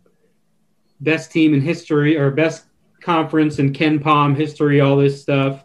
best 1.01 1.31
team 1.31 1.53
in 1.53 1.61
history 1.61 2.17
or 2.17 2.31
best 2.31 2.65
conference 3.01 3.59
in 3.59 3.73
KenPom 3.73 4.35
history, 4.35 4.81
all 4.81 4.97
this 4.97 5.21
stuff. 5.21 5.63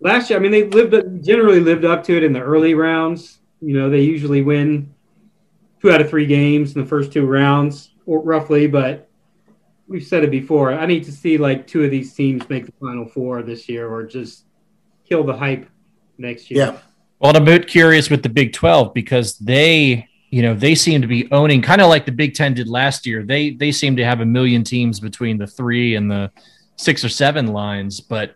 Last 0.00 0.28
year, 0.30 0.38
I 0.38 0.42
mean, 0.42 0.52
they 0.52 0.64
lived 0.64 1.24
generally 1.24 1.60
lived 1.60 1.84
up 1.84 2.04
to 2.04 2.16
it 2.16 2.24
in 2.24 2.32
the 2.32 2.40
early 2.40 2.74
rounds. 2.74 3.38
You 3.60 3.74
know, 3.74 3.88
they 3.88 4.02
usually 4.02 4.42
win 4.42 4.92
two 5.80 5.90
out 5.90 6.00
of 6.00 6.10
three 6.10 6.26
games 6.26 6.74
in 6.74 6.82
the 6.82 6.86
first 6.86 7.12
two 7.12 7.26
rounds, 7.26 7.90
or 8.06 8.20
roughly. 8.20 8.66
But 8.66 9.08
we've 9.86 10.06
said 10.06 10.24
it 10.24 10.30
before. 10.30 10.72
I 10.72 10.86
need 10.86 11.04
to 11.04 11.12
see 11.12 11.38
like 11.38 11.66
two 11.66 11.84
of 11.84 11.90
these 11.90 12.14
teams 12.14 12.48
make 12.48 12.66
the 12.66 12.72
Final 12.80 13.06
Four 13.06 13.42
this 13.42 13.68
year, 13.68 13.88
or 13.88 14.04
just 14.04 14.44
kill 15.08 15.24
the 15.24 15.36
hype 15.36 15.68
next 16.18 16.50
year. 16.50 16.66
Yeah. 16.66 16.78
Well, 17.18 17.36
I'm 17.36 17.42
a 17.42 17.44
bit 17.44 17.68
curious 17.68 18.10
with 18.10 18.22
the 18.22 18.28
Big 18.28 18.52
12 18.52 18.92
because 18.92 19.38
they, 19.38 20.08
you 20.30 20.42
know, 20.42 20.54
they 20.54 20.74
seem 20.74 21.00
to 21.00 21.06
be 21.06 21.30
owning 21.30 21.62
kind 21.62 21.80
of 21.80 21.88
like 21.88 22.06
the 22.06 22.12
Big 22.12 22.34
10 22.34 22.54
did 22.54 22.68
last 22.68 23.06
year. 23.06 23.22
They 23.22 23.50
they 23.50 23.72
seem 23.72 23.96
to 23.96 24.04
have 24.04 24.20
a 24.20 24.26
million 24.26 24.64
teams 24.64 25.00
between 25.00 25.38
the 25.38 25.46
3 25.46 25.96
and 25.96 26.10
the 26.10 26.30
6 26.76 27.04
or 27.04 27.08
7 27.08 27.46
lines, 27.48 28.00
but 28.00 28.34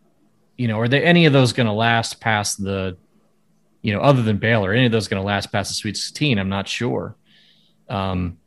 you 0.56 0.68
know, 0.68 0.78
are 0.80 0.88
there 0.88 1.04
any 1.04 1.26
of 1.26 1.32
those 1.32 1.52
going 1.52 1.66
to 1.66 1.72
last 1.72 2.20
past 2.20 2.62
the 2.62 2.96
you 3.80 3.92
know, 3.92 4.00
other 4.00 4.22
than 4.22 4.38
Baylor, 4.38 4.72
any 4.72 4.86
of 4.86 4.92
those 4.92 5.06
going 5.06 5.22
to 5.22 5.26
last 5.26 5.52
past 5.52 5.70
the 5.70 5.74
Sweet 5.74 5.96
16? 5.96 6.38
I'm 6.38 6.48
not 6.48 6.68
sure. 6.68 7.16
Um 7.88 8.38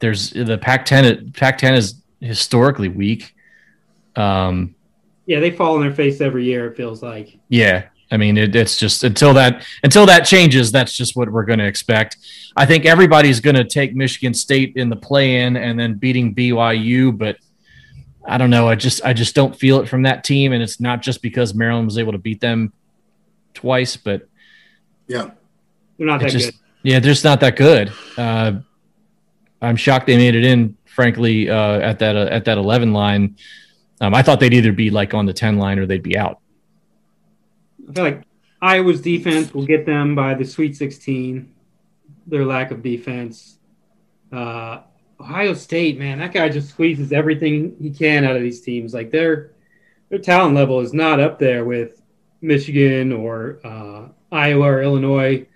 there's 0.00 0.30
the 0.30 0.58
Pac-10 0.58 1.36
Pac-10 1.36 1.76
is 1.76 1.94
historically 2.20 2.88
weak. 2.88 3.34
Um 4.16 4.74
Yeah, 5.26 5.40
they 5.40 5.50
fall 5.50 5.74
on 5.74 5.80
their 5.80 5.92
face 5.94 6.20
every 6.20 6.44
year. 6.44 6.66
It 6.68 6.76
feels 6.76 7.02
like. 7.02 7.38
yeah, 7.48 7.84
I 8.10 8.16
mean, 8.16 8.36
it, 8.38 8.54
it's 8.56 8.76
just 8.78 9.04
until 9.04 9.34
that 9.34 9.64
until 9.82 10.06
that 10.06 10.20
changes, 10.20 10.72
that's 10.72 10.96
just 10.96 11.14
what 11.16 11.30
we're 11.30 11.44
going 11.44 11.58
to 11.58 11.66
expect. 11.66 12.16
I 12.56 12.64
think 12.66 12.86
everybody's 12.86 13.40
going 13.40 13.56
to 13.56 13.64
take 13.64 13.94
Michigan 13.94 14.34
State 14.34 14.72
in 14.76 14.88
the 14.88 14.96
play-in 14.96 15.56
and 15.56 15.78
then 15.78 15.94
beating 15.94 16.34
BYU, 16.34 17.16
but 17.16 17.36
I 18.26 18.38
don't 18.38 18.50
know. 18.50 18.66
I 18.68 18.74
just 18.74 19.04
I 19.04 19.12
just 19.12 19.34
don't 19.34 19.54
feel 19.54 19.80
it 19.80 19.88
from 19.88 20.02
that 20.02 20.24
team, 20.24 20.52
and 20.52 20.62
it's 20.62 20.80
not 20.80 21.02
just 21.02 21.22
because 21.22 21.54
Maryland 21.54 21.86
was 21.86 21.98
able 21.98 22.12
to 22.12 22.18
beat 22.18 22.40
them 22.40 22.72
twice, 23.54 23.96
but 23.96 24.26
Yeah. 25.06 25.30
They're 25.98 26.06
not 26.06 26.20
that 26.20 26.30
just 26.30 26.52
good. 26.52 26.60
yeah, 26.82 27.00
they're 27.00 27.12
just 27.12 27.24
not 27.24 27.40
that 27.40 27.56
good. 27.56 27.92
Uh, 28.16 28.60
I'm 29.60 29.76
shocked 29.76 30.06
they 30.06 30.16
made 30.16 30.34
it 30.34 30.44
in. 30.44 30.76
Frankly, 30.84 31.48
uh, 31.48 31.78
at 31.78 31.98
that 32.00 32.16
uh, 32.16 32.28
at 32.30 32.44
that 32.46 32.58
11 32.58 32.92
line, 32.92 33.36
um, 34.00 34.14
I 34.14 34.22
thought 34.22 34.40
they'd 34.40 34.54
either 34.54 34.72
be 34.72 34.90
like 34.90 35.14
on 35.14 35.26
the 35.26 35.32
10 35.32 35.58
line 35.58 35.78
or 35.78 35.86
they'd 35.86 36.02
be 36.02 36.16
out. 36.16 36.40
I 37.88 37.92
feel 37.92 38.04
like 38.04 38.22
Iowa's 38.60 39.00
defense 39.00 39.54
will 39.54 39.64
get 39.64 39.86
them 39.86 40.14
by 40.14 40.34
the 40.34 40.44
Sweet 40.44 40.76
16. 40.76 41.52
Their 42.26 42.44
lack 42.44 42.70
of 42.70 42.82
defense. 42.82 43.58
Uh, 44.32 44.80
Ohio 45.20 45.54
State, 45.54 45.98
man, 45.98 46.18
that 46.18 46.32
guy 46.32 46.48
just 46.48 46.70
squeezes 46.70 47.12
everything 47.12 47.76
he 47.80 47.90
can 47.90 48.24
out 48.24 48.36
of 48.36 48.42
these 48.42 48.60
teams. 48.60 48.94
Like 48.94 49.10
their 49.10 49.52
their 50.10 50.18
talent 50.18 50.54
level 50.54 50.80
is 50.80 50.92
not 50.92 51.20
up 51.20 51.38
there 51.38 51.64
with 51.64 52.02
Michigan 52.40 53.12
or 53.12 53.60
uh, 53.64 54.08
Iowa 54.30 54.66
or 54.66 54.82
Illinois, 54.82 55.46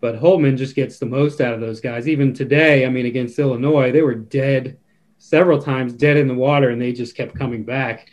but 0.00 0.20
Holtman 0.20 0.56
just 0.56 0.74
gets 0.74 0.98
the 0.98 1.06
most 1.06 1.40
out 1.40 1.54
of 1.54 1.60
those 1.60 1.80
guys. 1.80 2.08
Even 2.08 2.32
today, 2.32 2.86
I 2.86 2.88
mean, 2.88 3.06
against 3.06 3.38
Illinois, 3.38 3.90
they 3.90 4.02
were 4.02 4.14
dead 4.14 4.78
several 5.18 5.60
times 5.60 5.92
dead 5.92 6.16
in 6.16 6.28
the 6.28 6.34
water, 6.34 6.70
and 6.70 6.80
they 6.80 6.92
just 6.92 7.16
kept 7.16 7.34
coming 7.34 7.64
back. 7.64 8.10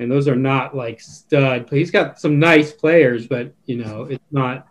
And 0.00 0.10
those 0.10 0.28
are 0.28 0.36
not 0.36 0.76
like 0.76 1.00
stud. 1.00 1.68
He's 1.70 1.90
got 1.90 2.20
some 2.20 2.38
nice 2.38 2.72
players, 2.72 3.26
but 3.26 3.52
you 3.66 3.76
know, 3.76 4.04
it's 4.04 4.24
not 4.30 4.68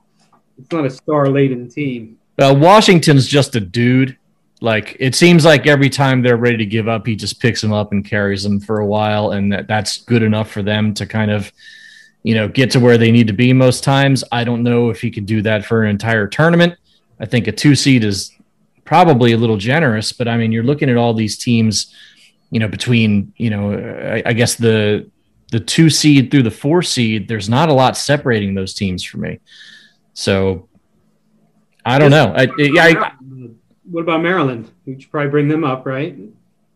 it's 0.58 0.72
not 0.72 0.86
a 0.86 0.90
star 0.90 1.30
laden 1.30 1.70
team. 1.70 2.18
Well, 2.38 2.56
Washington's 2.56 3.28
just 3.28 3.56
a 3.56 3.60
dude. 3.60 4.18
Like 4.60 4.98
it 5.00 5.16
seems 5.16 5.46
like 5.46 5.68
every 5.68 5.90
time 5.90 6.22
they're 6.22 6.38
ready 6.38 6.58
to 6.58 6.66
give 6.66 6.88
up, 6.88 7.06
he 7.06 7.16
just 7.16 7.40
picks 7.40 7.62
them 7.62 7.74
up 7.74 7.92
and 7.92 8.04
carries 8.04 8.44
them 8.44 8.60
for 8.60 8.80
a 8.80 8.86
while, 8.86 9.32
and 9.32 9.52
that, 9.52 9.68
that's 9.68 10.00
good 10.00 10.24
enough 10.24 10.50
for 10.50 10.64
them 10.64 10.94
to 10.96 11.06
kind 11.06 11.30
of, 11.30 11.52
you 12.24 12.36
know, 12.36 12.48
get 12.48 12.72
to 12.72 12.80
where 12.80 12.98
they 12.98 13.12
need 13.12 13.28
to 13.28 13.34
be 13.34 13.54
most 13.54 13.84
times. 13.84 14.24
I 14.32 14.44
don't 14.44 14.64
know 14.64 14.90
if 14.90 15.02
he 15.02 15.12
can 15.12 15.26
do 15.26 15.42
that 15.44 15.66
for 15.66 15.84
an 15.84 15.90
entire 15.90 16.28
tournament. 16.28 16.76
I 17.20 17.26
think 17.26 17.48
a 17.48 17.52
two 17.52 17.76
seed 17.76 18.04
is 18.04 18.32
probably 18.86 19.34
a 19.34 19.38
little 19.38 19.58
generous, 19.58 20.12
but 20.12 20.28
I 20.28 20.38
mean, 20.38 20.52
you're 20.52 20.64
looking 20.64 20.90
at 20.90 20.98
all 20.98 21.14
these 21.14 21.38
teams, 21.38 21.94
you 22.52 22.60
know, 22.60 22.68
between 22.68 23.34
you 23.38 23.50
know, 23.50 23.74
I, 23.74 24.24
I 24.26 24.34
guess 24.34 24.56
the 24.56 25.10
the 25.52 25.60
two 25.60 25.90
seed 25.90 26.30
through 26.30 26.44
the 26.44 26.52
four 26.52 26.82
seed. 26.82 27.28
There's 27.28 27.50
not 27.50 27.70
a 27.70 27.74
lot 27.74 27.98
separating 27.98 28.54
those 28.54 28.74
teams 28.74 29.04
for 29.04 29.18
me. 29.18 29.40
So 30.14 30.68
I 31.86 32.00
don't 32.00 32.12
know. 32.12 32.34
I, 32.36 32.48
I, 32.60 33.14
what 33.90 34.02
about 34.02 34.22
Maryland? 34.22 34.70
We 34.86 35.00
should 35.00 35.10
probably 35.10 35.30
bring 35.30 35.48
them 35.48 35.64
up, 35.64 35.86
right? 35.86 36.18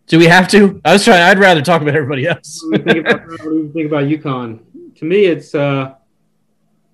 Do 0.08 0.18
we 0.18 0.26
have 0.26 0.48
to? 0.50 0.82
I 0.86 0.94
was 0.94 1.04
trying. 1.04 1.22
I'd 1.22 1.39
rather 1.39 1.62
talk 1.62 1.82
about 1.82 1.96
everybody 1.96 2.28
else. 2.28 2.64
what, 2.70 2.86
do 2.86 2.96
you 2.96 3.04
think 3.04 3.08
about, 3.08 3.30
what 3.30 3.44
do 3.44 3.58
you 3.58 3.72
think 3.74 3.88
about 3.88 4.04
UConn? 4.06 4.60
To 4.96 5.06
me, 5.06 5.26
it's 5.26 5.56
uh, 5.56 5.96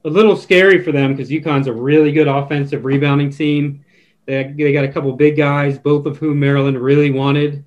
a 0.06 0.10
little 0.10 0.36
scary 0.36 0.84
for 0.84 0.92
them 0.92 1.14
because 1.14 1.30
UConn's 1.30 1.68
a 1.68 1.74
really 1.74 2.12
good 2.12 2.28
offensive 2.28 2.86
rebounding 2.86 3.30
team. 3.30 3.84
They, 4.26 4.54
they 4.58 4.74
got 4.74 4.84
a 4.84 4.92
couple 4.92 5.12
big 5.14 5.38
guys, 5.38 5.78
both 5.78 6.06
of 6.06 6.18
whom 6.18 6.40
Maryland 6.40 6.80
really 6.80 7.12
wanted. 7.12 7.64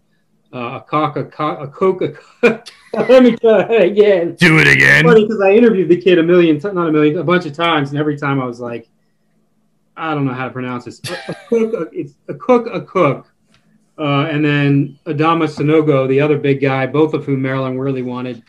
Uh, 0.52 0.80
a 0.80 0.84
cock, 0.86 1.16
a 1.16 1.24
cock, 1.24 1.60
a 1.60 1.68
coke, 1.68 2.02
a 2.02 2.12
Let 2.92 3.22
me 3.22 3.36
try 3.36 3.62
it 3.62 3.92
again. 3.92 4.34
Do 4.34 4.58
it 4.58 4.66
again. 4.66 5.04
Funny 5.04 5.24
because 5.24 5.40
I 5.40 5.52
interviewed 5.52 5.88
the 5.88 6.00
kid 6.00 6.18
a 6.18 6.22
million, 6.22 6.58
not 6.74 6.88
a 6.88 6.92
million, 6.92 7.18
a 7.18 7.24
bunch 7.24 7.46
of 7.46 7.52
times, 7.52 7.90
and 7.90 7.98
every 7.98 8.18
time 8.18 8.40
I 8.40 8.46
was 8.46 8.58
like, 8.58 8.88
I 9.96 10.14
don't 10.14 10.24
know 10.24 10.32
how 10.32 10.46
to 10.46 10.50
pronounce 10.50 10.86
this. 10.86 11.00
A, 11.08 11.30
a 11.30 11.34
cook, 11.48 11.74
a, 11.74 11.96
it's 11.96 12.14
a 12.28 12.34
cook, 12.34 12.66
a 12.72 12.80
cook, 12.80 13.32
uh, 13.96 14.26
and 14.26 14.44
then 14.44 14.98
Adama 15.06 15.46
Sanogo, 15.46 16.08
the 16.08 16.20
other 16.20 16.36
big 16.38 16.60
guy, 16.60 16.86
both 16.86 17.14
of 17.14 17.24
whom 17.24 17.42
Maryland 17.42 17.80
really 17.80 18.02
wanted. 18.02 18.42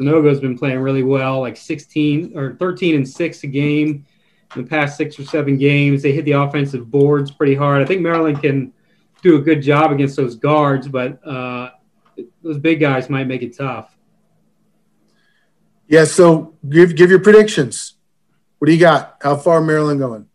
Sanogo's 0.00 0.40
been 0.40 0.58
playing 0.58 0.78
really 0.80 1.02
well, 1.02 1.40
like 1.40 1.56
16 1.56 2.36
or 2.36 2.54
13 2.54 2.96
and 2.96 3.08
six 3.08 3.42
a 3.44 3.46
game 3.46 4.06
in 4.54 4.62
the 4.62 4.68
past 4.68 4.96
six 4.96 5.18
or 5.18 5.24
seven 5.24 5.56
games. 5.56 6.02
They 6.02 6.12
hit 6.12 6.24
the 6.24 6.32
offensive 6.32 6.90
boards 6.90 7.30
pretty 7.30 7.54
hard. 7.54 7.82
I 7.82 7.84
think 7.84 8.00
Maryland 8.00 8.40
can 8.40 8.72
do 9.22 9.36
a 9.36 9.40
good 9.40 9.62
job 9.62 9.92
against 9.92 10.16
those 10.16 10.36
guards, 10.36 10.88
but 10.88 11.26
uh, 11.26 11.70
those 12.42 12.58
big 12.58 12.80
guys 12.80 13.08
might 13.08 13.26
make 13.26 13.42
it 13.42 13.56
tough. 13.56 13.96
Yeah. 15.86 16.04
So 16.04 16.54
give 16.68 16.96
give 16.96 17.10
your 17.10 17.20
predictions. 17.20 17.94
What 18.58 18.66
do 18.66 18.72
you 18.72 18.80
got? 18.80 19.18
How 19.22 19.36
far 19.36 19.60
Maryland 19.60 20.00
going? 20.00 20.26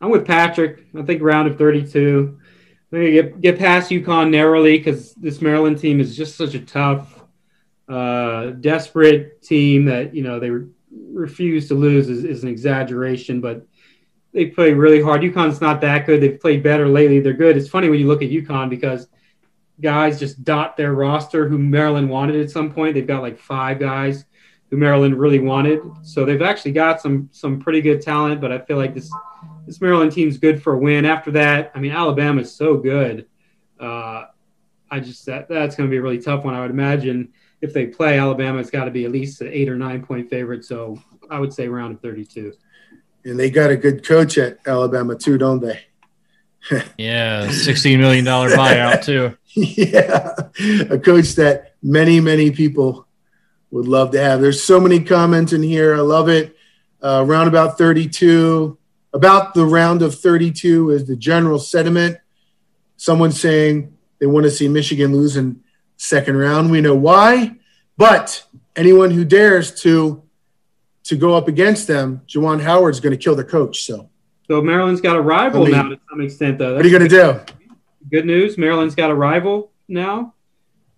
I'm 0.00 0.10
with 0.10 0.26
Patrick. 0.26 0.86
I 0.96 1.02
think 1.02 1.22
round 1.22 1.48
of 1.48 1.58
32. 1.58 2.38
I'm 2.92 2.98
gonna 2.98 3.10
get 3.10 3.40
get 3.40 3.58
past 3.58 3.90
UConn 3.90 4.30
narrowly 4.30 4.78
because 4.78 5.14
this 5.14 5.40
Maryland 5.40 5.78
team 5.78 6.00
is 6.00 6.16
just 6.16 6.36
such 6.36 6.54
a 6.54 6.60
tough, 6.60 7.21
uh, 7.88 8.46
desperate 8.50 9.42
team 9.42 9.84
that 9.86 10.14
you 10.14 10.22
know 10.22 10.38
they 10.38 10.50
re- 10.50 10.68
refuse 11.12 11.68
to 11.68 11.74
lose 11.74 12.08
is, 12.08 12.24
is 12.24 12.42
an 12.42 12.48
exaggeration, 12.48 13.40
but 13.40 13.66
they 14.32 14.46
play 14.46 14.72
really 14.72 15.02
hard. 15.02 15.22
UConn's 15.22 15.60
not 15.60 15.80
that 15.82 16.06
good. 16.06 16.20
They've 16.20 16.40
played 16.40 16.62
better 16.62 16.88
lately. 16.88 17.20
They're 17.20 17.32
good. 17.32 17.56
It's 17.56 17.68
funny 17.68 17.88
when 17.88 18.00
you 18.00 18.06
look 18.06 18.22
at 18.22 18.30
UConn 18.30 18.70
because 18.70 19.08
guys 19.80 20.18
just 20.18 20.44
dot 20.44 20.76
their 20.76 20.94
roster 20.94 21.48
who 21.48 21.58
Maryland 21.58 22.08
wanted 22.08 22.40
at 22.40 22.50
some 22.50 22.72
point. 22.72 22.94
They've 22.94 23.06
got 23.06 23.22
like 23.22 23.38
five 23.38 23.78
guys 23.78 24.24
who 24.70 24.76
Maryland 24.76 25.18
really 25.18 25.38
wanted. 25.38 25.80
So 26.02 26.24
they've 26.24 26.40
actually 26.40 26.72
got 26.72 27.00
some 27.00 27.28
some 27.32 27.60
pretty 27.60 27.82
good 27.82 28.00
talent, 28.00 28.40
but 28.40 28.52
I 28.52 28.58
feel 28.58 28.78
like 28.78 28.94
this 28.94 29.12
this 29.66 29.80
Maryland 29.80 30.12
team's 30.12 30.38
good 30.38 30.62
for 30.62 30.74
a 30.74 30.78
win. 30.78 31.04
After 31.04 31.30
that, 31.32 31.72
I 31.74 31.80
mean 31.80 31.92
Alabama's 31.92 32.54
so 32.54 32.76
good. 32.76 33.26
Uh, 33.78 34.26
I 34.90 35.00
just 35.00 35.26
that 35.26 35.48
that's 35.48 35.76
going 35.76 35.88
to 35.88 35.90
be 35.90 35.98
a 35.98 36.02
really 36.02 36.20
tough 36.20 36.44
one. 36.44 36.54
I 36.54 36.60
would 36.60 36.70
imagine 36.70 37.32
if 37.62 37.72
they 37.72 37.86
play 37.86 38.18
Alabama, 38.18 38.58
it's 38.58 38.70
got 38.70 38.84
to 38.84 38.90
be 38.90 39.04
at 39.04 39.12
least 39.12 39.40
an 39.40 39.48
eight 39.48 39.68
or 39.68 39.76
nine 39.76 40.04
point 40.04 40.28
favorite. 40.28 40.64
So 40.64 41.00
I 41.30 41.38
would 41.38 41.54
say 41.54 41.68
round 41.68 41.94
of 41.94 42.00
thirty 42.00 42.24
two. 42.24 42.52
And 43.24 43.38
they 43.38 43.50
got 43.50 43.70
a 43.70 43.76
good 43.76 44.04
coach 44.04 44.36
at 44.36 44.58
Alabama 44.66 45.14
too, 45.14 45.38
don't 45.38 45.60
they? 45.60 45.80
yeah, 46.98 47.50
sixteen 47.50 48.00
million 48.00 48.24
dollar 48.24 48.50
buyout 48.50 49.04
too. 49.04 49.36
yeah, 49.54 50.32
a 50.90 50.98
coach 50.98 51.36
that 51.36 51.76
many 51.82 52.20
many 52.20 52.50
people 52.50 53.06
would 53.70 53.86
love 53.86 54.10
to 54.10 54.20
have. 54.20 54.40
There's 54.40 54.62
so 54.62 54.80
many 54.80 55.00
comments 55.00 55.52
in 55.52 55.62
here. 55.62 55.94
I 55.94 56.00
love 56.00 56.28
it. 56.28 56.56
Uh, 57.02 57.24
round 57.26 57.48
about 57.48 57.78
32, 57.78 58.78
about 59.12 59.54
the 59.54 59.64
round 59.64 60.02
of 60.02 60.14
32 60.14 60.90
is 60.90 61.06
the 61.06 61.16
general 61.16 61.58
sentiment. 61.58 62.18
Someone 62.96 63.32
saying 63.32 63.96
they 64.20 64.26
want 64.26 64.44
to 64.44 64.50
see 64.50 64.68
Michigan 64.68 65.12
lose 65.12 65.36
in 65.36 65.64
second 66.02 66.36
round. 66.36 66.70
We 66.70 66.80
know 66.80 66.94
why, 66.94 67.56
but 67.96 68.44
anyone 68.76 69.10
who 69.10 69.24
dares 69.24 69.80
to 69.82 70.22
to 71.04 71.16
go 71.16 71.34
up 71.34 71.48
against 71.48 71.88
them, 71.88 72.22
Juwan 72.28 72.60
Howard's 72.60 73.00
going 73.00 73.10
to 73.12 73.16
kill 73.16 73.34
the 73.34 73.44
coach. 73.44 73.84
So 73.84 74.08
so 74.48 74.60
Maryland's 74.60 75.00
got 75.00 75.16
a 75.16 75.20
rival 75.20 75.62
I 75.62 75.64
mean, 75.64 75.72
now 75.72 75.88
to 75.88 76.00
some 76.10 76.20
extent, 76.20 76.58
though. 76.58 76.74
That's 76.74 76.78
what 76.78 76.86
are 76.86 76.88
you 76.88 76.98
going 76.98 77.10
to 77.10 77.44
do? 77.46 77.54
Good 78.10 78.26
news. 78.26 78.58
Maryland's 78.58 78.94
got 78.94 79.10
a 79.10 79.14
rival 79.14 79.70
now, 79.88 80.34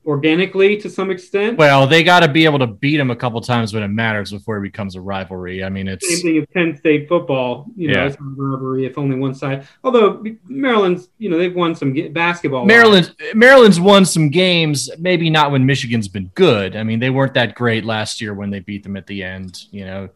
organically 0.07 0.77
to 0.79 0.91
some 0.91 1.11
extent. 1.11 1.59
Well, 1.59 1.87
they 1.87 2.03
got 2.03 2.21
to 2.21 2.29
be 2.29 2.45
able 2.45 2.59
to 2.59 2.67
beat 2.67 2.97
them 2.97 3.11
a 3.11 3.17
couple 3.17 3.41
times 3.41 3.73
when 3.73 3.83
it 3.83 3.89
matters 3.89 4.33
before 4.33 4.59
it 4.59 4.63
becomes 4.63 4.97
a 4.97 5.01
rivalry. 5.01 5.65
I 5.65 5.69
mean, 5.69 5.89
it's 5.89 6.09
same 6.09 6.23
thing 6.23 6.39
as 6.39 6.47
Penn 6.53 6.77
State 6.77 7.09
football. 7.09 7.67
You 7.77 7.89
know, 7.89 8.01
yeah. 8.01 8.07
it's 8.07 8.17
a 8.17 8.23
rivalry 8.23 8.87
if 8.87 8.99
only 8.99 9.17
one 9.17 9.35
side. 9.35 9.67
Although 9.83 10.25
Maryland's, 10.47 11.09
you 11.19 11.31
know, 11.31 11.39
they've 11.39 11.55
won 11.55 11.75
some 11.75 11.95
basketball. 12.13 12.65
Maryland, 12.65 13.15
Maryland's 13.35 13.81
won 13.81 14.05
some 14.05 14.29
games. 14.29 14.91
Maybe 14.99 15.31
not 15.31 15.51
when 15.51 15.65
Michigan's 15.65 16.09
been 16.09 16.31
good. 16.35 16.77
I 16.77 16.83
mean, 16.83 17.01
they 17.01 17.11
weren't 17.11 17.35
that 17.35 17.55
great 17.55 17.85
last 17.85 18.21
year 18.21 18.35
when 18.35 18.51
they 18.51 18.61
beat 18.61 18.83
them 18.83 18.97
at 18.97 19.07
the 19.07 19.23
end. 19.23 19.65
You 19.71 19.87
know, 19.87 20.09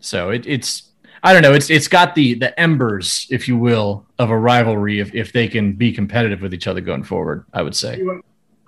so 0.00 0.30
it, 0.30 0.46
it's 0.46 0.90
I 1.22 1.32
don't 1.32 1.42
know. 1.42 1.52
It's 1.52 1.70
it's 1.70 1.88
got 1.88 2.14
the 2.14 2.34
the 2.34 2.58
embers, 2.58 3.28
if 3.30 3.46
you 3.46 3.56
will, 3.56 4.06
of 4.18 4.30
a 4.30 4.36
rivalry. 4.36 4.98
If 4.98 5.14
if 5.14 5.32
they 5.32 5.46
can 5.46 5.74
be 5.74 5.92
competitive 5.92 6.42
with 6.42 6.52
each 6.52 6.66
other 6.66 6.80
going 6.80 7.04
forward, 7.04 7.44
I 7.52 7.62
would 7.62 7.76
say. 7.76 8.02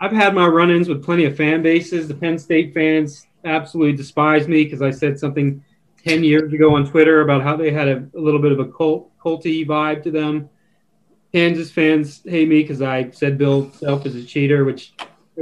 I've 0.05 0.13
had 0.13 0.35
my 0.35 0.47
run-ins 0.47 0.87
with 0.87 1.03
plenty 1.03 1.25
of 1.25 1.35
fan 1.35 1.63
bases. 1.63 2.09
The 2.09 2.15
Penn 2.15 2.39
State 2.39 2.75
fans 2.75 3.27
absolutely 3.47 3.97
despise 3.97 4.47
me 4.47 4.63
because 4.65 4.83
I 4.83 4.91
said 4.91 5.19
something 5.19 5.65
ten 6.05 6.23
years 6.23 6.53
ago 6.53 6.77
on 6.77 6.87
Twitter 6.87 7.23
about 7.23 7.43
how 7.43 7.57
they 7.57 7.71
had 7.71 7.89
a, 7.89 8.07
a 8.15 8.21
little 8.21 8.41
bit 8.41 8.53
of 8.53 8.59
a 8.59 8.67
cult 8.67 9.11
culty 9.19 9.67
vibe 9.67 10.03
to 10.03 10.11
them. 10.11 10.51
Kansas 11.33 11.71
fans 11.71 12.21
hate 12.27 12.51
me 12.51 12.61
because 12.61 12.83
I 12.83 13.13
said 13.13 13.39
Bill 13.39 13.73
Self 13.73 14.05
is 14.05 14.15
a 14.15 14.23
cheater, 14.23 14.67
which 14.67 14.93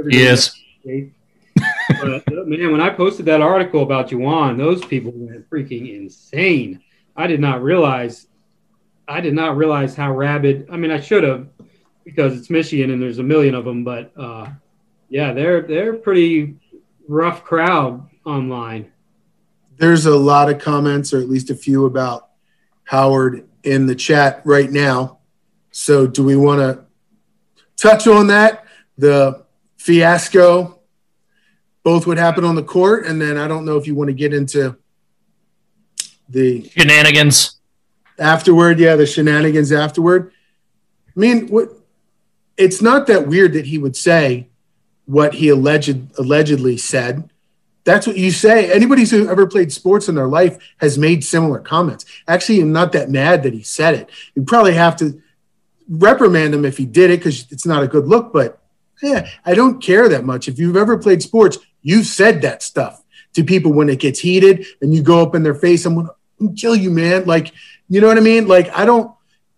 yes. 0.07 0.57
but 0.85 2.13
uh, 2.13 2.21
man, 2.45 2.71
when 2.71 2.79
I 2.79 2.89
posted 2.89 3.25
that 3.25 3.41
article 3.41 3.83
about 3.83 4.11
Juwan, 4.11 4.57
those 4.57 4.83
people 4.85 5.11
went 5.13 5.49
freaking 5.49 5.93
insane. 5.93 6.81
I 7.17 7.27
did 7.27 7.41
not 7.41 7.61
realize 7.61 8.27
I 9.09 9.19
did 9.19 9.33
not 9.33 9.57
realize 9.57 9.93
how 9.93 10.13
rabid. 10.13 10.69
I 10.71 10.77
mean, 10.77 10.91
I 10.91 11.01
should 11.01 11.25
have 11.25 11.49
because 12.03 12.37
it's 12.37 12.49
Michigan 12.49 12.91
and 12.91 13.01
there's 13.01 13.19
a 13.19 13.23
million 13.23 13.55
of 13.55 13.65
them. 13.65 13.83
But 13.83 14.11
uh, 14.17 14.49
yeah, 15.09 15.33
they're 15.33 15.61
they're 15.61 15.93
pretty 15.93 16.55
rough 17.07 17.43
crowd 17.43 18.07
online. 18.25 18.91
There's 19.77 20.05
a 20.05 20.15
lot 20.15 20.49
of 20.49 20.59
comments, 20.59 21.13
or 21.13 21.19
at 21.19 21.29
least 21.29 21.49
a 21.49 21.55
few, 21.55 21.85
about 21.85 22.29
Howard 22.85 23.47
in 23.63 23.85
the 23.85 23.95
chat 23.95 24.41
right 24.45 24.71
now. 24.71 25.19
So, 25.71 26.05
do 26.05 26.23
we 26.23 26.35
want 26.35 26.59
to 26.59 26.85
touch 27.75 28.07
on 28.07 28.27
that? 28.27 28.65
The 28.97 29.43
fiasco, 29.77 30.79
both 31.83 32.05
what 32.05 32.17
happened 32.17 32.45
on 32.45 32.55
the 32.55 32.63
court, 32.63 33.05
and 33.07 33.21
then 33.21 33.37
I 33.37 33.47
don't 33.47 33.65
know 33.65 33.77
if 33.77 33.87
you 33.87 33.95
want 33.95 34.09
to 34.09 34.13
get 34.13 34.33
into 34.33 34.77
the 36.29 36.69
shenanigans 36.69 37.59
afterward. 38.19 38.79
Yeah, 38.79 38.95
the 38.95 39.05
shenanigans 39.05 39.71
afterward. 39.71 40.31
I 41.15 41.19
mean, 41.19 41.47
what? 41.47 41.69
It's 42.57 42.81
not 42.81 43.07
that 43.07 43.27
weird 43.27 43.53
that 43.53 43.65
he 43.65 43.77
would 43.77 43.95
say 43.95 44.47
what 45.05 45.33
he 45.33 45.49
alleged 45.49 46.17
allegedly 46.17 46.77
said. 46.77 47.29
That's 47.83 48.07
what 48.07 48.17
you 48.17 48.31
say. 48.31 48.71
Anybody 48.71 49.05
who 49.05 49.27
ever 49.27 49.45
played 49.45 49.73
sports 49.73 50.07
in 50.07 50.15
their 50.15 50.27
life 50.27 50.57
has 50.77 50.97
made 50.97 51.23
similar 51.23 51.59
comments. 51.59 52.05
Actually, 52.27 52.61
I'm 52.61 52.71
not 52.71 52.93
that 52.93 53.09
mad 53.09 53.43
that 53.43 53.53
he 53.53 53.63
said 53.63 53.95
it. 53.95 54.09
You 54.35 54.43
probably 54.43 54.73
have 54.73 54.95
to 54.97 55.21
reprimand 55.89 56.53
him 56.53 56.63
if 56.63 56.77
he 56.77 56.85
did 56.85 57.11
it 57.11 57.19
because 57.19 57.51
it's 57.51 57.65
not 57.65 57.83
a 57.83 57.87
good 57.87 58.07
look. 58.07 58.31
But 58.31 58.61
yeah, 59.01 59.27
I 59.45 59.53
don't 59.53 59.83
care 59.83 60.07
that 60.07 60.23
much. 60.23 60.47
If 60.47 60.59
you've 60.59 60.77
ever 60.77 60.97
played 60.97 61.21
sports, 61.21 61.57
you've 61.81 62.05
said 62.05 62.41
that 62.43 62.63
stuff 62.63 63.03
to 63.33 63.43
people 63.43 63.73
when 63.73 63.89
it 63.89 63.99
gets 63.99 64.19
heated 64.19 64.65
and 64.81 64.93
you 64.93 65.01
go 65.01 65.21
up 65.21 65.35
in 65.35 65.43
their 65.43 65.55
face. 65.55 65.85
I'm 65.85 66.05
to 66.05 66.53
kill 66.55 66.75
you, 66.75 66.89
man. 66.91 67.25
Like, 67.25 67.51
you 67.89 67.99
know 67.99 68.07
what 68.07 68.17
I 68.17 68.21
mean? 68.21 68.47
Like, 68.47 68.69
I 68.69 68.85
don't, 68.85 69.13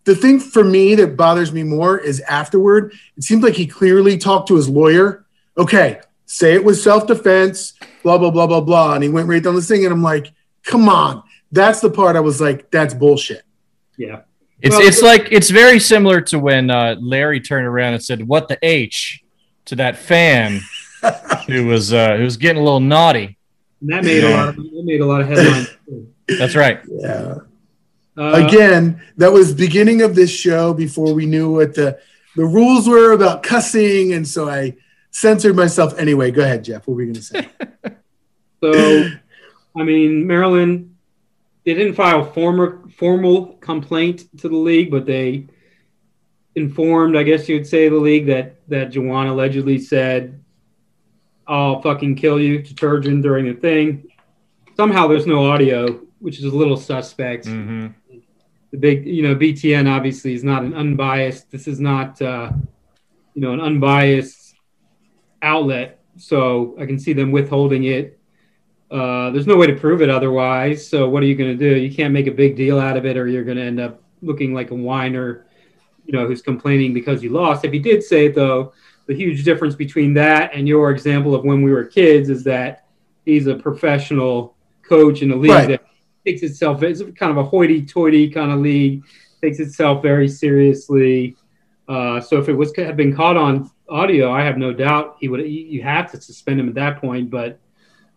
the 0.05 0.15
thing 0.15 0.39
for 0.39 0.63
me 0.63 0.95
that 0.95 1.17
bothers 1.17 1.51
me 1.51 1.63
more 1.63 1.97
is 1.97 2.21
afterward. 2.21 2.93
It 3.17 3.23
seems 3.23 3.43
like 3.43 3.55
he 3.55 3.67
clearly 3.67 4.17
talked 4.17 4.47
to 4.47 4.55
his 4.55 4.69
lawyer. 4.69 5.25
Okay, 5.57 5.99
say 6.25 6.53
it 6.53 6.63
was 6.63 6.81
self 6.81 7.07
defense, 7.07 7.73
blah 8.03 8.17
blah 8.17 8.31
blah 8.31 8.47
blah 8.47 8.61
blah, 8.61 8.93
and 8.93 9.03
he 9.03 9.09
went 9.09 9.27
right 9.27 9.43
down 9.43 9.55
the 9.55 9.61
thing, 9.61 9.83
and 9.83 9.93
I'm 9.93 10.03
like, 10.03 10.31
come 10.63 10.87
on. 10.89 11.23
That's 11.51 11.79
the 11.79 11.89
part 11.89 12.15
I 12.15 12.19
was 12.19 12.41
like, 12.41 12.69
that's 12.71 12.93
bullshit. 12.93 13.43
Yeah. 13.97 14.21
It's 14.61 14.75
Well, 14.75 14.87
it's 14.87 15.01
like 15.01 15.31
it's 15.31 15.49
very 15.49 15.79
similar 15.79 16.21
to 16.21 16.39
when 16.39 16.69
uh, 16.69 16.95
Larry 16.99 17.39
turned 17.39 17.67
around 17.67 17.93
and 17.93 18.03
said, 18.03 18.25
"What 18.25 18.47
the 18.47 18.57
h?" 18.61 19.21
to 19.65 19.75
that 19.75 19.97
fan 19.97 20.61
who 21.47 21.67
was 21.67 21.93
uh, 21.93 22.17
who 22.17 22.23
was 22.23 22.37
getting 22.37 22.61
a 22.61 22.63
little 22.63 22.79
naughty. 22.79 23.37
And 23.81 23.89
that 23.89 24.03
made 24.03 24.23
a 24.23 24.29
lot. 24.29 24.49
Of, 24.49 24.55
that 24.55 24.83
made 24.85 25.01
a 25.01 25.05
lot 25.05 25.21
of 25.21 25.27
headlines. 25.27 25.69
too. 25.85 26.07
That's 26.39 26.55
right. 26.55 26.79
Yeah. 26.87 27.35
Uh, 28.17 28.45
Again, 28.45 29.01
that 29.17 29.31
was 29.31 29.53
beginning 29.53 30.01
of 30.01 30.15
this 30.15 30.31
show 30.31 30.73
before 30.73 31.13
we 31.13 31.25
knew 31.25 31.51
what 31.51 31.75
the 31.75 31.99
the 32.35 32.45
rules 32.45 32.87
were 32.87 33.13
about 33.13 33.43
cussing, 33.43 34.13
and 34.13 34.27
so 34.27 34.49
I 34.49 34.75
censored 35.11 35.55
myself. 35.55 35.97
Anyway, 35.97 36.31
go 36.31 36.43
ahead, 36.43 36.63
Jeff. 36.63 36.87
What 36.87 36.95
were 36.95 37.01
you 37.03 37.13
going 37.13 37.15
to 37.15 37.21
say? 37.21 37.49
So, 38.63 39.09
I 39.77 39.83
mean, 39.83 40.25
Maryland, 40.25 40.95
they 41.65 41.75
didn't 41.75 41.93
file 41.93 42.31
formal 42.31 42.89
formal 42.97 43.57
complaint 43.57 44.25
to 44.39 44.49
the 44.49 44.55
league, 44.55 44.89
but 44.89 45.05
they 45.05 45.45
informed, 46.55 47.15
I 47.15 47.23
guess 47.23 47.47
you 47.47 47.55
would 47.55 47.67
say, 47.67 47.89
the 47.89 47.97
league 47.97 48.25
that 48.27 48.55
that 48.69 48.91
Juwan 48.91 49.29
allegedly 49.29 49.77
said, 49.77 50.43
"I'll 51.45 51.81
fucking 51.81 52.15
kill 52.15 52.39
you" 52.39 52.63
to 52.63 52.73
Turgeon 52.73 53.21
during 53.21 53.45
the 53.45 53.53
thing. 53.53 54.07
Somehow, 54.75 55.07
there's 55.07 55.27
no 55.27 55.45
audio, 55.51 56.01
which 56.19 56.39
is 56.39 56.45
a 56.45 56.55
little 56.55 56.77
suspect. 56.77 57.45
Mm-hmm. 57.45 57.87
The 58.75 58.81
big, 58.81 59.07
you 59.07 59.23
know, 59.23 59.33
BTN 59.33 59.89
obviously 59.89 60.33
is 60.33 60.43
not 60.43 60.63
an 60.63 60.73
unbiased. 60.73 61.49
This 61.49 61.65
is 61.65 61.79
not, 61.79 62.21
uh, 62.21 62.51
you 63.33 63.41
know, 63.41 63.53
an 63.53 63.61
unbiased 63.61 64.55
outlet, 65.41 66.01
so 66.17 66.75
I 66.77 66.85
can 66.85 66.99
see 66.99 67.13
them 67.13 67.31
withholding 67.31 67.85
it. 67.85 68.19
Uh, 68.91 69.29
there's 69.29 69.47
no 69.47 69.55
way 69.55 69.65
to 69.67 69.75
prove 69.77 70.01
it 70.01 70.09
otherwise. 70.09 70.85
So 70.85 71.07
what 71.07 71.23
are 71.23 71.25
you 71.25 71.35
going 71.35 71.57
to 71.57 71.69
do? 71.69 71.79
You 71.79 71.89
can't 71.89 72.13
make 72.13 72.27
a 72.27 72.31
big 72.31 72.57
deal 72.57 72.77
out 72.77 72.97
of 72.97 73.05
it, 73.05 73.15
or 73.15 73.29
you're 73.29 73.45
going 73.45 73.55
to 73.55 73.63
end 73.63 73.79
up 73.79 74.03
looking 74.21 74.53
like 74.53 74.71
a 74.71 74.75
whiner, 74.75 75.45
you 76.05 76.11
know, 76.11 76.27
who's 76.27 76.41
complaining 76.41 76.93
because 76.93 77.23
you 77.23 77.29
lost. 77.29 77.63
If 77.63 77.71
he 77.71 77.79
did 77.79 78.03
say 78.03 78.25
it, 78.25 78.35
though, 78.35 78.73
the 79.05 79.15
huge 79.15 79.45
difference 79.45 79.75
between 79.75 80.13
that 80.15 80.53
and 80.53 80.67
your 80.67 80.91
example 80.91 81.33
of 81.33 81.45
when 81.45 81.61
we 81.61 81.71
were 81.71 81.85
kids 81.85 82.29
is 82.29 82.43
that 82.43 82.87
he's 83.23 83.47
a 83.47 83.55
professional 83.55 84.57
coach 84.81 85.21
in 85.21 85.31
a 85.31 85.35
league 85.37 85.51
Right. 85.51 85.67
that 85.69 85.85
takes 86.25 86.41
itself 86.41 86.81
it's 86.83 87.01
kind 87.17 87.31
of 87.31 87.37
a 87.37 87.43
hoity-toity 87.43 88.29
kind 88.29 88.51
of 88.51 88.59
league, 88.59 89.03
takes 89.41 89.59
itself 89.59 90.01
very 90.01 90.27
seriously. 90.27 91.35
Uh, 91.87 92.19
so 92.19 92.39
if 92.39 92.49
it 92.49 92.53
was 92.53 92.75
had 92.75 92.97
been 92.97 93.15
caught 93.15 93.37
on 93.37 93.69
audio, 93.89 94.31
I 94.31 94.43
have 94.43 94.57
no 94.57 94.73
doubt 94.73 95.17
he 95.19 95.27
would. 95.27 95.41
You 95.47 95.83
have 95.83 96.11
to 96.11 96.21
suspend 96.21 96.59
him 96.59 96.67
at 96.67 96.75
that 96.75 96.99
point, 96.99 97.29
but 97.29 97.59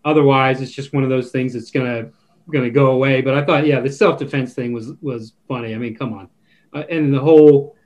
otherwise, 0.05 0.63
it's 0.63 0.73
just 0.73 0.95
one 0.95 1.05
of 1.05 1.11
those 1.11 1.31
things 1.31 1.53
that's 1.53 1.71
gonna 1.71 2.11
gonna 2.51 2.71
go 2.71 2.93
away. 2.93 3.21
But 3.21 3.35
I 3.35 3.45
thought, 3.45 3.67
yeah, 3.67 3.81
the 3.81 3.93
self 3.93 4.19
defense 4.19 4.55
thing 4.55 4.73
was 4.73 4.93
was 5.03 5.35
funny. 5.47 5.75
I 5.75 5.79
mean, 5.79 5.97
come 5.97 6.13
on, 6.15 6.29
uh, 6.73 6.85
and 6.91 7.13
the 7.13 7.21
whole. 7.21 7.77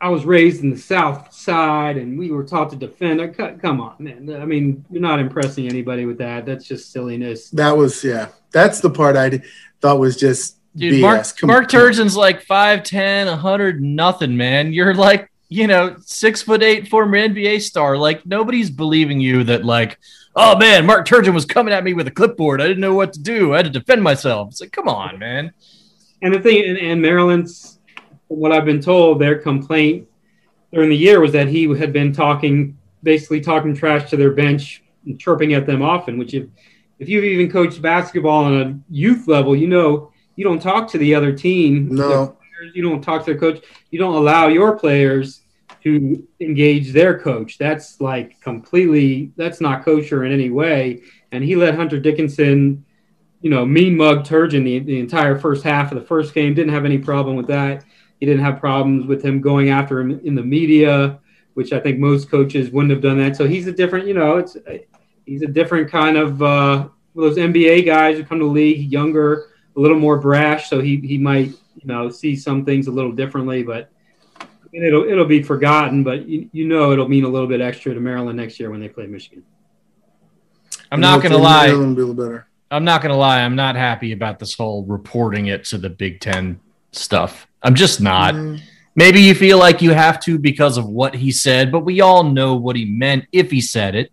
I 0.00 0.08
was 0.08 0.24
raised 0.24 0.62
in 0.62 0.70
the 0.70 0.76
South 0.78 1.32
Side, 1.32 1.96
and 1.96 2.18
we 2.18 2.30
were 2.30 2.44
taught 2.44 2.70
to 2.70 2.76
defend. 2.76 3.34
Co- 3.36 3.56
Come 3.56 3.80
on, 3.80 3.94
man. 3.98 4.28
I 4.40 4.44
mean, 4.44 4.84
you're 4.90 5.00
not 5.00 5.18
impressing 5.18 5.66
anybody 5.68 6.04
with 6.04 6.18
that. 6.18 6.44
That's 6.44 6.66
just 6.66 6.92
silliness. 6.92 7.48
That 7.50 7.76
was 7.76 8.02
yeah. 8.04 8.28
That's 8.52 8.80
the 8.80 8.90
part 8.90 9.16
I 9.16 9.40
thought 9.80 9.98
was 9.98 10.16
just 10.16 10.56
Dude, 10.76 10.94
BS. 10.94 11.00
Mark, 11.00 11.26
Come 11.38 11.46
Mark 11.48 11.64
on. 11.74 11.80
Turgeon's 11.80 12.16
like 12.16 12.44
5'10, 12.44 13.26
a 13.26 13.30
100 13.30 13.80
nothing, 13.80 14.36
man. 14.36 14.72
You're 14.72 14.94
like, 14.94 15.30
you 15.48 15.66
know, 15.68 15.96
six 16.00 16.42
foot 16.42 16.62
eight 16.62 16.88
former 16.88 17.16
NBA 17.16 17.60
star. 17.62 17.96
Like, 17.96 18.26
nobody's 18.26 18.70
believing 18.70 19.20
you 19.20 19.44
that, 19.44 19.64
like, 19.64 19.98
oh 20.34 20.56
man, 20.58 20.84
Mark 20.84 21.06
Turgeon 21.06 21.32
was 21.32 21.44
coming 21.44 21.72
at 21.72 21.84
me 21.84 21.94
with 21.94 22.08
a 22.08 22.10
clipboard. 22.10 22.60
I 22.60 22.66
didn't 22.66 22.80
know 22.80 22.94
what 22.94 23.12
to 23.12 23.20
do. 23.20 23.54
I 23.54 23.58
had 23.58 23.66
to 23.66 23.70
defend 23.70 24.02
myself. 24.02 24.48
It's 24.50 24.60
like, 24.60 24.72
come 24.72 24.88
on, 24.88 25.18
man. 25.18 25.52
And 26.22 26.34
the 26.34 26.40
thing, 26.40 26.64
and, 26.64 26.78
and 26.78 27.00
Maryland's, 27.02 27.73
from 28.28 28.38
what 28.38 28.52
I've 28.52 28.64
been 28.64 28.80
told, 28.80 29.20
their 29.20 29.38
complaint 29.38 30.08
during 30.72 30.90
the 30.90 30.96
year 30.96 31.20
was 31.20 31.32
that 31.32 31.48
he 31.48 31.68
had 31.76 31.92
been 31.92 32.12
talking, 32.12 32.78
basically 33.02 33.40
talking 33.40 33.74
trash 33.74 34.10
to 34.10 34.16
their 34.16 34.32
bench 34.32 34.82
and 35.06 35.18
chirping 35.18 35.54
at 35.54 35.66
them 35.66 35.82
often. 35.82 36.18
Which, 36.18 36.34
if 36.34 36.46
if 36.98 37.08
you've 37.08 37.24
even 37.24 37.50
coached 37.50 37.82
basketball 37.82 38.44
on 38.44 38.60
a 38.60 38.78
youth 38.90 39.28
level, 39.28 39.54
you 39.54 39.68
know 39.68 40.10
you 40.36 40.44
don't 40.44 40.60
talk 40.60 40.90
to 40.90 40.98
the 40.98 41.14
other 41.14 41.32
team. 41.32 41.88
No. 41.94 42.26
players, 42.26 42.74
you 42.74 42.82
don't 42.82 43.02
talk 43.02 43.24
to 43.24 43.32
their 43.32 43.40
coach. 43.40 43.62
You 43.90 43.98
don't 43.98 44.14
allow 44.14 44.48
your 44.48 44.78
players 44.78 45.42
to 45.82 46.26
engage 46.40 46.92
their 46.92 47.18
coach. 47.18 47.58
That's 47.58 48.00
like 48.00 48.40
completely. 48.40 49.32
That's 49.36 49.60
not 49.60 49.84
kosher 49.84 50.24
in 50.24 50.32
any 50.32 50.50
way. 50.50 51.02
And 51.30 51.44
he 51.44 51.56
let 51.56 51.74
Hunter 51.74 52.00
Dickinson 52.00 52.84
you 53.44 53.50
know, 53.50 53.66
mean 53.66 53.94
mug 53.94 54.24
Turgeon 54.24 54.64
the, 54.64 54.78
the 54.78 54.98
entire 54.98 55.38
first 55.38 55.62
half 55.62 55.92
of 55.92 56.00
the 56.00 56.06
first 56.06 56.32
game. 56.32 56.54
Didn't 56.54 56.72
have 56.72 56.86
any 56.86 56.96
problem 56.96 57.36
with 57.36 57.46
that. 57.48 57.84
He 58.24 58.30
didn't 58.30 58.42
have 58.42 58.58
problems 58.58 59.04
with 59.04 59.22
him 59.22 59.42
going 59.42 59.68
after 59.68 60.00
him 60.00 60.18
in 60.24 60.34
the 60.34 60.42
media, 60.42 61.18
which 61.52 61.74
I 61.74 61.78
think 61.78 61.98
most 61.98 62.30
coaches 62.30 62.70
wouldn't 62.70 62.90
have 62.90 63.02
done 63.02 63.18
that. 63.18 63.36
So 63.36 63.46
he's 63.46 63.66
a 63.66 63.72
different, 63.72 64.06
you 64.06 64.14
know, 64.14 64.38
it's 64.38 64.56
he's 65.26 65.42
a 65.42 65.46
different 65.46 65.90
kind 65.90 66.16
of 66.16 66.42
uh, 66.42 66.88
those 67.14 67.36
NBA 67.36 67.84
guys 67.84 68.16
who 68.16 68.24
come 68.24 68.38
to 68.38 68.46
the 68.46 68.50
league, 68.50 68.90
younger, 68.90 69.50
a 69.76 69.78
little 69.78 69.98
more 69.98 70.16
brash. 70.18 70.70
So 70.70 70.80
he 70.80 70.96
he 71.00 71.18
might 71.18 71.48
you 71.48 71.84
know 71.84 72.08
see 72.08 72.34
some 72.34 72.64
things 72.64 72.86
a 72.86 72.90
little 72.90 73.12
differently, 73.12 73.62
but. 73.62 73.90
I 74.40 74.76
mean, 74.76 74.86
It'll 74.86 75.04
it'll 75.04 75.26
be 75.26 75.40
forgotten, 75.40 76.02
but 76.02 76.26
you, 76.26 76.48
you 76.50 76.66
know 76.66 76.90
it'll 76.90 77.06
mean 77.08 77.22
a 77.22 77.28
little 77.28 77.46
bit 77.46 77.60
extra 77.60 77.92
to 77.94 78.00
Maryland 78.00 78.38
next 78.38 78.58
year 78.58 78.70
when 78.70 78.80
they 78.80 78.88
play 78.88 79.06
Michigan. 79.06 79.44
I'm 80.90 80.98
not 80.98 81.22
going 81.22 81.30
to 81.30 81.38
lie. 81.38 81.66
Maryland 81.66 81.94
be 81.94 82.02
a 82.02 82.06
little 82.06 82.24
better. 82.24 82.48
I'm 82.72 82.84
not 82.84 83.00
going 83.00 83.12
to 83.12 83.16
lie. 83.16 83.42
I'm 83.42 83.54
not 83.54 83.76
happy 83.76 84.10
about 84.10 84.40
this 84.40 84.54
whole 84.54 84.82
reporting 84.84 85.46
it 85.46 85.64
to 85.66 85.78
the 85.78 85.90
Big 85.90 86.18
Ten 86.18 86.58
stuff. 86.96 87.46
I'm 87.62 87.74
just 87.74 88.00
not. 88.00 88.34
Mm. 88.34 88.60
Maybe 88.96 89.20
you 89.20 89.34
feel 89.34 89.58
like 89.58 89.82
you 89.82 89.90
have 89.90 90.20
to 90.20 90.38
because 90.38 90.76
of 90.78 90.86
what 90.86 91.14
he 91.14 91.32
said, 91.32 91.72
but 91.72 91.80
we 91.80 92.00
all 92.00 92.22
know 92.22 92.54
what 92.54 92.76
he 92.76 92.84
meant 92.84 93.26
if 93.32 93.50
he 93.50 93.60
said 93.60 93.94
it. 93.94 94.12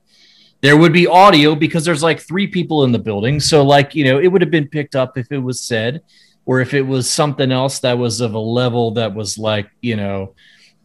There 0.61 0.77
would 0.77 0.93
be 0.93 1.07
audio 1.07 1.55
because 1.55 1.85
there's 1.85 2.03
like 2.03 2.19
three 2.19 2.47
people 2.47 2.83
in 2.83 2.91
the 2.91 2.99
building. 2.99 3.39
So, 3.39 3.63
like, 3.63 3.93
you 3.93 4.05
know, 4.05 4.19
it 4.19 4.27
would 4.27 4.41
have 4.41 4.51
been 4.51 4.67
picked 4.67 4.95
up 4.95 5.17
if 5.17 5.31
it 5.31 5.37
was 5.37 5.59
said, 5.59 6.01
or 6.45 6.61
if 6.61 6.73
it 6.73 6.81
was 6.81 7.09
something 7.09 7.51
else 7.51 7.79
that 7.79 7.97
was 7.97 8.21
of 8.21 8.33
a 8.33 8.39
level 8.39 8.91
that 8.91 9.13
was 9.13 9.37
like, 9.37 9.69
you 9.81 9.95
know, 9.95 10.33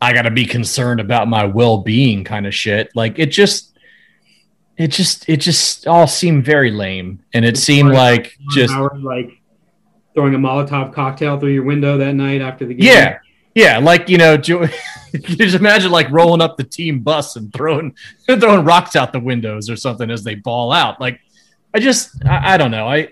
I 0.01 0.13
got 0.13 0.23
to 0.23 0.31
be 0.31 0.45
concerned 0.45 1.01
about 1.01 1.29
my 1.29 1.45
well 1.47 1.79
being 1.79 2.25
kind 2.25 2.47
of 2.47 2.55
shit. 2.55 2.91
Like, 2.95 3.19
it 3.19 3.27
just, 3.27 3.79
it 4.77 4.89
just, 4.89 5.29
it 5.29 5.39
just 5.39 5.87
all 5.87 6.07
seemed 6.07 6.45
very 6.45 6.71
lame. 6.71 7.21
And 7.33 7.45
it 7.45 7.57
seemed 7.57 7.93
like 7.93 8.37
just, 8.51 8.75
like 8.75 9.36
throwing 10.17 10.35
a 10.35 10.39
Molotov 10.39 10.93
cocktail 10.95 11.39
through 11.39 11.53
your 11.53 11.63
window 11.63 11.99
that 11.99 12.15
night 12.15 12.41
after 12.41 12.67
the 12.67 12.75
game. 12.75 12.87
Yeah. 12.93 13.19
Yeah, 13.55 13.79
like 13.79 14.11
you 14.11 14.19
know, 14.19 14.37
just 15.17 15.57
imagine 15.57 15.91
like 15.91 16.11
rolling 16.11 16.43
up 16.43 16.59
the 16.59 16.65
team 16.65 17.01
bus 17.01 17.37
and 17.37 17.51
throwing 17.55 17.97
throwing 18.27 18.67
rocks 18.67 18.95
out 18.95 19.15
the 19.15 19.21
windows 19.21 19.71
or 19.71 19.77
something 19.77 20.11
as 20.11 20.23
they 20.23 20.35
ball 20.35 20.73
out. 20.73 21.01
Like, 21.01 21.21
I 21.73 21.79
just 21.81 22.23
I, 22.27 22.53
I 22.53 22.57
don't 22.59 22.71
know. 22.71 22.87
I, 22.87 23.09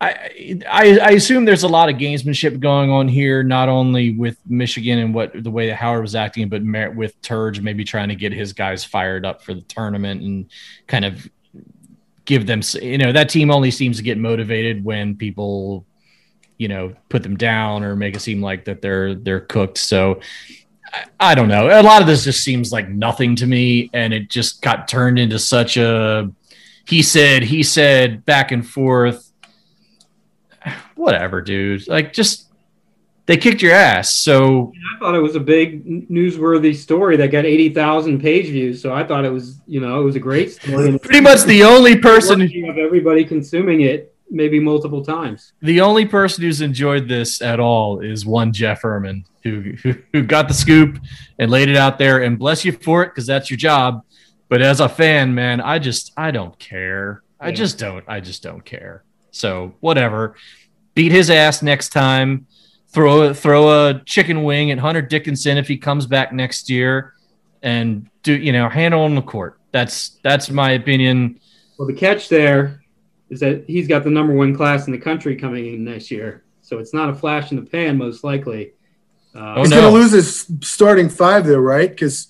I 0.00 0.60
I 0.68 0.98
I 0.98 1.10
assume 1.10 1.44
there's 1.44 1.62
a 1.62 1.68
lot 1.68 1.88
of 1.88 1.98
gamesmanship 1.98 2.58
going 2.58 2.90
on 2.90 3.06
here, 3.06 3.44
not 3.44 3.68
only 3.68 4.16
with 4.16 4.36
Michigan 4.44 4.98
and 4.98 5.14
what 5.14 5.30
the 5.40 5.52
way 5.52 5.68
that 5.68 5.76
Howard 5.76 6.02
was 6.02 6.16
acting, 6.16 6.48
but 6.48 6.64
with 6.96 7.22
Turge 7.22 7.62
maybe 7.62 7.84
trying 7.84 8.08
to 8.08 8.16
get 8.16 8.32
his 8.32 8.52
guys 8.52 8.82
fired 8.82 9.24
up 9.24 9.40
for 9.40 9.54
the 9.54 9.62
tournament 9.62 10.20
and 10.20 10.50
kind 10.88 11.04
of 11.04 11.28
give 12.24 12.46
them 12.46 12.60
you 12.82 12.98
know 12.98 13.12
that 13.12 13.28
team 13.28 13.52
only 13.52 13.70
seems 13.70 13.98
to 13.98 14.02
get 14.02 14.18
motivated 14.18 14.84
when 14.84 15.14
people 15.14 15.86
you 16.64 16.68
know 16.68 16.94
put 17.10 17.22
them 17.22 17.36
down 17.36 17.84
or 17.84 17.94
make 17.94 18.16
it 18.16 18.20
seem 18.20 18.40
like 18.40 18.64
that 18.64 18.80
they're 18.80 19.14
they're 19.14 19.40
cooked. 19.40 19.76
So 19.76 20.20
I, 20.94 21.04
I 21.20 21.34
don't 21.34 21.48
know. 21.48 21.68
A 21.68 21.82
lot 21.82 22.00
of 22.00 22.06
this 22.08 22.24
just 22.24 22.42
seems 22.42 22.72
like 22.72 22.88
nothing 22.88 23.36
to 23.36 23.46
me 23.46 23.90
and 23.92 24.14
it 24.14 24.30
just 24.30 24.62
got 24.62 24.88
turned 24.88 25.18
into 25.18 25.38
such 25.38 25.76
a 25.76 26.32
he 26.86 27.02
said 27.02 27.42
he 27.42 27.62
said 27.62 28.24
back 28.24 28.50
and 28.50 28.66
forth. 28.66 29.30
Whatever 30.94 31.42
dude. 31.42 31.86
Like 31.86 32.14
just 32.14 32.46
they 33.26 33.36
kicked 33.36 33.60
your 33.60 33.74
ass. 33.74 34.14
So 34.14 34.72
I 34.96 34.98
thought 35.00 35.14
it 35.14 35.20
was 35.20 35.36
a 35.36 35.40
big 35.40 36.08
newsworthy 36.08 36.74
story 36.74 37.18
that 37.18 37.28
got 37.28 37.44
80,000 37.44 38.22
page 38.22 38.46
views. 38.46 38.80
So 38.80 38.94
I 38.94 39.04
thought 39.04 39.26
it 39.26 39.32
was, 39.32 39.60
you 39.66 39.80
know, 39.80 40.00
it 40.00 40.04
was 40.04 40.16
a 40.16 40.20
great 40.20 40.52
story. 40.52 40.98
Pretty 40.98 41.20
much 41.20 41.42
the 41.42 41.62
only 41.62 41.98
person 41.98 42.40
of 42.40 42.78
everybody 42.78 43.22
consuming 43.22 43.82
it 43.82 44.13
maybe 44.34 44.60
multiple 44.60 45.04
times. 45.04 45.52
the 45.62 45.80
only 45.80 46.04
person 46.04 46.42
who's 46.44 46.60
enjoyed 46.60 47.08
this 47.08 47.40
at 47.40 47.60
all 47.60 48.00
is 48.00 48.26
one 48.26 48.52
Jeff 48.52 48.82
Ermann 48.82 49.24
who, 49.42 49.74
who 49.82 49.94
who 50.12 50.22
got 50.22 50.48
the 50.48 50.54
scoop 50.54 50.98
and 51.38 51.50
laid 51.50 51.68
it 51.68 51.76
out 51.76 51.98
there 51.98 52.22
and 52.22 52.38
bless 52.38 52.64
you 52.64 52.72
for 52.72 53.02
it 53.02 53.08
because 53.08 53.26
that's 53.26 53.50
your 53.50 53.56
job. 53.58 54.02
But 54.48 54.60
as 54.62 54.80
a 54.80 54.88
fan, 54.88 55.34
man, 55.34 55.60
I 55.60 55.78
just 55.78 56.12
I 56.16 56.30
don't 56.30 56.58
care. 56.58 57.22
I 57.40 57.48
Yeah. 57.48 57.54
just 57.54 57.78
don't. 57.78 58.04
I 58.08 58.20
just 58.20 58.42
don't 58.42 58.64
care. 58.64 59.04
So 59.30 59.74
whatever. 59.80 60.34
Beat 60.94 61.12
his 61.12 61.28
ass 61.30 61.62
next 61.62 61.88
time. 61.90 62.46
throw 62.88 63.22
a, 63.22 63.34
throw 63.34 63.88
a 63.88 64.00
chicken 64.04 64.44
wing 64.44 64.70
at 64.70 64.78
Hunter 64.78 65.02
Dickinson 65.02 65.58
if 65.58 65.66
he 65.66 65.76
comes 65.76 66.06
back 66.06 66.32
next 66.32 66.70
year, 66.70 67.14
and 67.62 68.08
do 68.22 68.32
you 68.32 68.52
know 68.52 68.68
handle 68.68 69.00
on 69.02 69.14
the 69.16 69.22
court. 69.22 69.58
That's 69.72 70.20
that's 70.22 70.48
my 70.50 70.70
opinion. 70.72 71.40
Well, 71.76 71.88
the 71.88 71.94
catch 71.94 72.28
there 72.28 72.83
is 73.34 73.40
that 73.40 73.64
he's 73.66 73.88
got 73.88 74.04
the 74.04 74.10
number 74.10 74.32
one 74.32 74.54
class 74.54 74.86
in 74.86 74.92
the 74.92 74.98
country 74.98 75.36
coming 75.36 75.66
in 75.66 75.84
next 75.84 76.10
year, 76.10 76.44
so 76.62 76.78
it's 76.78 76.94
not 76.94 77.10
a 77.10 77.14
flash 77.14 77.50
in 77.50 77.56
the 77.56 77.68
pan, 77.68 77.98
most 77.98 78.24
likely. 78.24 78.72
Uh, 79.34 79.56
He's 79.56 79.70
going 79.70 79.82
to 79.82 79.90
lose 79.90 80.12
his 80.12 80.46
starting 80.62 81.08
five, 81.08 81.44
though, 81.44 81.58
right? 81.58 81.90
Because 81.90 82.28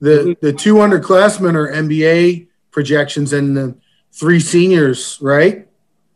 the 0.00 0.36
the 0.40 0.52
two 0.52 0.76
underclassmen 0.76 1.54
are 1.54 1.70
NBA 1.70 2.48
projections 2.70 3.34
and 3.34 3.56
the 3.56 3.76
three 4.12 4.40
seniors, 4.40 5.18
right? 5.20 5.68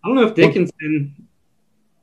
I 0.02 0.08
don't 0.08 0.16
know 0.16 0.26
if 0.26 0.34
Dickinson. 0.34 1.28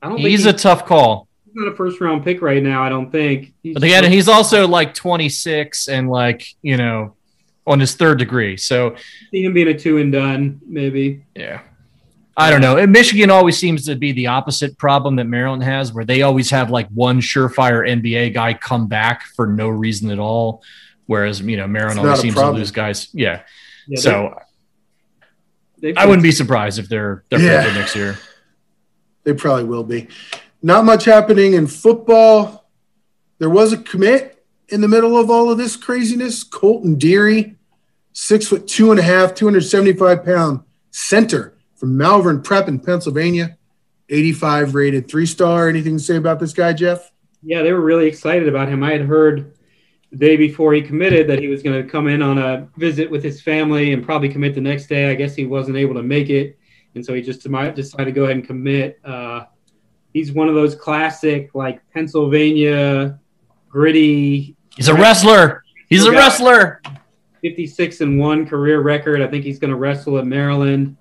I 0.01 0.09
don't. 0.09 0.19
He's 0.19 0.43
think 0.43 0.55
a 0.55 0.59
tough 0.59 0.85
call. 0.85 1.27
He's 1.45 1.55
not 1.55 1.67
a 1.67 1.75
first 1.75 1.99
round 1.99 2.23
pick 2.23 2.43
right 2.43 2.61
now. 2.61 2.83
I 2.83 2.89
don't 2.89 3.11
think. 3.11 3.53
He's 3.63 3.73
But 3.73 3.83
again, 3.83 4.11
he's 4.11 4.27
also 4.27 4.67
like 4.67 4.93
26 4.93 5.89
and 5.89 6.07
like 6.07 6.47
you 6.61 6.77
know 6.77 7.15
on 7.65 7.79
his 7.79 7.95
third 7.95 8.19
degree. 8.19 8.57
So 8.57 8.95
see 9.31 9.43
him 9.43 9.53
being 9.53 9.67
a 9.67 9.77
two 9.77 9.97
and 9.97 10.11
done, 10.11 10.61
maybe. 10.65 11.25
Yeah. 11.35 11.61
I 12.39 12.51
don't 12.51 12.61
know. 12.61 12.77
And 12.77 12.91
Michigan 12.91 13.31
always 13.31 13.57
seems 13.57 13.85
to 13.87 13.95
be 13.95 14.11
the 14.11 14.27
opposite 14.27 14.77
problem 14.77 15.15
that 15.15 15.25
Maryland 15.25 15.63
has, 15.63 15.91
where 15.91 16.05
they 16.05 16.21
always 16.21 16.51
have 16.51 16.69
like 16.69 16.87
one 16.89 17.19
surefire 17.19 17.89
NBA 17.89 18.35
guy 18.35 18.53
come 18.53 18.87
back 18.87 19.23
for 19.35 19.47
no 19.47 19.69
reason 19.69 20.11
at 20.11 20.19
all, 20.19 20.61
whereas 21.07 21.41
you 21.41 21.57
know 21.57 21.67
Maryland 21.67 21.99
always 21.99 22.19
seems 22.19 22.35
to 22.35 22.51
lose 22.51 22.69
guys. 22.69 23.09
Yeah. 23.11 23.41
Yeah, 23.87 23.99
so 23.99 24.39
I 25.95 26.05
wouldn't 26.05 26.21
be 26.23 26.31
surprised 26.31 26.77
if 26.77 26.87
they're 26.87 27.23
they're 27.29 27.39
Yeah. 27.39 27.63
good 27.63 27.73
next 27.73 27.95
year. 27.95 28.19
They 29.23 29.33
probably 29.33 29.63
will 29.63 29.83
be. 29.83 30.07
Not 30.61 30.85
much 30.85 31.05
happening 31.05 31.53
in 31.53 31.65
football. 31.65 32.69
There 33.39 33.49
was 33.49 33.73
a 33.73 33.77
commit 33.77 34.45
in 34.69 34.81
the 34.81 34.87
middle 34.87 35.17
of 35.17 35.31
all 35.31 35.49
of 35.49 35.57
this 35.57 35.75
craziness. 35.75 36.43
Colton 36.43 36.95
Deary, 36.99 37.55
six 38.13 38.47
foot 38.47 38.67
two 38.67 38.91
and 38.91 38.99
a 38.99 39.03
half, 39.03 39.33
275 39.33 40.23
pound 40.23 40.61
center 40.91 41.56
from 41.77 41.95
Malvern 41.95 42.41
Prep 42.41 42.67
in 42.67 42.79
Pennsylvania, 42.79 43.57
85 44.09 44.75
rated, 44.75 45.07
three 45.07 45.25
star. 45.25 45.69
Anything 45.69 45.97
to 45.97 46.03
say 46.03 46.17
about 46.17 46.39
this 46.39 46.53
guy, 46.53 46.73
Jeff? 46.73 47.11
Yeah, 47.43 47.61
they 47.61 47.71
were 47.71 47.81
really 47.81 48.07
excited 48.07 48.49
about 48.49 48.67
him. 48.67 48.83
I 48.83 48.91
had 48.91 49.01
heard 49.01 49.53
the 50.11 50.17
day 50.17 50.37
before 50.37 50.73
he 50.73 50.81
committed 50.81 51.27
that 51.27 51.39
he 51.39 51.47
was 51.47 51.61
going 51.61 51.81
to 51.81 51.89
come 51.89 52.07
in 52.07 52.21
on 52.21 52.37
a 52.37 52.67
visit 52.77 53.09
with 53.09 53.23
his 53.23 53.41
family 53.41 53.93
and 53.93 54.03
probably 54.03 54.29
commit 54.29 54.55
the 54.55 54.61
next 54.61 54.87
day. 54.87 55.11
I 55.11 55.15
guess 55.15 55.35
he 55.35 55.45
wasn't 55.45 55.77
able 55.77 55.93
to 55.95 56.03
make 56.03 56.29
it, 56.29 56.57
and 56.95 57.05
so 57.05 57.13
he 57.13 57.21
just 57.21 57.41
decided 57.41 58.05
to 58.05 58.11
go 58.11 58.23
ahead 58.23 58.37
and 58.37 58.47
commit. 58.47 58.99
Uh, 59.05 59.45
he's 60.13 60.31
one 60.31 60.49
of 60.49 60.55
those 60.55 60.75
classic, 60.75 61.53
like 61.53 61.81
Pennsylvania 61.93 63.19
gritty. 63.69 64.55
He's 64.75 64.87
a 64.87 64.95
wrestler. 64.95 65.63
He's 65.89 66.05
a 66.05 66.11
wrestler. 66.11 66.81
56 67.41 68.01
and 68.01 68.19
one 68.19 68.47
career 68.47 68.81
record. 68.81 69.21
I 69.21 69.27
think 69.27 69.43
he's 69.43 69.59
going 69.59 69.69
to 69.69 69.77
wrestle 69.77 70.17
at 70.17 70.25
Maryland. 70.25 70.97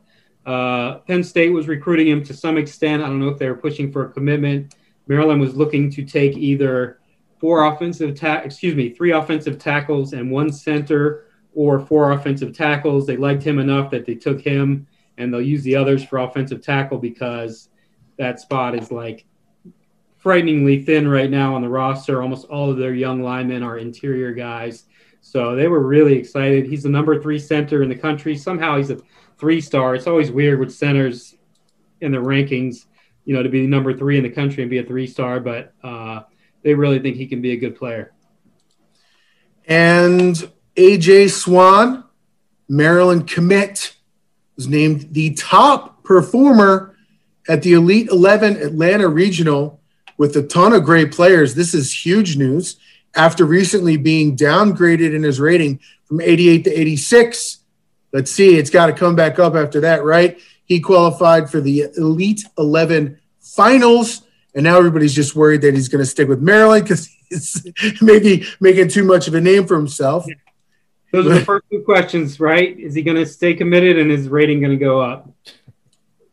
Uh, 0.46 0.98
Penn 1.00 1.24
State 1.24 1.50
was 1.50 1.66
recruiting 1.66 2.06
him 2.06 2.22
to 2.24 2.32
some 2.32 2.56
extent. 2.56 3.02
I 3.02 3.06
don't 3.06 3.18
know 3.18 3.28
if 3.28 3.38
they 3.38 3.48
were 3.48 3.56
pushing 3.56 3.90
for 3.90 4.06
a 4.06 4.12
commitment. 4.12 4.74
Maryland 5.08 5.40
was 5.40 5.56
looking 5.56 5.90
to 5.90 6.04
take 6.04 6.36
either 6.36 7.00
four 7.38 7.66
offensive 7.66 8.18
ta- 8.18 8.42
excuse 8.44 8.74
me, 8.74 8.90
three 8.90 9.12
offensive 9.12 9.58
tackles 9.58 10.12
and 10.12 10.30
one 10.30 10.52
center, 10.52 11.24
or 11.54 11.80
four 11.80 12.12
offensive 12.12 12.54
tackles. 12.56 13.06
They 13.06 13.16
liked 13.16 13.42
him 13.42 13.58
enough 13.58 13.90
that 13.90 14.06
they 14.06 14.14
took 14.14 14.40
him, 14.40 14.86
and 15.18 15.32
they'll 15.32 15.40
use 15.40 15.64
the 15.64 15.74
others 15.74 16.04
for 16.04 16.18
offensive 16.18 16.62
tackle 16.62 16.98
because 16.98 17.70
that 18.18 18.38
spot 18.38 18.74
is 18.74 18.92
like 18.92 19.26
frighteningly 20.18 20.82
thin 20.82 21.08
right 21.08 21.30
now 21.30 21.54
on 21.54 21.62
the 21.62 21.68
roster. 21.68 22.22
Almost 22.22 22.46
all 22.48 22.70
of 22.70 22.76
their 22.76 22.94
young 22.94 23.22
linemen 23.22 23.62
are 23.62 23.78
interior 23.78 24.32
guys. 24.32 24.84
So 25.22 25.56
they 25.56 25.66
were 25.66 25.84
really 25.84 26.14
excited. 26.14 26.66
He's 26.66 26.84
the 26.84 26.88
number 26.88 27.20
three 27.20 27.38
center 27.38 27.82
in 27.82 27.88
the 27.88 27.96
country. 27.96 28.36
Somehow 28.36 28.76
he's 28.76 28.90
a 28.90 28.98
three 29.38 29.60
star. 29.60 29.94
It's 29.94 30.06
always 30.06 30.30
weird 30.30 30.60
with 30.60 30.74
centers 30.74 31.34
in 32.00 32.12
the 32.12 32.18
rankings, 32.18 32.86
you 33.24 33.34
know, 33.34 33.42
to 33.42 33.48
be 33.48 33.66
number 33.66 33.96
three 33.96 34.16
in 34.16 34.22
the 34.22 34.30
country 34.30 34.62
and 34.62 34.70
be 34.70 34.78
a 34.78 34.84
three 34.84 35.06
star, 35.06 35.40
but 35.40 35.72
uh, 35.82 36.22
they 36.62 36.74
really 36.74 36.98
think 36.98 37.16
he 37.16 37.26
can 37.26 37.40
be 37.40 37.52
a 37.52 37.56
good 37.56 37.76
player. 37.76 38.12
And 39.66 40.34
AJ 40.76 41.30
Swann, 41.30 42.04
Maryland 42.68 43.28
commit, 43.28 43.94
was 44.56 44.68
named 44.68 45.08
the 45.12 45.34
top 45.34 46.02
performer 46.04 46.96
at 47.48 47.62
the 47.62 47.74
Elite 47.74 48.08
11 48.08 48.56
Atlanta 48.56 49.08
Regional 49.08 49.80
with 50.16 50.36
a 50.36 50.42
ton 50.42 50.72
of 50.72 50.84
great 50.84 51.12
players. 51.12 51.54
This 51.54 51.74
is 51.74 52.04
huge 52.04 52.36
news 52.36 52.76
after 53.14 53.44
recently 53.44 53.96
being 53.96 54.36
downgraded 54.36 55.14
in 55.14 55.22
his 55.22 55.40
rating 55.40 55.80
from 56.04 56.20
88 56.20 56.64
to 56.64 56.70
86. 56.70 57.58
Let's 58.12 58.30
see, 58.30 58.56
it's 58.56 58.70
got 58.70 58.86
to 58.86 58.92
come 58.92 59.14
back 59.16 59.38
up 59.38 59.54
after 59.54 59.80
that, 59.80 60.04
right? 60.04 60.38
He 60.64 60.80
qualified 60.80 61.50
for 61.50 61.60
the 61.60 61.86
Elite 61.96 62.44
11 62.58 63.18
finals, 63.40 64.22
and 64.54 64.64
now 64.64 64.78
everybody's 64.78 65.14
just 65.14 65.36
worried 65.36 65.62
that 65.62 65.74
he's 65.74 65.88
going 65.88 66.02
to 66.02 66.06
stick 66.10 66.28
with 66.28 66.40
Maryland 66.40 66.84
because 66.84 67.08
he's 67.28 67.66
maybe 68.02 68.46
making 68.60 68.88
too 68.88 69.04
much 69.04 69.28
of 69.28 69.34
a 69.34 69.40
name 69.40 69.66
for 69.66 69.76
himself. 69.76 70.24
Those 71.12 71.26
are 71.26 71.34
the 71.34 71.44
first 71.44 71.64
two 71.70 71.82
questions, 71.82 72.40
right? 72.40 72.78
Is 72.78 72.94
he 72.94 73.02
going 73.02 73.16
to 73.16 73.26
stay 73.26 73.54
committed 73.54 73.98
and 73.98 74.10
is 74.10 74.28
rating 74.28 74.60
going 74.60 74.72
to 74.72 74.82
go 74.84 75.00
up? 75.00 75.30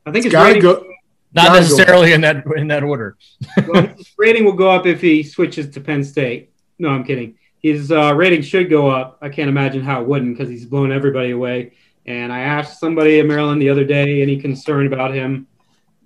I 0.06 0.12
think 0.12 0.26
his 0.26 0.34
Gotta 0.34 0.60
go- 0.60 0.86
Not 1.34 1.48
gotta 1.48 1.50
go. 1.50 1.62
necessarily 1.62 2.14
in 2.14 2.22
that 2.22 2.44
in 2.58 2.68
that 2.68 2.84
order. 2.84 3.18
well, 3.68 3.88
his 3.88 4.12
rating 4.18 4.46
will 4.46 4.54
go 4.54 4.70
up 4.72 4.86
if 4.86 5.00
he 5.00 5.24
switches 5.24 5.70
to 5.76 5.80
Penn 5.82 6.04
State. 6.04 6.52
No, 6.80 6.90
I'm 6.90 7.04
kidding. 7.04 7.36
His 7.64 7.92
uh, 7.92 8.14
rating 8.14 8.44
should 8.44 8.70
go 8.70 8.90
up. 8.90 9.18
I 9.22 9.30
can't 9.30 9.50
imagine 9.50 9.82
how 9.82 10.02
it 10.02 10.08
wouldn't 10.08 10.38
because 10.38 10.50
he's 10.50 10.66
blown 10.66 10.92
everybody 10.92 11.32
away. 11.32 11.72
And 12.06 12.32
I 12.32 12.42
asked 12.42 12.80
somebody 12.80 13.20
in 13.20 13.28
Maryland 13.28 13.62
the 13.62 13.70
other 13.70 13.86
day 13.86 14.22
any 14.22 14.38
concern 14.38 14.86
about 14.86 15.14
him 15.14 15.48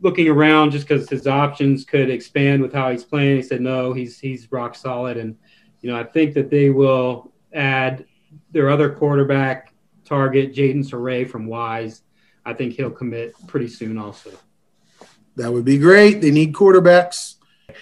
looking 0.01 0.27
around 0.27 0.71
just 0.71 0.87
because 0.87 1.09
his 1.09 1.27
options 1.27 1.83
could 1.83 2.09
expand 2.09 2.61
with 2.61 2.73
how 2.73 2.91
he's 2.91 3.03
playing. 3.03 3.37
He 3.37 3.41
said 3.41 3.61
no, 3.61 3.93
he's 3.93 4.19
he's 4.19 4.51
rock 4.51 4.75
solid, 4.75 5.17
and 5.17 5.35
you 5.81 5.89
know 5.89 5.99
I 5.99 6.03
think 6.03 6.33
that 6.35 6.49
they 6.49 6.69
will 6.69 7.31
add 7.53 8.05
their 8.51 8.69
other 8.69 8.89
quarterback 8.89 9.73
target, 10.05 10.53
Jayden 10.53 10.87
Sauray 10.87 11.27
from 11.27 11.47
Wise. 11.47 12.03
I 12.45 12.53
think 12.53 12.73
he'll 12.73 12.91
commit 12.91 13.33
pretty 13.47 13.67
soon 13.67 13.97
also. 13.97 14.31
That 15.35 15.51
would 15.51 15.65
be 15.65 15.77
great. 15.77 16.21
They 16.21 16.31
need 16.31 16.53
quarterbacks. 16.53 17.35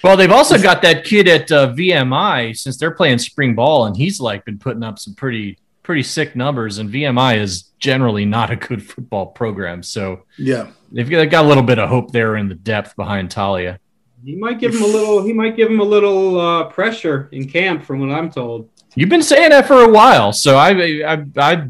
Well, 0.03 0.17
they've 0.17 0.31
also 0.31 0.57
got 0.61 0.81
that 0.81 1.03
kid 1.05 1.27
at 1.27 1.51
uh, 1.51 1.71
VMI 1.73 2.57
since 2.57 2.77
they're 2.77 2.91
playing 2.95 3.19
spring 3.19 3.53
ball, 3.55 3.85
and 3.85 3.95
he's 3.95 4.19
like 4.19 4.43
been 4.45 4.57
putting 4.57 4.83
up 4.83 4.97
some 4.99 5.13
pretty 5.13 5.57
pretty 5.83 6.01
sick 6.03 6.35
numbers. 6.35 6.79
And 6.79 6.89
VMI 6.89 7.37
is 7.37 7.65
generally 7.77 8.25
not 8.25 8.49
a 8.49 8.55
good 8.55 8.83
football 8.83 9.27
program, 9.27 9.83
so 9.83 10.23
Yeah. 10.37 10.67
they've 10.91 11.07
got, 11.09 11.29
got 11.29 11.45
a 11.45 11.47
little 11.47 11.61
bit 11.63 11.77
of 11.77 11.89
hope 11.89 12.11
there 12.11 12.35
in 12.37 12.49
the 12.49 12.55
depth 12.55 12.95
behind 12.95 13.29
Taulia. 13.29 13.77
He 14.23 14.35
might 14.35 14.57
give 14.59 14.73
him 14.73 14.81
a 14.81 14.87
little. 14.87 15.23
He 15.23 15.33
might 15.33 15.55
give 15.55 15.69
him 15.69 15.79
a 15.79 15.83
little 15.83 16.39
uh, 16.39 16.63
pressure 16.65 17.29
in 17.31 17.47
camp, 17.47 17.83
from 17.83 17.99
what 17.99 18.09
I'm 18.09 18.31
told. 18.31 18.67
You've 18.95 19.09
been 19.09 19.21
saying 19.21 19.51
that 19.51 19.67
for 19.67 19.81
a 19.83 19.89
while, 19.91 20.33
so 20.33 20.57
I, 20.57 20.69
I, 21.05 21.23
I, 21.37 21.67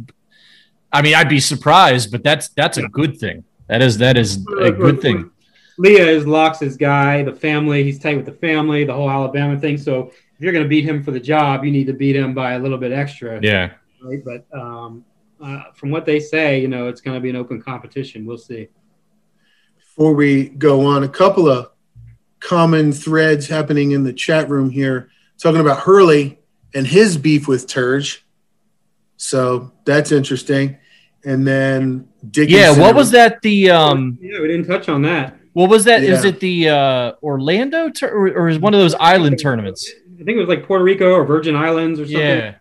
I 0.93 1.01
mean, 1.01 1.15
I'd 1.15 1.27
be 1.27 1.41
surprised, 1.41 2.11
but 2.13 2.23
that's 2.23 2.47
that's 2.49 2.77
a 2.77 2.83
good 2.87 3.17
thing. 3.19 3.43
That 3.67 3.81
is 3.81 3.97
that 3.97 4.15
is 4.15 4.37
a 4.61 4.71
good 4.71 5.01
thing. 5.01 5.31
Leah 5.77 6.07
is 6.07 6.25
Locke's 6.25 6.77
guy. 6.77 7.23
The 7.23 7.33
family. 7.33 7.83
He's 7.83 7.99
tight 7.99 8.17
with 8.17 8.25
the 8.25 8.33
family. 8.33 8.85
The 8.85 8.93
whole 8.93 9.09
Alabama 9.09 9.59
thing. 9.59 9.77
So 9.77 10.11
if 10.35 10.39
you're 10.39 10.53
going 10.53 10.63
to 10.63 10.69
beat 10.69 10.85
him 10.85 11.03
for 11.03 11.11
the 11.11 11.19
job, 11.19 11.63
you 11.63 11.71
need 11.71 11.87
to 11.87 11.93
beat 11.93 12.15
him 12.15 12.33
by 12.33 12.53
a 12.53 12.59
little 12.59 12.77
bit 12.77 12.91
extra. 12.91 13.39
Yeah. 13.41 13.71
Right. 14.01 14.23
But 14.23 14.45
um, 14.57 15.05
uh, 15.41 15.71
from 15.73 15.91
what 15.91 16.05
they 16.05 16.19
say, 16.19 16.61
you 16.61 16.67
know, 16.67 16.87
it's 16.87 17.01
going 17.01 17.15
to 17.15 17.21
be 17.21 17.29
an 17.29 17.35
open 17.35 17.61
competition. 17.61 18.25
We'll 18.25 18.37
see. 18.37 18.67
Before 19.77 20.13
we 20.13 20.49
go 20.49 20.85
on, 20.85 21.03
a 21.03 21.09
couple 21.09 21.47
of 21.47 21.71
common 22.39 22.91
threads 22.91 23.47
happening 23.47 23.91
in 23.91 24.03
the 24.03 24.13
chat 24.13 24.49
room 24.49 24.69
here, 24.69 25.09
talking 25.37 25.61
about 25.61 25.79
Hurley 25.79 26.39
and 26.73 26.85
his 26.85 27.17
beef 27.17 27.47
with 27.47 27.67
Turge. 27.67 28.19
So 29.17 29.71
that's 29.85 30.11
interesting. 30.11 30.77
And 31.23 31.47
then 31.47 32.09
Dickinson. 32.29 32.59
Yeah, 32.59 32.79
what 32.79 32.95
was 32.95 33.11
that? 33.11 33.41
The 33.41 33.71
um, 33.71 34.17
Yeah, 34.21 34.41
we 34.41 34.47
didn't 34.47 34.67
touch 34.67 34.89
on 34.89 35.01
that. 35.03 35.37
What 35.55 35.69
was 35.69 35.85
that? 35.85 36.03
Is 36.03 36.23
Yeah. 36.23 36.29
it 36.29 36.39
the 36.41 36.69
uh, 36.69 37.11
Orlando 37.23 37.89
tur- 37.89 38.11
or, 38.11 38.27
or 38.27 38.49
is 38.49 38.59
one 38.59 38.73
of 38.73 38.79
those 38.81 38.93
island 38.95 39.39
tournaments? 39.39 39.89
I 40.19 40.23
think 40.25 40.35
it 40.37 40.39
was 40.39 40.49
like 40.49 40.65
Puerto 40.67 40.83
Rico 40.83 41.11
or 41.13 41.23
Virgin 41.25 41.55
Islands 41.55 41.97
or 41.99 42.03
something. 42.05 42.19
Yeah. 42.21 42.55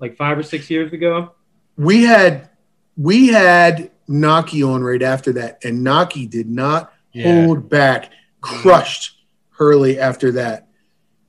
Like 0.00 0.16
five 0.16 0.38
or 0.38 0.42
six 0.42 0.70
years 0.70 0.92
ago. 0.92 1.32
we 1.76 2.04
had 2.04 2.48
we 2.96 3.28
had 3.28 3.90
Naki 4.08 4.62
on 4.62 4.82
right 4.82 5.02
after 5.02 5.32
that, 5.34 5.62
and 5.64 5.82
Naki 5.84 6.26
did 6.26 6.48
not 6.48 6.92
Yeah. 7.12 7.44
hold 7.44 7.68
back, 7.68 8.10
crushed 8.40 9.18
Hurley 9.50 9.98
after 9.98 10.32
that. 10.32 10.68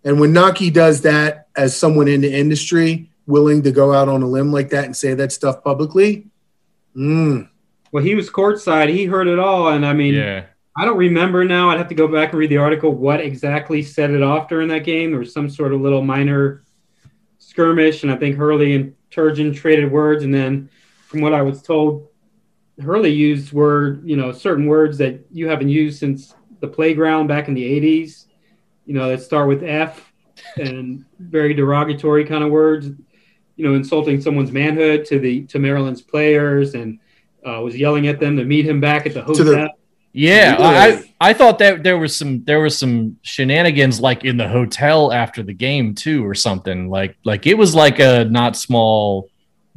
And 0.05 0.19
when 0.19 0.31
Naki 0.33 0.69
does 0.69 1.01
that 1.01 1.47
as 1.55 1.75
someone 1.75 2.07
in 2.07 2.21
the 2.21 2.31
industry, 2.33 3.09
willing 3.27 3.63
to 3.63 3.71
go 3.71 3.91
out 3.93 4.07
on 4.07 4.21
a 4.21 4.27
limb 4.27 4.51
like 4.53 4.69
that 4.69 4.85
and 4.85 4.95
say 4.95 5.13
that 5.15 5.31
stuff 5.31 5.63
publicly, 5.63 6.27
mm, 6.95 7.49
Well, 7.91 8.03
he 8.03 8.13
was 8.15 8.29
courtside. 8.29 8.89
He 8.89 9.05
heard 9.05 9.27
it 9.27 9.39
all, 9.39 9.69
and 9.69 9.85
I 9.85 9.93
mean, 9.93 10.13
Yeah. 10.15 10.45
I 10.77 10.83
don't 10.83 10.97
remember 10.97 11.45
now. 11.45 11.69
I'd 11.69 11.77
have 11.77 11.87
to 11.87 11.95
go 11.95 12.07
back 12.07 12.31
and 12.31 12.39
read 12.39 12.49
the 12.49 12.57
article. 12.57 12.91
What 12.91 13.21
exactly 13.21 13.81
set 13.81 14.11
it 14.11 14.21
off 14.21 14.49
during 14.49 14.67
that 14.69 14.83
game? 14.83 15.11
There 15.11 15.19
was 15.19 15.31
some 15.31 15.49
sort 15.49 15.73
of 15.73 15.79
little 15.79 16.01
minor 16.01 16.63
skirmish, 17.37 18.03
and 18.03 18.11
I 18.11 18.17
think 18.17 18.35
Hurley 18.35 18.75
and 18.75 18.93
Turgeon 19.09 19.55
traded 19.55 19.89
words. 19.89 20.25
And 20.25 20.33
then, 20.33 20.69
from 21.07 21.21
what 21.21 21.33
I 21.33 21.41
was 21.41 21.61
told, 21.61 22.09
Hurley 22.81 23.11
used 23.11 23.53
word, 23.53 24.03
you 24.05 24.17
know, 24.17 24.33
certain 24.33 24.65
words 24.65 24.97
that 24.97 25.25
you 25.31 25.47
haven't 25.47 25.69
used 25.69 25.99
since 25.99 26.35
the 26.59 26.67
playground 26.67 27.27
back 27.27 27.47
in 27.47 27.53
the 27.53 27.63
'80s. 27.63 28.25
You 28.85 28.95
know, 28.95 29.07
that 29.07 29.21
start 29.21 29.47
with 29.47 29.63
F, 29.63 30.11
and 30.57 31.05
very 31.19 31.53
derogatory 31.53 32.25
kind 32.25 32.43
of 32.43 32.51
words. 32.51 32.87
You 33.55 33.65
know, 33.65 33.75
insulting 33.75 34.19
someone's 34.19 34.51
manhood 34.51 35.05
to 35.05 35.19
the 35.19 35.45
to 35.45 35.57
Maryland's 35.57 36.01
players, 36.01 36.73
and 36.73 36.99
uh, 37.47 37.61
was 37.61 37.77
yelling 37.77 38.07
at 38.07 38.19
them 38.19 38.35
to 38.35 38.43
meet 38.43 38.65
him 38.65 38.81
back 38.81 39.05
at 39.05 39.13
the 39.13 39.21
hotel. 39.23 39.69
The- 40.15 40.21
Yeah, 40.21 40.51
Really? 40.55 41.03
I 41.19 41.29
I 41.29 41.33
thought 41.33 41.59
that 41.59 41.83
there 41.83 41.97
was 41.97 42.15
some 42.15 42.43
there 42.45 42.59
was 42.61 42.77
some 42.77 43.17
shenanigans 43.21 43.99
like 43.99 44.23
in 44.25 44.37
the 44.37 44.47
hotel 44.47 45.11
after 45.11 45.43
the 45.43 45.53
game 45.53 45.93
too, 45.95 46.25
or 46.25 46.33
something 46.35 46.89
like 46.89 47.15
like 47.25 47.45
it 47.47 47.57
was 47.57 47.75
like 47.75 47.99
a 47.99 48.25
not 48.25 48.55
small 48.55 49.29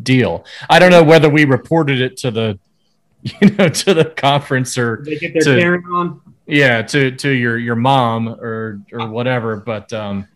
deal. 0.02 0.44
I 0.70 0.78
don't 0.78 0.90
know 0.90 1.02
whether 1.02 1.28
we 1.28 1.44
reported 1.44 2.00
it 2.00 2.16
to 2.18 2.30
the 2.30 2.58
you 3.22 3.50
know 3.50 3.68
to 3.68 3.94
the 3.94 4.04
conference 4.04 4.78
or 4.78 5.02
they 5.04 5.16
get 5.16 5.32
their 5.32 5.42
to- 5.42 5.60
Karen 5.60 5.84
on. 5.92 6.20
yeah 6.46 6.82
to 6.82 7.10
to 7.12 7.30
your 7.30 7.58
your 7.58 7.76
mom 7.76 8.28
or 8.28 8.80
or 8.92 9.08
whatever, 9.08 9.56
but 9.56 9.92
um, 9.92 10.26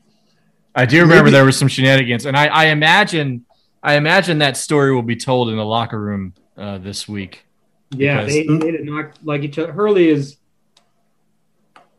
I 0.74 0.84
do 0.86 1.00
remember 1.02 1.24
Maybe- 1.24 1.32
there 1.32 1.44
was 1.44 1.56
some 1.58 1.68
shenanigans, 1.68 2.26
and 2.26 2.36
I 2.36 2.46
I 2.46 2.64
imagine 2.66 3.44
I 3.82 3.94
imagine 3.94 4.38
that 4.38 4.56
story 4.56 4.92
will 4.94 5.02
be 5.02 5.16
told 5.16 5.48
in 5.48 5.56
the 5.56 5.64
locker 5.64 6.00
room 6.00 6.34
uh, 6.56 6.78
this 6.78 7.08
week. 7.08 7.44
Yeah, 7.96 8.20
Because- 8.24 8.34
they, 8.34 8.46
they 8.46 8.70
did 8.72 8.84
not 8.84 9.18
like 9.22 9.42
each 9.42 9.58
other. 9.58 9.72
Hurley 9.72 10.08
is 10.08 10.36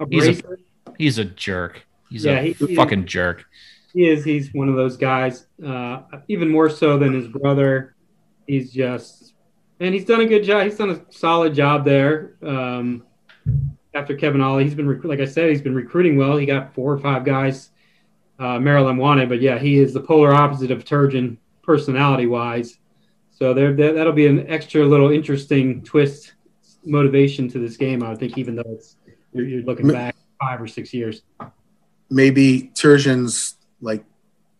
He's 0.10 0.28
a-. 0.39 0.44
He's 0.98 1.18
a 1.18 1.26
jerk. 1.26 1.86
He's 2.10 2.26
Yeah, 2.26 2.39
a 2.39 2.54
he- 2.54 2.66
he- 2.68 2.76
fucking 2.76 3.06
jerk. 3.06 3.46
He 3.94 4.10
is. 4.10 4.24
He's 4.26 4.54
one 4.54 4.70
of 4.70 4.76
those 4.76 4.98
guys, 4.98 5.46
uh, 5.66 6.02
even 6.28 6.50
more 6.50 6.70
so 6.70 6.98
than 6.98 7.14
his 7.14 7.28
brother. 7.28 7.96
He's 8.48 8.72
just, 8.74 9.34
and 9.80 9.94
he's 9.94 10.06
done 10.06 10.22
a 10.22 10.26
good 10.26 10.44
job. 10.44 10.64
He's 10.64 10.78
done 10.78 10.89
a 10.89 11.02
solid 11.12 11.54
job 11.54 11.86
there. 11.86 12.34
Um, 12.41 13.04
after 13.94 14.16
Kevin 14.16 14.41
Ollie, 14.41 14.64
he's 14.64 14.74
been, 14.74 14.88
rec- 14.89 15.04
like 15.04 15.20
I 15.20 15.26
said, 15.26 15.50
he's 15.52 15.62
been 15.62 15.76
recruiting 15.76 16.18
well. 16.18 16.38
He 16.38 16.46
got 16.48 16.74
four 16.74 16.91
or 16.91 16.98
five 16.98 17.24
guys 17.24 17.70
uh, 18.39 18.60
Maryland 18.60 18.98
wanted, 18.98 19.30
but 19.30 19.41
yeah, 19.41 19.60
he 19.60 19.78
is 19.78 19.94
the 19.94 20.00
polar 20.02 20.34
opposite 20.34 20.72
of 20.72 20.84
Turgeon 20.84 21.38
personality 21.62 22.26
wise. 22.26 22.80
So 23.38 23.54
there, 23.54 23.74
that, 23.74 23.96
that'll 23.96 24.14
be 24.14 24.28
an 24.28 24.48
extra 24.48 24.86
little 24.86 25.12
interesting 25.12 25.82
twist 25.84 26.34
motivation 26.86 27.50
to 27.50 27.60
this 27.60 27.78
game. 27.78 28.04
I 28.04 28.10
would 28.10 28.20
think, 28.20 28.38
even 28.38 28.56
though 28.56 28.64
it's 28.68 28.96
you're, 29.34 29.46
you're 29.46 29.64
looking 29.64 29.88
back 29.88 30.16
five 30.40 30.62
or 30.62 30.68
six 30.68 30.94
years. 30.94 31.22
maybe 32.10 32.72
Turgeon's 32.76 33.56
like 33.82 34.04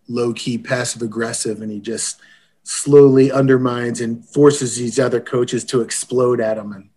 low 0.07 0.34
key 0.34 0.57
passive 0.57 1.01
aggressive 1.01 1.61
and 1.61 1.71
he 1.71 1.80
just 1.80 2.19
slowly 2.63 3.32
undermines 3.32 4.01
and 4.01 4.26
forces 4.26 4.78
these 4.78 4.99
other 4.99 5.19
coaches 5.19 5.63
to 5.65 5.82
explode 5.82 6.39
at 6.41 6.57
him 6.57 6.71
and 6.71 6.89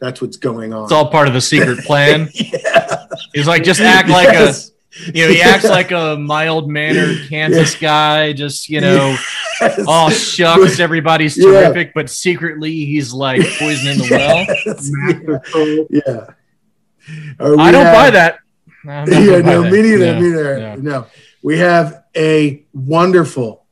that's 0.00 0.20
what's 0.20 0.36
going 0.36 0.72
on. 0.72 0.84
It's 0.84 0.92
all 0.92 1.10
part 1.10 1.28
of 1.28 1.34
the 1.34 1.40
secret 1.40 1.78
plan. 1.84 2.28
yeah. 2.34 3.06
He's 3.32 3.46
like, 3.46 3.62
just 3.62 3.80
act 3.96 4.08
like 4.08 4.28
Yes. 4.32 4.70
a, 4.70 4.71
you 5.14 5.26
know, 5.26 5.32
he 5.32 5.40
acts 5.42 5.64
like 5.64 5.90
a 5.90 6.16
mild 6.16 6.70
mannered 6.70 7.16
Kansas 7.28 7.74
guy. 7.76 8.32
Just 8.32 8.68
you 8.68 8.80
know, 8.80 9.16
Yes. 9.60 9.84
oh 9.86 10.10
shucks, 10.10 10.80
everybody's 10.86 11.36
Yeah. 11.36 11.44
terrific, 11.46 11.92
but 11.94 12.10
secretly 12.10 12.72
he's 12.72 13.12
like 13.12 13.40
poisoning 13.58 13.98
the 13.98 14.08
well. 14.10 14.44
Yes. 14.66 14.88
Master 14.92 15.40
pro. 15.50 15.86
Yeah. 15.90 16.26
We 17.38 17.56
I 17.62 17.70
don't 17.72 17.84
have- 17.86 17.94
buy 17.94 18.10
that. 18.10 18.38
Yeah, 18.84 19.38
no, 19.42 19.62
me 19.62 19.82
neither. 19.82 20.04
Yeah, 20.06 20.18
Me 20.18 20.28
neither. 20.28 20.58
yeah. 20.58 20.76
No, 20.78 21.06
we 21.42 21.58
have 21.58 22.02
a 22.16 22.64
wonderful 22.74 23.64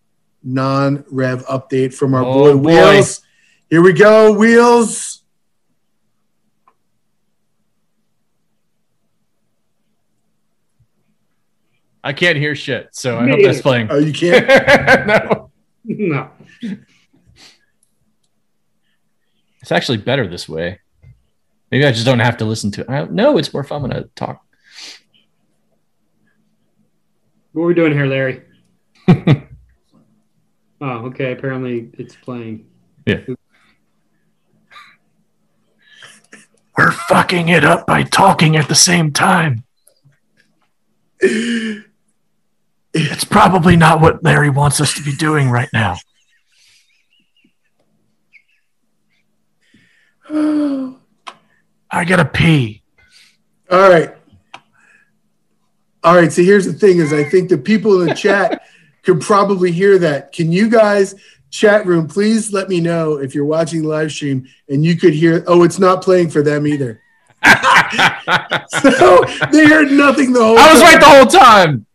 non-rev 0.44 1.44
update 1.46 1.92
from 1.94 2.14
our 2.14 2.24
Oh, 2.24 2.32
boy 2.32 2.52
boy. 2.56 2.60
Wheels. 2.92 3.20
Here 3.68 3.82
we 3.82 3.92
go, 3.92 4.32
Wheels. 4.32 5.19
I 12.02 12.12
can't 12.12 12.36
hear 12.38 12.54
shit, 12.54 12.88
so 12.92 13.18
I 13.18 13.26
Me 13.26 13.32
hope 13.32 13.40
that's 13.42 13.56
either. 13.58 13.62
playing. 13.62 13.88
Oh, 13.90 13.98
you 13.98 14.12
can't. 14.12 14.46
no, 15.06 15.50
No. 15.84 16.30
it's 19.60 19.70
actually 19.72 19.98
better 19.98 20.26
this 20.26 20.48
way. 20.48 20.80
Maybe 21.70 21.84
I 21.84 21.92
just 21.92 22.06
don't 22.06 22.18
have 22.20 22.38
to 22.38 22.44
listen 22.46 22.70
to 22.72 22.80
it. 22.82 22.90
I, 22.90 23.04
no, 23.04 23.36
it's 23.38 23.52
more 23.52 23.62
fun 23.64 23.82
when 23.82 23.92
I 23.92 24.04
talk. 24.16 24.42
What 27.52 27.64
are 27.64 27.66
we 27.66 27.74
doing 27.74 27.92
here, 27.92 28.06
Larry? 28.06 28.42
oh, 29.08 29.46
okay. 30.80 31.32
Apparently, 31.32 31.90
it's 31.98 32.14
playing. 32.16 32.66
Yeah. 33.06 33.20
We're 36.78 36.92
fucking 36.92 37.48
it 37.50 37.64
up 37.64 37.86
by 37.86 38.04
talking 38.04 38.56
at 38.56 38.68
the 38.68 38.74
same 38.74 39.12
time. 39.12 39.64
It's 42.92 43.24
probably 43.24 43.76
not 43.76 44.00
what 44.00 44.24
Larry 44.24 44.50
wants 44.50 44.80
us 44.80 44.94
to 44.94 45.02
be 45.02 45.14
doing 45.14 45.50
right 45.50 45.68
now. 45.72 45.96
I 51.90 52.04
gotta 52.04 52.24
pee. 52.24 52.82
All 53.70 53.88
right. 53.90 54.14
All 56.02 56.16
right. 56.16 56.32
So 56.32 56.42
here's 56.42 56.66
the 56.66 56.72
thing: 56.72 56.98
is 56.98 57.12
I 57.12 57.24
think 57.24 57.48
the 57.48 57.58
people 57.58 58.00
in 58.00 58.08
the 58.08 58.14
chat 58.14 58.62
could 59.02 59.20
probably 59.20 59.72
hear 59.72 59.98
that. 59.98 60.32
Can 60.32 60.52
you 60.52 60.68
guys, 60.68 61.14
chat 61.50 61.86
room, 61.86 62.06
please 62.06 62.52
let 62.52 62.68
me 62.68 62.80
know 62.80 63.18
if 63.18 63.34
you're 63.34 63.44
watching 63.44 63.82
the 63.82 63.88
live 63.88 64.12
stream 64.12 64.46
and 64.68 64.84
you 64.84 64.96
could 64.96 65.14
hear? 65.14 65.44
Oh, 65.46 65.62
it's 65.62 65.78
not 65.78 66.02
playing 66.02 66.30
for 66.30 66.42
them 66.42 66.66
either. 66.66 67.00
so 67.42 69.24
they 69.50 69.66
heard 69.66 69.90
nothing 69.90 70.32
the 70.32 70.40
whole. 70.40 70.58
I 70.58 70.72
was 70.72 70.80
time. 70.80 70.92
right 70.92 71.00
the 71.00 71.06
whole 71.06 71.26
time. 71.26 71.86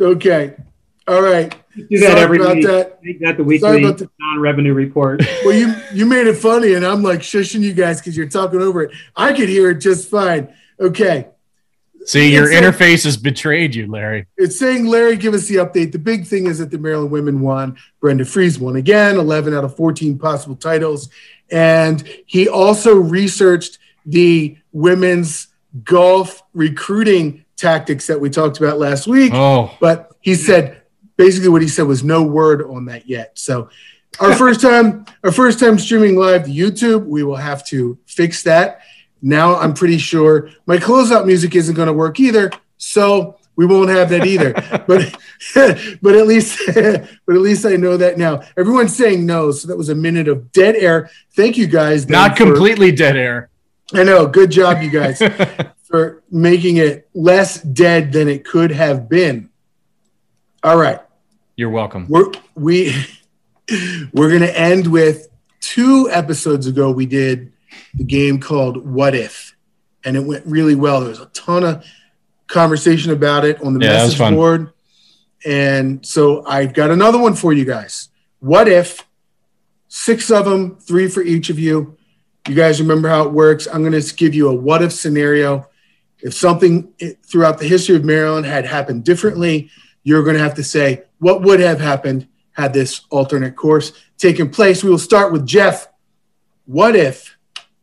Okay. 0.00 0.54
All 1.08 1.22
right. 1.22 1.54
Do 1.76 1.98
that 1.98 2.06
Sorry 2.12 2.20
every 2.20 2.38
about 2.40 2.56
week. 2.56 2.66
that. 2.66 2.98
Make 3.02 3.20
that 3.20 3.36
the 3.36 3.58
Sorry 3.58 3.76
weekly 3.76 3.84
about 3.84 3.98
the- 3.98 4.10
non-revenue 4.18 4.72
report. 4.74 5.22
Well, 5.44 5.54
you 5.54 5.74
you 5.92 6.06
made 6.06 6.26
it 6.26 6.36
funny, 6.36 6.74
and 6.74 6.84
I'm 6.84 7.02
like 7.02 7.20
shushing 7.20 7.60
you 7.60 7.72
guys 7.74 8.00
because 8.00 8.16
you're 8.16 8.28
talking 8.28 8.60
over 8.60 8.82
it. 8.82 8.92
I 9.14 9.32
could 9.32 9.48
hear 9.48 9.70
it 9.70 9.76
just 9.80 10.08
fine. 10.10 10.52
Okay. 10.80 11.28
See, 12.04 12.32
your 12.32 12.50
It's 12.50 12.54
like- 12.60 12.74
interface 12.74 13.04
has 13.04 13.16
betrayed 13.16 13.74
you, 13.74 13.86
Larry. 13.90 14.26
It's 14.36 14.58
saying, 14.58 14.86
Larry, 14.86 15.16
give 15.16 15.34
us 15.34 15.46
the 15.48 15.56
update. 15.56 15.92
The 15.92 15.98
big 15.98 16.26
thing 16.26 16.46
is 16.46 16.58
that 16.58 16.70
the 16.70 16.78
Maryland 16.78 17.10
women 17.10 17.40
won. 17.40 17.76
Brenda 18.00 18.24
Frese 18.24 18.58
won 18.60 18.76
again, 18.76 19.16
11 19.16 19.54
out 19.54 19.64
of 19.64 19.76
14 19.76 20.18
possible 20.18 20.54
titles. 20.56 21.08
And 21.50 22.02
he 22.26 22.48
also 22.48 22.94
researched 22.94 23.78
the 24.04 24.56
women's 24.72 25.48
golf 25.84 26.42
recruiting 26.54 27.44
tactics 27.56 28.06
that 28.06 28.20
we 28.20 28.30
talked 28.30 28.58
about 28.58 28.78
last 28.78 29.06
week. 29.06 29.32
Oh, 29.34 29.76
But 29.80 30.12
he 30.20 30.34
said 30.34 30.82
basically 31.16 31.48
what 31.48 31.62
he 31.62 31.68
said 31.68 31.86
was 31.86 32.04
no 32.04 32.22
word 32.22 32.62
on 32.62 32.86
that 32.86 33.08
yet. 33.08 33.38
So 33.38 33.70
our 34.20 34.34
first 34.36 34.60
time, 34.60 35.06
our 35.24 35.32
first 35.32 35.58
time 35.58 35.78
streaming 35.78 36.16
live 36.16 36.44
to 36.44 36.50
YouTube, 36.50 37.06
we 37.06 37.22
will 37.22 37.36
have 37.36 37.66
to 37.68 37.98
fix 38.06 38.42
that. 38.44 38.80
Now 39.22 39.56
I'm 39.56 39.74
pretty 39.74 39.98
sure 39.98 40.50
my 40.66 40.76
closeout 40.76 41.26
music 41.26 41.54
isn't 41.54 41.74
going 41.74 41.86
to 41.86 41.92
work 41.92 42.20
either, 42.20 42.50
so 42.76 43.38
we 43.56 43.64
won't 43.64 43.88
have 43.88 44.10
that 44.10 44.26
either. 44.26 44.52
but 44.86 45.16
but 46.02 46.14
at 46.14 46.26
least 46.26 46.60
but 46.74 47.34
at 47.34 47.40
least 47.40 47.64
I 47.64 47.76
know 47.76 47.96
that 47.96 48.18
now. 48.18 48.42
Everyone's 48.56 48.94
saying 48.94 49.24
no, 49.24 49.50
so 49.50 49.68
that 49.68 49.76
was 49.76 49.88
a 49.88 49.94
minute 49.94 50.28
of 50.28 50.52
dead 50.52 50.76
air. 50.76 51.10
Thank 51.34 51.56
you 51.56 51.66
guys. 51.66 52.08
not 52.08 52.36
completely 52.36 52.92
dead 52.92 53.16
air. 53.16 53.50
I 53.94 54.02
know. 54.02 54.26
Good 54.26 54.50
job, 54.50 54.82
you 54.82 54.90
guys, 54.90 55.22
for 55.84 56.22
making 56.30 56.78
it 56.78 57.08
less 57.14 57.62
dead 57.62 58.12
than 58.12 58.28
it 58.28 58.44
could 58.44 58.70
have 58.72 59.08
been. 59.08 59.50
All 60.64 60.76
right 60.76 61.00
You're 61.56 61.70
welcome. 61.70 62.06
we're 62.08 62.32
we 62.56 62.92
we're 64.12 64.30
gonna 64.32 64.46
end 64.46 64.88
with 64.88 65.28
two 65.60 66.08
episodes 66.10 66.66
ago 66.66 66.90
we 66.90 67.06
did 67.06 67.52
the 67.94 68.02
game 68.04 68.40
called 68.40 68.84
what 68.84 69.14
if 69.14 69.54
and 70.04 70.16
it 70.16 70.20
went 70.24 70.44
really 70.46 70.74
well 70.74 71.00
there 71.00 71.10
was 71.10 71.20
a 71.20 71.26
ton 71.26 71.62
of 71.62 71.84
conversation 72.48 73.12
about 73.12 73.44
it 73.44 73.62
on 73.62 73.74
the 73.74 73.84
Yeah, 73.84 73.92
message 73.92 74.18
board 74.18 74.72
and 75.44 76.04
so 76.04 76.44
i've 76.46 76.72
got 76.72 76.90
another 76.90 77.18
one 77.18 77.34
for 77.34 77.52
you 77.52 77.64
guys 77.64 78.08
what 78.40 78.66
if 78.66 79.06
six 79.88 80.30
of 80.32 80.46
them 80.46 80.76
three 80.80 81.06
for 81.06 81.22
each 81.22 81.48
of 81.50 81.58
you 81.60 81.96
you 82.48 82.54
guys 82.54 82.80
remember 82.80 83.08
how 83.08 83.22
it 83.22 83.32
works 83.32 83.66
i'm 83.72 83.82
going 83.82 84.00
to 84.00 84.14
give 84.14 84.34
you 84.34 84.48
a 84.48 84.54
what 84.54 84.82
if 84.82 84.92
scenario 84.92 85.66
if 86.20 86.32
something 86.34 86.92
throughout 87.24 87.58
the 87.58 87.66
history 87.66 87.96
of 87.96 88.04
maryland 88.04 88.46
had 88.46 88.64
happened 88.64 89.04
differently 89.04 89.70
you're 90.02 90.22
going 90.22 90.36
to 90.36 90.42
have 90.42 90.54
to 90.54 90.64
say 90.64 91.02
what 91.18 91.42
would 91.42 91.60
have 91.60 91.80
happened 91.80 92.28
had 92.52 92.72
this 92.72 93.02
alternate 93.10 93.54
course 93.54 93.92
taken 94.16 94.48
place. 94.48 94.82
We 94.82 94.88
will 94.88 94.98
start 94.98 95.30
with 95.30 95.46
Jeff. 95.46 95.88
What 96.64 96.96
if 96.96 97.36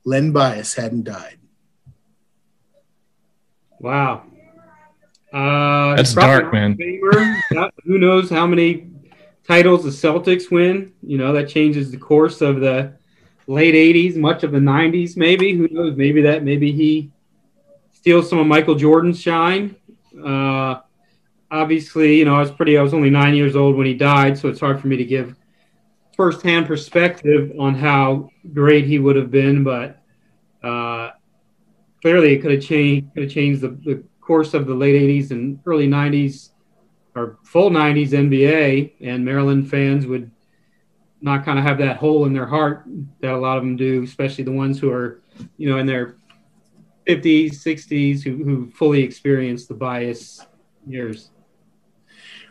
Len 0.05 0.31
Bias 0.31 0.73
hadn't 0.75 1.03
died. 1.03 1.37
Wow. 3.79 4.23
Uh, 5.31 5.95
That's 5.95 6.13
dark, 6.13 6.53
man. 6.53 6.77
Who 7.85 7.97
knows 7.97 8.29
how 8.29 8.45
many 8.45 8.87
titles 9.47 9.83
the 9.83 9.89
Celtics 9.89 10.51
win? 10.51 10.93
You 11.01 11.17
know, 11.17 11.33
that 11.33 11.49
changes 11.49 11.91
the 11.91 11.97
course 11.97 12.41
of 12.41 12.59
the 12.59 12.93
late 13.47 13.73
80s, 13.73 14.15
much 14.15 14.43
of 14.43 14.51
the 14.51 14.59
90s, 14.59 15.17
maybe. 15.17 15.55
Who 15.55 15.67
knows? 15.69 15.95
Maybe 15.95 16.21
that, 16.21 16.43
maybe 16.43 16.71
he 16.71 17.11
steals 17.91 18.29
some 18.29 18.39
of 18.39 18.47
Michael 18.47 18.75
Jordan's 18.75 19.19
shine. 19.19 19.75
Uh, 20.23 20.79
obviously, 21.49 22.17
you 22.17 22.25
know, 22.25 22.35
I 22.35 22.39
was 22.39 22.51
pretty, 22.51 22.77
I 22.77 22.81
was 22.81 22.93
only 22.93 23.09
nine 23.09 23.35
years 23.35 23.55
old 23.55 23.75
when 23.75 23.87
he 23.87 23.93
died, 23.93 24.37
so 24.37 24.49
it's 24.49 24.59
hard 24.59 24.79
for 24.79 24.87
me 24.87 24.97
to 24.97 25.05
give 25.05 25.35
firsthand 26.15 26.67
perspective 26.67 27.51
on 27.59 27.75
how 27.75 28.29
great 28.53 28.85
he 28.85 28.99
would 28.99 29.15
have 29.15 29.31
been, 29.31 29.63
but 29.63 29.99
uh, 30.63 31.11
clearly 32.01 32.33
it 32.33 32.41
could 32.41 32.51
have 32.51 32.63
changed, 32.63 33.13
could 33.13 33.23
have 33.23 33.31
changed 33.31 33.61
the, 33.61 33.69
the 33.69 34.03
course 34.21 34.53
of 34.53 34.67
the 34.67 34.73
late 34.73 34.95
80s 34.95 35.31
and 35.31 35.59
early 35.65 35.87
90s 35.87 36.49
or 37.15 37.37
full 37.43 37.69
90s 37.69 38.09
NBA, 38.09 38.93
and 39.01 39.23
Maryland 39.23 39.69
fans 39.69 40.05
would 40.07 40.31
not 41.23 41.45
kind 41.45 41.57
of 41.57 41.63
have 41.63 41.77
that 41.77 41.95
hole 41.97 42.25
in 42.25 42.33
their 42.33 42.45
heart 42.45 42.83
that 43.21 43.31
a 43.31 43.37
lot 43.37 43.57
of 43.57 43.63
them 43.63 43.77
do, 43.77 44.03
especially 44.03 44.43
the 44.43 44.51
ones 44.51 44.77
who 44.77 44.91
are, 44.91 45.21
you 45.57 45.69
know, 45.69 45.77
in 45.77 45.85
their 45.85 46.17
50s, 47.07 47.55
60s, 47.55 48.21
who, 48.21 48.43
who 48.43 48.69
fully 48.71 49.01
experienced 49.01 49.69
the 49.69 49.73
bias 49.73 50.45
years. 50.85 51.29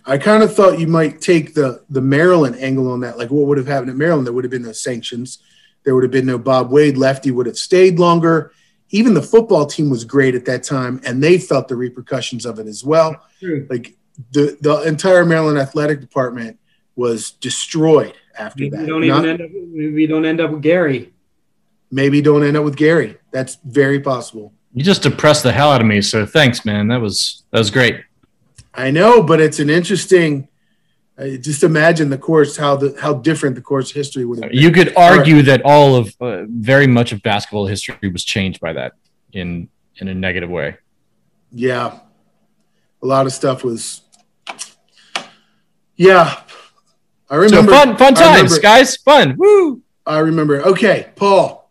I 0.07 0.17
kind 0.17 0.43
of 0.43 0.55
thought 0.55 0.81
you 0.81 0.89
might 0.89 1.21
take 1.21 1.55
the 1.55 1.85
the 1.89 2.01
Maryland 2.01 2.57
angle 2.59 2.91
on 2.91 3.01
that. 3.01 3.19
Like, 3.19 3.31
what 3.31 3.47
would 3.47 3.59
have 3.59 3.69
happened 3.69 3.91
at 3.91 3.97
Maryland? 3.97 4.27
There 4.27 4.33
would 4.33 4.43
have 4.43 4.51
been 4.51 4.65
no 4.65 4.73
sanctions. 4.73 5.39
There 5.85 5.95
would 5.95 6.03
have 6.03 6.11
been 6.11 6.27
no 6.27 6.39
Bob 6.39 6.73
Wade. 6.73 6.97
Lefty 6.97 7.31
would 7.31 7.47
have 7.47 7.59
stayed 7.59 8.01
longer. 8.01 8.53
Even 8.91 9.15
the 9.15 9.23
football 9.23 9.65
team 9.65 9.91
was 9.91 10.05
great 10.05 10.35
at 10.35 10.45
that 10.47 10.65
time, 10.65 11.01
and 11.05 11.23
they 11.23 11.39
felt 11.39 11.69
the 11.69 11.77
repercussions 11.77 12.45
of 12.45 12.59
it 12.59 12.67
as 12.67 12.83
well. 12.83 13.15
True. 13.39 13.65
Like 13.71 13.97
the 14.33 14.59
the 14.61 14.83
entire 14.83 15.25
Maryland 15.25 15.59
athletic 15.59 16.01
department 16.01 16.59
was 16.97 17.31
destroyed 17.31 18.15
after 18.39 18.65
Maybe 18.65 18.77
that. 18.77 18.83
we 18.83 18.87
don't 18.89 19.07
Not- 19.07 19.19
even 19.25 19.31
end 19.31 19.41
up. 19.43 19.51
Maybe 19.53 19.93
we 19.93 20.07
don't 20.07 20.25
end 20.25 20.41
up 20.41 20.51
with 20.51 20.63
Gary. 20.63 21.13
maybe 21.91 22.23
don't 22.23 22.43
end 22.43 22.57
up 22.57 22.65
with 22.65 22.77
Gary. 22.77 23.19
That's 23.33 23.59
very 23.65 24.01
possible. 24.01 24.53
You 24.73 24.83
just 24.83 25.03
depressed 25.03 25.43
the 25.43 25.53
hell 25.53 25.71
out 25.71 25.81
of 25.83 25.87
me. 25.87 26.01
So 26.01 26.25
thanks, 26.25 26.65
man. 26.65 26.89
That 26.89 27.01
was 27.01 27.43
that 27.51 27.59
was 27.59 27.71
great. 27.71 27.97
I 28.75 28.91
know, 28.91 29.23
but 29.23 29.41
it's 29.41 29.59
an 29.59 29.69
interesting. 29.69 30.49
Uh, 31.19 31.37
just 31.37 31.63
imagine 31.63 32.09
the 32.09 32.17
course, 32.17 32.57
how 32.57 32.75
the 32.77 32.97
how 32.99 33.13
different 33.13 33.55
the 33.55 33.61
course 33.61 33.91
history 33.91 34.25
would 34.25 34.43
have 34.43 34.51
been. 34.51 34.59
You 34.59 34.71
could 34.71 34.97
argue 34.97 35.43
that 35.43 35.61
all 35.63 35.95
of 35.97 36.15
uh, 36.23 36.45
very 36.49 36.87
much 36.87 37.13
of 37.13 37.23
basketball 37.23 37.67
history 37.67 38.09
was 38.11 38.25
changed 38.25 38.61
by 38.61 38.73
that 38.73 38.93
in 39.35 39.69
in 39.99 40.09
a 40.09 40.15
negative 40.15 40.49
way. 40.49 40.77
Yeah, 41.51 41.99
a 43.03 43.07
lot 43.07 43.27
of 43.27 43.33
stuff 43.33 43.63
was. 43.63 44.01
Yeah, 45.97 46.41
I 47.33 47.37
remember. 47.37 47.73
so 47.73 47.79
fun, 47.79 47.97
fun 47.97 48.15
times, 48.15 48.43
remember- 48.53 48.61
guys. 48.61 48.97
Fun. 48.99 49.37
Woo. 49.39 49.81
I 50.07 50.19
remember. 50.19 50.61
Okay, 50.61 51.09
Paul. 51.17 51.71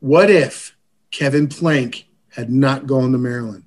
What 0.00 0.28
if 0.28 0.76
Kevin 1.12 1.46
Plank 1.46 2.06
had 2.30 2.50
not 2.50 2.88
gone 2.88 3.12
to 3.12 3.18
Maryland? 3.18 3.62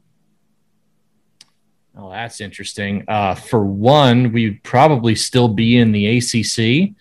Oh, 1.97 2.09
that's 2.11 2.41
interesting. 2.41 3.05
Uh, 3.07 3.36
for 3.36 3.63
one, 3.63 4.34
we'd 4.34 4.61
probably 4.63 5.15
still 5.15 5.47
be 5.47 5.77
in 5.77 5.93
the 5.93 6.17
ACC. 6.17 6.93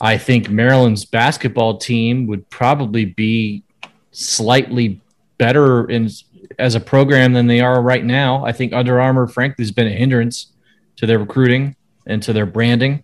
I 0.00 0.18
think 0.18 0.50
Maryland's 0.50 1.04
basketball 1.04 1.78
team 1.78 2.26
would 2.26 2.50
probably 2.50 3.04
be 3.04 3.62
slightly 4.10 5.00
better 5.38 5.88
in 5.88 6.10
as 6.58 6.74
a 6.74 6.80
program 6.80 7.32
than 7.34 7.46
they 7.46 7.60
are 7.60 7.80
right 7.80 8.04
now. 8.04 8.44
I 8.44 8.50
think 8.50 8.72
Under 8.72 9.00
Armour, 9.00 9.28
frankly, 9.28 9.62
has 9.64 9.70
been 9.70 9.86
a 9.86 9.90
hindrance 9.90 10.48
to 10.96 11.06
their 11.06 11.20
recruiting 11.20 11.76
and 12.04 12.20
to 12.24 12.32
their 12.32 12.46
branding. 12.46 13.03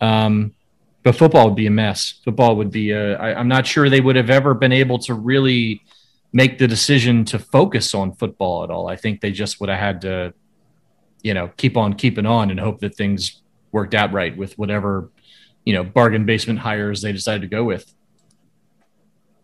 Um, 0.00 0.54
but 1.02 1.14
football 1.14 1.46
would 1.46 1.56
be 1.56 1.66
a 1.66 1.70
mess. 1.70 2.20
Football 2.24 2.56
would 2.56 2.70
be. 2.70 2.90
A, 2.90 3.16
I, 3.16 3.38
I'm 3.38 3.48
not 3.48 3.66
sure 3.66 3.88
they 3.88 4.00
would 4.00 4.16
have 4.16 4.30
ever 4.30 4.54
been 4.54 4.72
able 4.72 4.98
to 5.00 5.14
really 5.14 5.82
make 6.32 6.58
the 6.58 6.66
decision 6.66 7.24
to 7.26 7.38
focus 7.38 7.94
on 7.94 8.12
football 8.12 8.64
at 8.64 8.70
all. 8.70 8.88
I 8.88 8.96
think 8.96 9.20
they 9.20 9.30
just 9.30 9.60
would 9.60 9.68
have 9.68 9.78
had 9.78 10.00
to, 10.02 10.34
you 11.22 11.32
know, 11.32 11.50
keep 11.56 11.76
on 11.76 11.94
keeping 11.94 12.26
on 12.26 12.50
and 12.50 12.58
hope 12.58 12.80
that 12.80 12.96
things 12.96 13.40
worked 13.72 13.94
out 13.94 14.12
right 14.12 14.36
with 14.36 14.58
whatever, 14.58 15.10
you 15.64 15.72
know, 15.74 15.84
bargain 15.84 16.26
basement 16.26 16.58
hires 16.58 17.02
they 17.02 17.12
decided 17.12 17.42
to 17.42 17.46
go 17.46 17.64
with. 17.64 17.94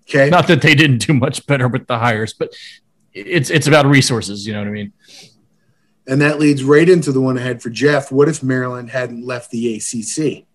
Okay. 0.08 0.28
Not 0.28 0.48
that 0.48 0.62
they 0.62 0.74
didn't 0.74 1.06
do 1.06 1.14
much 1.14 1.46
better 1.46 1.68
with 1.68 1.86
the 1.86 1.98
hires, 1.98 2.34
but 2.34 2.52
it's 3.14 3.50
it's 3.50 3.66
about 3.66 3.86
resources. 3.86 4.46
You 4.46 4.54
know 4.54 4.60
what 4.60 4.68
I 4.68 4.72
mean? 4.72 4.92
And 6.06 6.20
that 6.20 6.38
leads 6.38 6.64
right 6.64 6.88
into 6.88 7.12
the 7.12 7.20
one 7.20 7.38
I 7.38 7.42
had 7.42 7.62
for 7.62 7.70
Jeff. 7.70 8.10
What 8.10 8.28
if 8.28 8.42
Maryland 8.42 8.90
hadn't 8.90 9.24
left 9.24 9.50
the 9.50 9.76
ACC? 9.76 10.46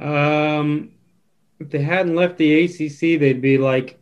Um, 0.00 0.92
if 1.60 1.70
they 1.70 1.82
hadn't 1.82 2.14
left 2.14 2.38
the 2.38 2.64
ACC, 2.64 3.20
they'd 3.20 3.42
be 3.42 3.58
like 3.58 3.98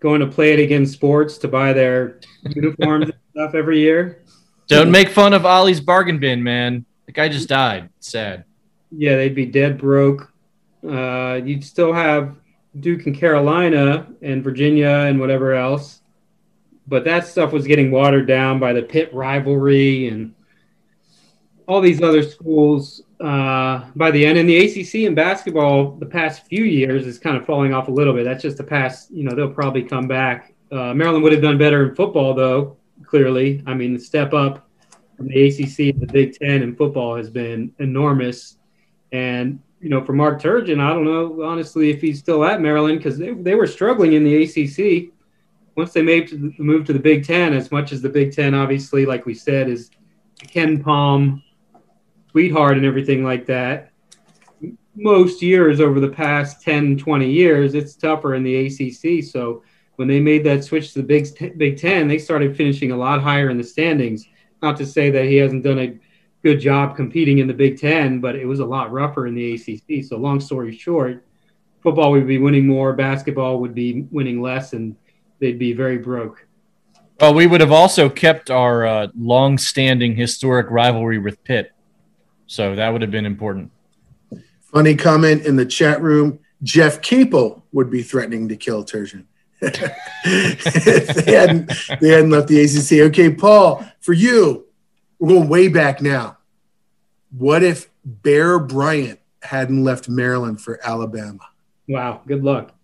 going 0.00 0.20
to 0.20 0.26
Play 0.26 0.52
It 0.52 0.60
Again 0.60 0.86
Sports 0.86 1.38
to 1.38 1.48
buy 1.48 1.72
their 1.72 2.20
uniforms 2.54 3.06
and 3.06 3.14
stuff 3.32 3.54
every 3.54 3.80
year. 3.80 4.22
Don't 4.68 4.90
make 4.90 5.08
fun 5.10 5.32
of 5.32 5.46
Ollie's 5.46 5.80
bargain 5.80 6.18
bin, 6.18 6.42
man. 6.42 6.84
The 7.06 7.12
guy 7.12 7.28
just 7.28 7.48
died. 7.48 7.88
Sad. 8.00 8.44
Yeah, 8.90 9.16
they'd 9.16 9.34
be 9.34 9.46
dead 9.46 9.78
broke. 9.78 10.32
Uh, 10.88 11.40
you'd 11.44 11.64
still 11.64 11.92
have 11.92 12.36
Duke 12.80 13.06
and 13.06 13.16
Carolina 13.16 14.06
and 14.22 14.42
Virginia 14.42 14.88
and 14.88 15.18
whatever 15.18 15.54
else, 15.54 16.02
but 16.88 17.04
that 17.04 17.26
stuff 17.26 17.52
was 17.52 17.66
getting 17.66 17.90
watered 17.90 18.26
down 18.26 18.58
by 18.58 18.72
the 18.72 18.82
Pitt 18.82 19.12
rivalry 19.12 20.08
and 20.08 20.34
all 21.66 21.80
these 21.80 22.02
other 22.02 22.22
schools. 22.22 23.02
Uh, 23.20 23.84
by 23.96 24.10
the 24.10 24.24
end, 24.24 24.38
in 24.38 24.46
the 24.46 24.56
ACC 24.56 25.06
in 25.06 25.14
basketball, 25.14 25.92
the 25.92 26.06
past 26.06 26.46
few 26.46 26.64
years 26.64 27.06
is 27.06 27.18
kind 27.18 27.36
of 27.36 27.44
falling 27.44 27.74
off 27.74 27.88
a 27.88 27.90
little 27.90 28.12
bit. 28.12 28.24
That's 28.24 28.42
just 28.42 28.56
the 28.56 28.64
past. 28.64 29.10
You 29.10 29.24
know, 29.24 29.34
they'll 29.34 29.50
probably 29.50 29.82
come 29.82 30.06
back. 30.06 30.54
Uh, 30.70 30.94
Maryland 30.94 31.22
would 31.24 31.32
have 31.32 31.42
done 31.42 31.58
better 31.58 31.88
in 31.88 31.94
football, 31.94 32.34
though. 32.34 32.76
Clearly, 33.04 33.62
I 33.66 33.74
mean, 33.74 33.94
the 33.94 34.00
step 34.00 34.32
up 34.32 34.68
from 35.16 35.28
the 35.28 35.46
ACC 35.46 35.94
to 35.94 36.00
the 36.00 36.12
Big 36.12 36.34
Ten 36.34 36.62
in 36.62 36.76
football 36.76 37.16
has 37.16 37.30
been 37.30 37.72
enormous. 37.78 38.58
And 39.12 39.60
you 39.80 39.88
know, 39.88 40.04
for 40.04 40.12
Mark 40.12 40.40
Turgeon, 40.40 40.80
I 40.80 40.92
don't 40.92 41.04
know 41.04 41.42
honestly 41.42 41.90
if 41.90 42.00
he's 42.00 42.18
still 42.18 42.44
at 42.44 42.60
Maryland 42.60 42.98
because 42.98 43.18
they, 43.18 43.32
they 43.32 43.54
were 43.54 43.66
struggling 43.66 44.14
in 44.14 44.24
the 44.24 44.42
ACC. 44.42 45.12
Once 45.76 45.92
they 45.92 46.02
made 46.02 46.28
the 46.28 46.54
move 46.58 46.86
to 46.86 46.92
the 46.94 46.98
Big 46.98 47.24
Ten, 47.24 47.52
as 47.52 47.70
much 47.70 47.92
as 47.92 48.00
the 48.00 48.08
Big 48.08 48.32
Ten, 48.32 48.54
obviously, 48.54 49.04
like 49.04 49.26
we 49.26 49.34
said, 49.34 49.68
is 49.68 49.90
KenPom, 50.42 51.42
sweetheart, 52.30 52.78
and 52.78 52.86
everything 52.86 53.22
like 53.22 53.44
that. 53.46 53.90
Most 54.94 55.42
years 55.42 55.80
over 55.80 56.00
the 56.00 56.08
past 56.08 56.62
10, 56.62 56.96
20 56.96 57.30
years, 57.30 57.74
it's 57.74 57.94
tougher 57.94 58.34
in 58.34 58.42
the 58.42 58.66
ACC. 58.66 59.22
So 59.22 59.62
when 59.96 60.08
they 60.08 60.18
made 60.18 60.44
that 60.44 60.64
switch 60.64 60.94
to 60.94 61.02
the 61.02 61.06
Big 61.06 61.28
Big 61.58 61.78
Ten, 61.78 62.08
they 62.08 62.18
started 62.18 62.56
finishing 62.56 62.92
a 62.92 62.96
lot 62.96 63.20
higher 63.20 63.50
in 63.50 63.58
the 63.58 63.64
standings. 63.64 64.26
Not 64.62 64.78
to 64.78 64.86
say 64.86 65.10
that 65.10 65.26
he 65.26 65.36
hasn't 65.36 65.64
done 65.64 65.78
a 65.78 65.98
good 66.42 66.58
job 66.58 66.96
competing 66.96 67.38
in 67.38 67.46
the 67.46 67.54
Big 67.54 67.78
Ten, 67.78 68.20
but 68.20 68.34
it 68.34 68.46
was 68.46 68.60
a 68.60 68.64
lot 68.64 68.92
rougher 68.92 69.26
in 69.26 69.34
the 69.34 69.54
ACC. 69.54 70.04
So, 70.04 70.16
long 70.16 70.40
story 70.40 70.74
short, 70.74 71.22
football 71.82 72.12
would 72.12 72.26
be 72.26 72.38
winning 72.38 72.66
more, 72.66 72.94
basketball 72.94 73.60
would 73.60 73.74
be 73.74 74.06
winning 74.10 74.40
less, 74.40 74.72
and 74.72 74.96
they'd 75.40 75.58
be 75.58 75.72
very 75.72 75.98
broke. 75.98 76.46
Well, 77.20 77.34
we 77.34 77.46
would 77.46 77.60
have 77.60 77.72
also 77.72 78.08
kept 78.10 78.50
our 78.50 78.86
uh, 78.86 79.08
long-standing 79.18 80.16
historic 80.16 80.70
rivalry 80.70 81.18
with 81.18 81.42
Pitt, 81.44 81.72
so 82.46 82.74
that 82.74 82.90
would 82.90 83.00
have 83.00 83.10
been 83.10 83.24
important. 83.24 83.70
Funny 84.60 84.94
comment 84.94 85.46
in 85.46 85.56
the 85.56 85.64
chat 85.64 86.02
room. 86.02 86.38
Jeff 86.62 87.00
Capel 87.00 87.64
would 87.72 87.90
be 87.90 88.02
threatening 88.02 88.48
to 88.48 88.56
kill 88.56 88.84
Turgeon. 88.84 89.24
if 89.62 91.14
they 91.24 91.32
hadn't, 91.32 91.72
they 92.00 92.08
hadn't 92.10 92.30
left 92.30 92.48
the 92.48 92.60
ACC. 92.60 93.06
Okay, 93.08 93.30
Paul, 93.30 93.86
for 94.00 94.12
you, 94.12 94.66
we're 95.18 95.30
going 95.30 95.48
way 95.48 95.68
back 95.68 96.02
now. 96.02 96.36
What 97.30 97.62
if 97.62 97.88
Bear 98.04 98.58
Bryant 98.58 99.20
hadn't 99.42 99.82
left 99.82 100.08
Maryland 100.08 100.60
for 100.60 100.78
Alabama? 100.84 101.48
Wow, 101.88 102.20
good 102.26 102.44
luck. 102.44 102.75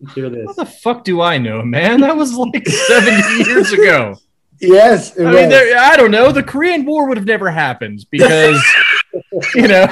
Let's 0.00 0.14
hear 0.14 0.30
this. 0.30 0.46
What 0.46 0.56
the 0.56 0.66
fuck 0.66 1.04
do 1.04 1.20
I 1.20 1.38
know, 1.38 1.62
man? 1.62 2.00
That 2.00 2.16
was 2.16 2.34
like 2.34 2.66
70 2.88 3.50
years 3.50 3.72
ago. 3.72 4.16
Yes, 4.60 5.16
it 5.16 5.24
I 5.24 5.26
was. 5.26 5.34
mean, 5.40 5.48
there, 5.48 5.78
I 5.78 5.96
don't 5.96 6.10
know. 6.10 6.32
The 6.32 6.42
Korean 6.42 6.84
War 6.84 7.08
would 7.08 7.16
have 7.16 7.26
never 7.26 7.50
happened 7.50 8.04
because, 8.10 8.62
you 9.54 9.68
know, 9.68 9.86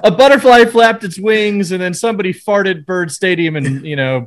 a 0.00 0.10
butterfly 0.10 0.64
flapped 0.64 1.04
its 1.04 1.18
wings 1.18 1.72
and 1.72 1.80
then 1.80 1.94
somebody 1.94 2.32
farted 2.32 2.84
Byrd 2.84 3.10
Stadium 3.12 3.56
and, 3.56 3.84
you 3.84 3.96
know, 3.96 4.26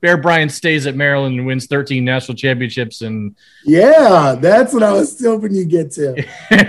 Bear 0.00 0.16
Bryant 0.16 0.52
stays 0.52 0.86
at 0.86 0.94
Maryland 0.94 1.36
and 1.38 1.46
wins 1.46 1.66
13 1.66 2.04
national 2.04 2.36
championships 2.36 3.02
and, 3.02 3.34
yeah, 3.64 4.36
that's 4.38 4.72
what 4.72 4.82
I 4.82 4.92
was 4.92 5.20
hoping 5.20 5.54
you 5.54 5.64
get 5.64 5.90
to. 5.92 6.14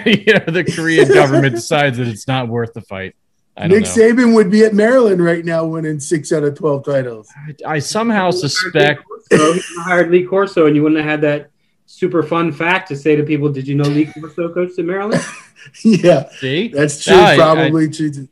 you 0.05 0.33
know, 0.33 0.45
the 0.47 0.63
Korean 0.63 1.07
government 1.09 1.55
decides 1.55 1.97
that 1.97 2.07
it's 2.07 2.27
not 2.27 2.47
worth 2.47 2.73
the 2.73 2.81
fight. 2.81 3.15
I 3.59 3.67
don't 3.67 3.77
Nick 3.77 3.83
know. 3.83 3.89
Saban 3.89 4.33
would 4.33 4.49
be 4.49 4.63
at 4.63 4.73
Maryland 4.73 5.23
right 5.23 5.43
now, 5.43 5.65
winning 5.65 5.99
six 5.99 6.31
out 6.31 6.43
of 6.43 6.57
twelve 6.57 6.85
titles. 6.85 7.29
I 7.65 7.79
somehow 7.79 8.31
suspect. 8.31 9.03
So 9.31 9.55
hired 9.79 10.09
Lee 10.09 10.23
Corso, 10.25 10.65
and 10.65 10.75
you 10.75 10.81
wouldn't 10.81 11.01
have 11.01 11.09
had 11.09 11.21
that 11.21 11.51
super 11.85 12.23
fun 12.23 12.53
fact 12.53 12.87
to 12.87 12.95
say 12.95 13.17
to 13.17 13.23
people, 13.23 13.51
"Did 13.51 13.67
you 13.67 13.75
know 13.75 13.83
Lee 13.83 14.05
Corso 14.05 14.53
coached 14.53 14.79
at 14.79 14.85
Maryland?" 14.85 15.21
yeah, 15.83 16.29
See, 16.29 16.69
that's 16.69 17.03
true. 17.03 17.17
No, 17.17 17.23
I- 17.23 17.35
probably 17.35 17.89
true. 17.89 18.29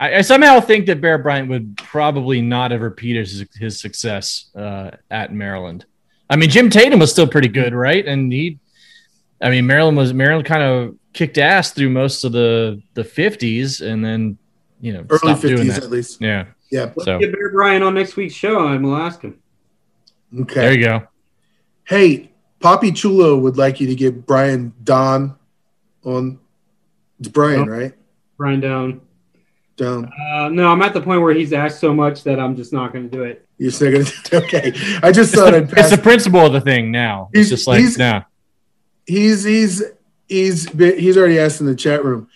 I, 0.00 0.16
I 0.16 0.20
somehow 0.22 0.60
think 0.60 0.86
that 0.86 1.00
Bear 1.00 1.18
Bryant 1.18 1.48
would 1.50 1.76
probably 1.76 2.40
not 2.40 2.70
have 2.70 2.80
repeated 2.80 3.26
his, 3.28 3.44
his 3.54 3.80
success 3.80 4.46
uh, 4.56 4.92
at 5.10 5.32
Maryland. 5.32 5.84
I 6.30 6.36
mean, 6.36 6.50
Jim 6.50 6.70
Tatum 6.70 7.00
was 7.00 7.10
still 7.10 7.26
pretty 7.26 7.48
good, 7.48 7.74
right? 7.74 8.06
And 8.06 8.32
he, 8.32 8.58
I 9.40 9.50
mean, 9.50 9.66
Maryland 9.66 9.96
was 9.96 10.12
Maryland 10.14 10.46
kind 10.46 10.62
of 10.62 10.96
kicked 11.18 11.36
ass 11.38 11.72
through 11.72 11.90
most 11.90 12.22
of 12.24 12.30
the 12.32 12.80
the 12.94 13.02
fifties, 13.02 13.80
and 13.80 14.04
then 14.04 14.38
you 14.80 14.92
know 14.92 15.04
Early 15.10 15.34
fifties 15.34 15.76
at 15.76 15.90
least. 15.90 16.20
Yeah. 16.20 16.46
Yeah. 16.70 16.92
Let's 16.96 17.04
So 17.06 17.18
get 17.18 17.32
Bear 17.32 17.50
Bryant 17.50 17.82
on 17.82 17.94
next 17.94 18.14
week's 18.16 18.34
show, 18.34 18.68
and 18.68 18.84
we'll 18.84 18.96
ask 18.96 19.20
him. 19.22 19.38
Okay. 20.42 20.60
there 20.60 20.72
you 20.78 20.84
go. 20.84 21.08
Hey, 21.84 22.30
Poppy 22.60 22.92
Chulo 22.92 23.36
would 23.38 23.56
like 23.56 23.80
you 23.80 23.86
to 23.88 23.94
get 23.96 24.26
Brian 24.26 24.72
Don 24.84 25.34
on. 26.04 26.38
It's 27.18 27.28
Brian, 27.28 27.66
No. 27.66 27.72
right? 27.72 27.92
Brian 28.36 28.60
Down. 28.60 29.00
Down. 29.76 30.10
Uh, 30.32 30.48
no, 30.50 30.68
I'm 30.68 30.82
at 30.82 30.92
the 30.92 31.00
point 31.00 31.22
where 31.22 31.32
he's 31.34 31.52
asked 31.52 31.80
so 31.80 31.92
much 31.94 32.22
that 32.24 32.38
I'm 32.38 32.54
just 32.56 32.72
not 32.72 32.92
going 32.92 33.08
to 33.08 33.16
do 33.16 33.22
it. 33.24 33.44
You're 33.58 33.70
still 33.72 33.90
gonna. 33.92 34.04
Okay. 34.44 34.72
I 35.02 35.10
just 35.10 35.34
thought 35.34 35.54
I'd 35.54 35.72
It's 35.76 35.90
the 35.90 35.98
principle 35.98 36.44
of 36.46 36.52
the 36.52 36.60
thing 36.60 36.90
now. 36.92 37.28
It's 37.32 37.48
He's- 37.48 37.48
just 37.50 37.66
like 37.66 37.80
he's- 37.80 37.96
nah. 37.98 38.22
he's 39.06 39.42
he's 39.44 39.82
he's 40.28 40.68
he's 40.70 41.16
already 41.16 41.38
asked 41.38 41.60
in 41.60 41.66
the 41.66 41.74
chat 41.74 42.04
room. 42.04 42.28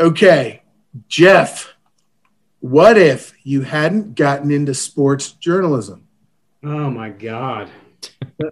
Okay, 0.00 0.62
Jeff, 1.08 1.74
what 2.60 2.96
if 2.98 3.32
you 3.42 3.62
hadn't 3.62 4.14
gotten 4.14 4.50
into 4.50 4.74
sports 4.74 5.32
journalism? 5.32 6.06
Oh 6.64 6.90
my 6.90 7.10
god, 7.10 7.70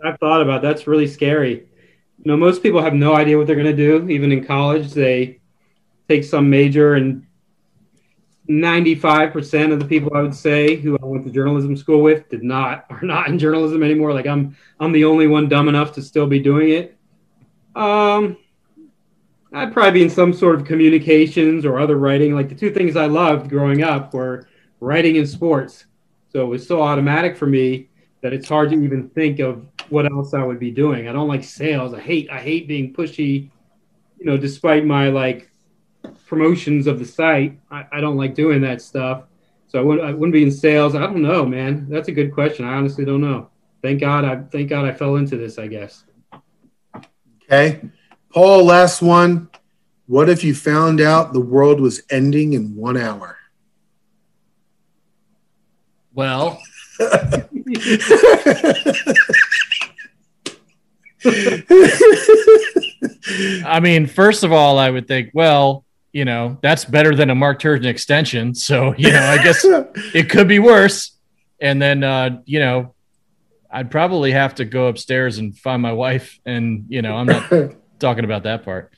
I've 0.04 0.18
thought 0.18 0.42
about 0.42 0.62
that. 0.62 0.68
that's 0.68 0.86
really 0.86 1.06
scary. 1.06 1.68
You 2.18 2.32
know, 2.32 2.36
most 2.36 2.62
people 2.62 2.82
have 2.82 2.94
no 2.94 3.14
idea 3.14 3.38
what 3.38 3.46
they're 3.46 3.56
going 3.56 3.66
to 3.66 3.72
do. 3.76 4.08
Even 4.08 4.32
in 4.32 4.44
college, 4.44 4.92
they 4.92 5.40
take 6.08 6.24
some 6.24 6.48
major, 6.50 6.94
and 6.94 7.26
95% 8.48 9.72
of 9.72 9.80
the 9.80 9.84
people 9.84 10.12
I 10.14 10.22
would 10.22 10.34
say 10.34 10.76
who 10.76 10.96
I 11.02 11.04
went 11.04 11.24
to 11.24 11.30
journalism 11.30 11.76
school 11.76 12.02
with 12.02 12.28
did 12.28 12.42
not 12.42 12.86
are 12.90 13.02
not 13.02 13.28
in 13.28 13.38
journalism 13.38 13.82
anymore. 13.82 14.12
Like 14.12 14.26
I'm 14.26 14.56
I'm 14.78 14.92
the 14.92 15.04
only 15.04 15.26
one 15.26 15.48
dumb 15.48 15.68
enough 15.68 15.92
to 15.94 16.02
still 16.02 16.26
be 16.26 16.38
doing 16.38 16.70
it. 16.70 16.95
Um, 17.76 18.38
I'd 19.52 19.72
probably 19.72 19.92
be 19.92 20.02
in 20.02 20.10
some 20.10 20.32
sort 20.32 20.56
of 20.56 20.66
communications 20.66 21.64
or 21.64 21.78
other 21.78 21.96
writing. 21.96 22.34
Like 22.34 22.48
the 22.48 22.54
two 22.54 22.72
things 22.72 22.96
I 22.96 23.06
loved 23.06 23.48
growing 23.48 23.82
up 23.82 24.12
were 24.12 24.48
writing 24.80 25.18
and 25.18 25.28
sports. 25.28 25.86
So 26.32 26.42
it 26.42 26.48
was 26.48 26.66
so 26.66 26.82
automatic 26.82 27.36
for 27.36 27.46
me 27.46 27.88
that 28.22 28.32
it's 28.32 28.48
hard 28.48 28.70
to 28.70 28.82
even 28.82 29.08
think 29.10 29.38
of 29.38 29.66
what 29.90 30.10
else 30.10 30.34
I 30.34 30.42
would 30.42 30.58
be 30.58 30.70
doing. 30.70 31.06
I 31.06 31.12
don't 31.12 31.28
like 31.28 31.44
sales. 31.44 31.94
I 31.94 32.00
hate 32.00 32.30
I 32.30 32.40
hate 32.40 32.66
being 32.66 32.92
pushy. 32.92 33.50
You 34.18 34.24
know, 34.24 34.36
despite 34.36 34.84
my 34.84 35.10
like 35.10 35.50
promotions 36.26 36.86
of 36.86 36.98
the 36.98 37.04
site, 37.04 37.58
I, 37.70 37.86
I 37.92 38.00
don't 38.00 38.16
like 38.16 38.34
doing 38.34 38.62
that 38.62 38.80
stuff. 38.80 39.24
So 39.68 39.78
I 39.78 39.82
wouldn't 39.82 40.08
I 40.08 40.12
wouldn't 40.12 40.32
be 40.32 40.42
in 40.42 40.50
sales. 40.50 40.94
I 40.94 41.00
don't 41.00 41.22
know, 41.22 41.44
man. 41.44 41.86
That's 41.88 42.08
a 42.08 42.12
good 42.12 42.32
question. 42.32 42.64
I 42.64 42.74
honestly 42.74 43.04
don't 43.04 43.20
know. 43.20 43.50
Thank 43.82 44.00
God 44.00 44.24
I 44.24 44.36
thank 44.50 44.70
God 44.70 44.86
I 44.86 44.92
fell 44.92 45.16
into 45.16 45.36
this. 45.36 45.58
I 45.58 45.66
guess. 45.66 46.05
Okay, 47.48 47.80
Paul, 48.32 48.64
last 48.64 49.00
one. 49.00 49.48
What 50.06 50.28
if 50.28 50.42
you 50.42 50.52
found 50.52 51.00
out 51.00 51.32
the 51.32 51.40
world 51.40 51.80
was 51.80 52.02
ending 52.10 52.54
in 52.54 52.74
one 52.74 52.96
hour? 52.96 53.38
Well, 56.12 56.60
I 63.64 63.80
mean, 63.80 64.06
first 64.06 64.42
of 64.42 64.50
all, 64.52 64.78
I 64.78 64.90
would 64.90 65.06
think, 65.06 65.30
well, 65.32 65.84
you 66.12 66.24
know, 66.24 66.58
that's 66.62 66.84
better 66.84 67.14
than 67.14 67.30
a 67.30 67.34
Mark 67.34 67.60
Turgeon 67.60 67.86
extension. 67.86 68.54
So, 68.54 68.92
you 68.98 69.12
know, 69.12 69.22
I 69.22 69.40
guess 69.40 69.64
it 70.14 70.30
could 70.30 70.48
be 70.48 70.58
worse. 70.58 71.12
And 71.60 71.80
then, 71.80 72.02
uh, 72.02 72.40
you 72.44 72.58
know, 72.58 72.94
I'd 73.70 73.90
probably 73.90 74.32
have 74.32 74.54
to 74.56 74.64
go 74.64 74.86
upstairs 74.86 75.38
and 75.38 75.56
find 75.56 75.82
my 75.82 75.92
wife. 75.92 76.38
And, 76.46 76.86
you 76.88 77.02
know, 77.02 77.14
I'm 77.16 77.26
not 77.26 77.50
talking 77.98 78.24
about 78.24 78.44
that 78.44 78.64
part. 78.64 78.92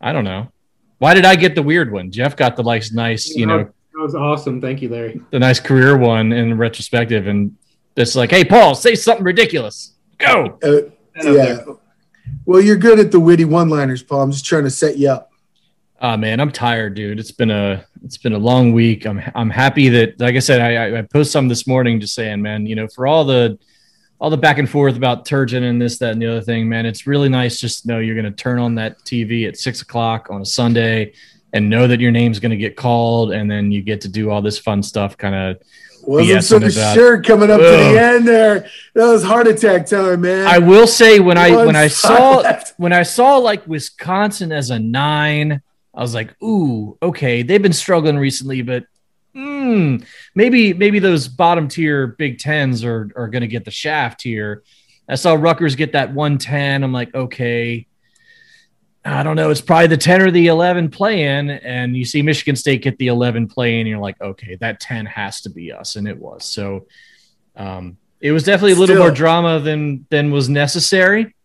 I 0.00 0.12
don't 0.12 0.24
know. 0.24 0.52
Why 0.98 1.14
did 1.14 1.24
I 1.24 1.36
get 1.36 1.54
the 1.54 1.62
weird 1.62 1.92
one? 1.92 2.10
Jeff 2.10 2.36
got 2.36 2.56
the 2.56 2.62
like 2.62 2.84
nice, 2.92 3.34
you 3.34 3.46
know, 3.46 3.58
that 3.96 4.02
was 4.02 4.14
awesome. 4.14 4.60
Thank 4.60 4.82
you, 4.82 4.90
Larry. 4.90 5.20
the 5.30 5.38
nice 5.38 5.58
career 5.58 5.96
one 5.96 6.32
in 6.32 6.58
retrospective. 6.58 7.26
And 7.26 7.56
it's 7.96 8.14
like, 8.14 8.30
hey, 8.30 8.44
Paul, 8.44 8.74
say 8.74 8.94
something 8.94 9.24
ridiculous. 9.24 9.94
Go. 10.18 10.58
Uh, 10.62 10.90
yeah. 11.22 11.60
Well, 12.44 12.60
you're 12.60 12.76
good 12.76 12.98
at 12.98 13.10
the 13.10 13.20
witty 13.20 13.44
one-liners, 13.46 14.02
Paul. 14.02 14.22
I'm 14.22 14.32
just 14.32 14.44
trying 14.44 14.64
to 14.64 14.70
set 14.70 14.98
you 14.98 15.08
up. 15.08 15.30
Oh 16.00 16.16
man, 16.16 16.40
I'm 16.40 16.52
tired, 16.52 16.94
dude. 16.94 17.18
It's 17.18 17.30
been 17.32 17.50
a 17.50 17.84
it's 18.04 18.18
been 18.18 18.34
a 18.34 18.38
long 18.38 18.72
week. 18.72 19.06
I'm 19.06 19.20
I'm 19.34 19.50
happy 19.50 19.88
that, 19.90 20.20
like 20.20 20.36
I 20.36 20.40
said, 20.40 20.60
I 20.60 20.98
I- 20.98 21.02
posted 21.02 21.32
some 21.32 21.48
this 21.48 21.66
morning, 21.66 22.00
just 22.00 22.14
saying, 22.14 22.42
man, 22.42 22.66
you 22.66 22.74
know, 22.74 22.86
for 22.88 23.06
all 23.06 23.24
the 23.24 23.58
all 24.18 24.30
the 24.30 24.36
back 24.36 24.58
and 24.58 24.68
forth 24.68 24.96
about 24.96 25.26
Turgeon 25.26 25.62
and 25.68 25.80
this, 25.80 25.98
that, 25.98 26.12
and 26.12 26.22
the 26.22 26.26
other 26.26 26.40
thing, 26.40 26.68
man, 26.68 26.86
it's 26.86 27.06
really 27.06 27.28
nice 27.28 27.60
just 27.60 27.82
to 27.82 27.88
know 27.88 27.98
you're 27.98 28.14
going 28.14 28.24
to 28.24 28.30
turn 28.30 28.58
on 28.58 28.74
that 28.76 28.98
TV 29.00 29.46
at 29.46 29.58
six 29.58 29.82
o'clock 29.82 30.28
on 30.30 30.40
a 30.40 30.44
Sunday 30.44 31.12
and 31.52 31.68
know 31.68 31.86
that 31.86 32.00
your 32.00 32.10
name's 32.10 32.40
going 32.40 32.50
to 32.50 32.56
get 32.56 32.76
called, 32.76 33.32
and 33.32 33.50
then 33.50 33.70
you 33.72 33.82
get 33.82 34.00
to 34.02 34.08
do 34.08 34.30
all 34.30 34.42
this 34.42 34.58
fun 34.58 34.82
stuff, 34.82 35.16
kind 35.16 35.34
of. 35.34 35.62
Wasn't 36.02 36.44
so 36.44 36.58
about- 36.58 36.94
sure 36.94 37.20
coming 37.22 37.50
up 37.50 37.58
to 37.58 37.66
the 37.66 38.00
end 38.00 38.28
there. 38.28 38.68
That 38.94 39.06
was 39.06 39.24
heart 39.24 39.48
attack 39.48 39.86
time, 39.86 40.20
man. 40.20 40.46
I 40.46 40.58
will 40.58 40.86
say 40.86 41.18
when 41.20 41.36
I 41.36 41.64
when 41.64 41.74
I 41.74 41.88
saw 41.88 42.38
left. 42.38 42.74
when 42.78 42.92
I 42.92 43.02
saw 43.02 43.38
like 43.38 43.66
Wisconsin 43.66 44.52
as 44.52 44.70
a 44.70 44.78
nine, 44.78 45.62
I 45.96 46.02
was 46.02 46.14
like, 46.14 46.40
ooh, 46.42 46.98
okay, 47.02 47.42
they've 47.42 47.62
been 47.62 47.72
struggling 47.72 48.18
recently, 48.18 48.62
but 48.62 48.84
mm, 49.34 50.04
maybe 50.34 50.74
maybe 50.74 50.98
those 50.98 51.26
bottom 51.26 51.68
tier 51.68 52.06
Big 52.06 52.38
Tens 52.38 52.84
are 52.84 53.10
are 53.16 53.28
going 53.28 53.42
to 53.42 53.48
get 53.48 53.64
the 53.64 53.70
shaft 53.70 54.22
here. 54.22 54.62
I 55.08 55.14
saw 55.14 55.34
Rutgers 55.34 55.74
get 55.74 55.92
that 55.92 56.12
one 56.12 56.38
ten. 56.38 56.84
I'm 56.84 56.92
like, 56.92 57.14
okay. 57.14 57.86
I 59.04 59.22
don't 59.22 59.36
know. 59.36 59.50
It's 59.50 59.60
probably 59.60 59.86
the 59.86 59.96
10 59.96 60.20
or 60.20 60.30
the 60.32 60.48
11 60.48 60.90
play 60.90 61.22
in, 61.22 61.48
and 61.48 61.96
you 61.96 62.04
see 62.04 62.22
Michigan 62.22 62.56
State 62.56 62.82
get 62.82 62.98
the 62.98 63.06
11 63.06 63.46
play 63.46 63.74
in, 63.74 63.80
and 63.82 63.88
you're 63.88 64.00
like, 64.00 64.20
okay, 64.20 64.56
that 64.56 64.80
10 64.80 65.06
has 65.06 65.42
to 65.42 65.50
be 65.50 65.70
us. 65.70 65.94
And 65.94 66.08
it 66.08 66.18
was. 66.18 66.44
So 66.44 66.88
um, 67.54 67.98
it 68.20 68.32
was 68.32 68.42
definitely 68.42 68.72
a 68.72 68.74
little 68.74 68.96
Still- 68.96 69.04
more 69.04 69.14
drama 69.14 69.60
than 69.60 70.06
than 70.10 70.32
was 70.32 70.48
necessary. 70.48 71.36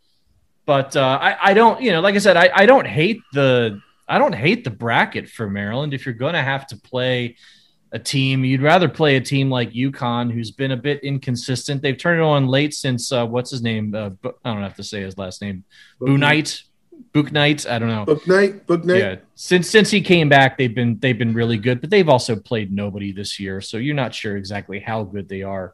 But 0.65 0.95
uh, 0.95 1.19
I, 1.21 1.51
I 1.51 1.53
don't, 1.53 1.81
you 1.81 1.91
know, 1.91 2.01
like 2.01 2.15
I 2.15 2.19
said, 2.19 2.35
I, 2.35 2.49
I 2.53 2.65
don't 2.65 2.87
hate 2.87 3.21
the 3.33 3.79
I 4.11 4.17
don't 4.17 4.35
hate 4.35 4.65
the 4.65 4.69
bracket 4.69 5.29
for 5.29 5.49
Maryland. 5.49 5.93
If 5.93 6.05
you're 6.05 6.13
going 6.13 6.33
to 6.33 6.43
have 6.43 6.67
to 6.67 6.75
play 6.75 7.37
a 7.93 7.99
team, 7.99 8.43
you'd 8.43 8.61
rather 8.61 8.89
play 8.89 9.15
a 9.15 9.21
team 9.21 9.49
like 9.49 9.71
UConn, 9.71 10.29
who's 10.29 10.51
been 10.51 10.71
a 10.71 10.77
bit 10.77 11.01
inconsistent. 11.01 11.81
They've 11.81 11.97
turned 11.97 12.19
it 12.19 12.23
on 12.23 12.47
late 12.47 12.73
since 12.73 13.11
uh, 13.13 13.25
what's 13.25 13.51
his 13.51 13.61
name? 13.61 13.95
Uh, 13.95 14.09
I 14.43 14.53
don't 14.53 14.63
have 14.63 14.75
to 14.75 14.83
say 14.83 15.01
his 15.01 15.17
last 15.17 15.41
name. 15.41 15.63
Boo 15.97 16.17
Knight, 16.17 16.61
Book 17.13 17.31
Knight. 17.31 17.65
I 17.65 17.79
don't 17.79 17.87
know. 17.87 18.03
Book 18.03 18.27
night, 18.27 18.67
book 18.67 18.83
night. 18.83 18.97
Yeah, 18.97 19.15
since 19.35 19.69
since 19.69 19.89
he 19.89 20.01
came 20.01 20.27
back, 20.27 20.57
they've 20.57 20.75
been 20.75 20.99
they've 20.99 21.17
been 21.17 21.33
really 21.33 21.57
good, 21.57 21.79
but 21.79 21.89
they've 21.89 22.09
also 22.09 22.35
played 22.35 22.71
nobody 22.71 23.13
this 23.13 23.39
year, 23.39 23.61
so 23.61 23.77
you're 23.77 23.95
not 23.95 24.13
sure 24.13 24.35
exactly 24.35 24.81
how 24.81 25.03
good 25.03 25.29
they 25.29 25.43
are. 25.43 25.73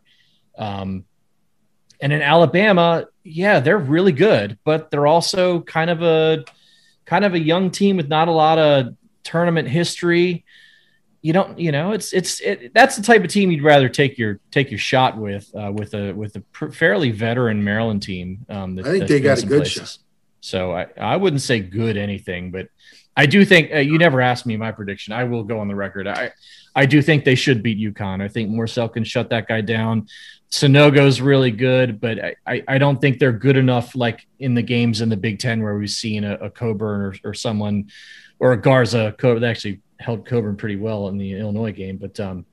Um, 0.60 1.06
and 2.00 2.14
in 2.14 2.22
Alabama, 2.22 3.08
yeah, 3.24 3.60
they're 3.60 3.80
really 3.80 4.12
good, 4.12 4.60
but 4.64 4.92
they're 4.92 5.08
also 5.08 5.62
kind 5.62 5.90
of 5.90 6.04
a 6.04 6.46
kind 7.08 7.26
of 7.26 7.34
a 7.34 7.40
young 7.40 7.72
team 7.72 7.98
with 7.98 8.08
not 8.08 8.28
a 8.28 8.32
lot 8.32 8.60
of 8.60 8.96
tournament 9.24 9.68
history. 9.68 10.46
You 11.24 11.34
don't, 11.34 11.58
you 11.58 11.72
know, 11.72 11.94
it's 11.94 12.14
it's 12.14 12.40
it, 12.42 12.74
that's 12.74 12.96
the 12.96 13.02
type 13.02 13.24
of 13.24 13.32
team 13.32 13.50
you'd 13.50 13.64
rather 13.64 13.90
take 13.90 14.20
your 14.20 14.40
take 14.52 14.70
your 14.70 14.78
shot 14.78 15.18
with 15.18 15.50
uh, 15.56 15.72
with 15.74 15.96
a 15.96 16.14
with 16.14 16.36
a 16.36 16.42
pr- 16.42 16.70
fairly 16.70 17.10
veteran 17.10 17.64
Maryland 17.64 18.04
team. 18.04 18.46
Um, 18.50 18.76
that, 18.76 18.86
I 18.86 18.92
think 18.92 19.08
they 19.08 19.20
got 19.20 19.42
a 19.42 19.46
good 19.46 19.64
places. 19.64 19.94
shot. 19.94 19.98
So 20.42 20.72
I, 20.74 20.88
I 20.98 21.18
wouldn't 21.18 21.42
say 21.42 21.60
good 21.60 21.98
anything, 21.98 22.52
but 22.52 22.68
I 23.18 23.26
do 23.26 23.44
think 23.44 23.74
uh, 23.74 23.80
you 23.80 23.98
never 23.98 24.22
asked 24.22 24.46
me 24.46 24.56
my 24.58 24.72
prediction. 24.72 25.12
I 25.12 25.24
will 25.24 25.44
go 25.44 25.60
on 25.60 25.68
the 25.68 25.76
record. 25.76 26.08
I 26.08 26.32
I 26.76 26.86
do 26.86 27.02
think 27.02 27.26
they 27.26 27.36
should 27.36 27.64
beat 27.64 27.80
UConn. 27.80 28.22
I 28.22 28.28
think 28.28 28.52
Morsell 28.52 28.94
can 28.94 29.04
shut 29.04 29.32
that 29.32 29.48
guy 29.48 29.62
down. 29.62 30.08
Sanogo's 30.52 31.20
really 31.20 31.52
good, 31.52 32.00
but 32.00 32.38
I, 32.46 32.64
I, 32.68 32.78
don't 32.78 33.02
think 33.02 33.20
they're 33.20 33.34
good 33.34 33.58
enough 33.58 33.96
like 33.96 34.26
in 34.40 34.54
the 34.54 34.62
games 34.62 35.02
in 35.02 35.10
the 35.10 35.18
Big 35.18 35.40
Ten 35.40 35.62
where 35.62 35.78
we've 35.78 35.90
seen 35.90 36.24
a, 36.24 36.36
a 36.36 36.50
Cockburn 36.50 37.02
or, 37.02 37.16
or 37.26 37.34
someone 37.34 37.90
or 38.40 38.54
a 38.54 38.62
Garza. 38.62 39.14
Cockburn, 39.18 39.42
they 39.42 39.50
actually 39.50 39.82
held 40.00 40.26
Cockburn 40.26 40.56
pretty 40.56 40.78
well 40.78 41.10
in 41.10 41.18
the 41.18 41.34
Illinois 41.34 41.74
game, 41.74 41.98
but 41.98 42.18
um, 42.22 42.46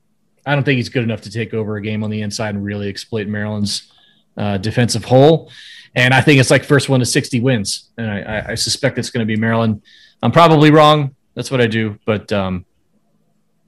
I 0.45 0.55
don't 0.55 0.63
think 0.63 0.75
he's 0.75 0.89
good 0.89 1.03
enough 1.03 1.21
to 1.21 1.31
take 1.31 1.53
over 1.53 1.77
a 1.77 1.81
game 1.81 2.03
on 2.03 2.09
the 2.09 2.21
inside 2.21 2.55
and 2.55 2.63
really 2.63 2.89
exploit 2.89 3.27
Maryland's 3.27 3.91
uh, 4.37 4.57
defensive 4.57 5.05
hole. 5.05 5.49
And 5.95 6.13
I 6.13 6.19
think 6.19 6.41
it's 6.41 6.51
like 6.51 6.65
first 6.65 6.89
one 6.89 6.99
to 6.99 7.05
60 7.05 7.39
wins. 7.39 7.89
And 7.97 8.11
I, 8.11 8.19
I, 8.19 8.51
I 8.51 8.55
suspect 8.55 8.97
it's 8.97 9.09
going 9.09 9.25
to 9.25 9.33
be 9.33 9.39
Maryland. 9.39 9.81
I'm 10.21 10.31
probably 10.31 10.69
wrong. 10.69 11.15
That's 11.33 11.49
what 11.49 11.61
I 11.61 11.67
do. 11.67 11.97
But 12.05 12.31
um, 12.33 12.65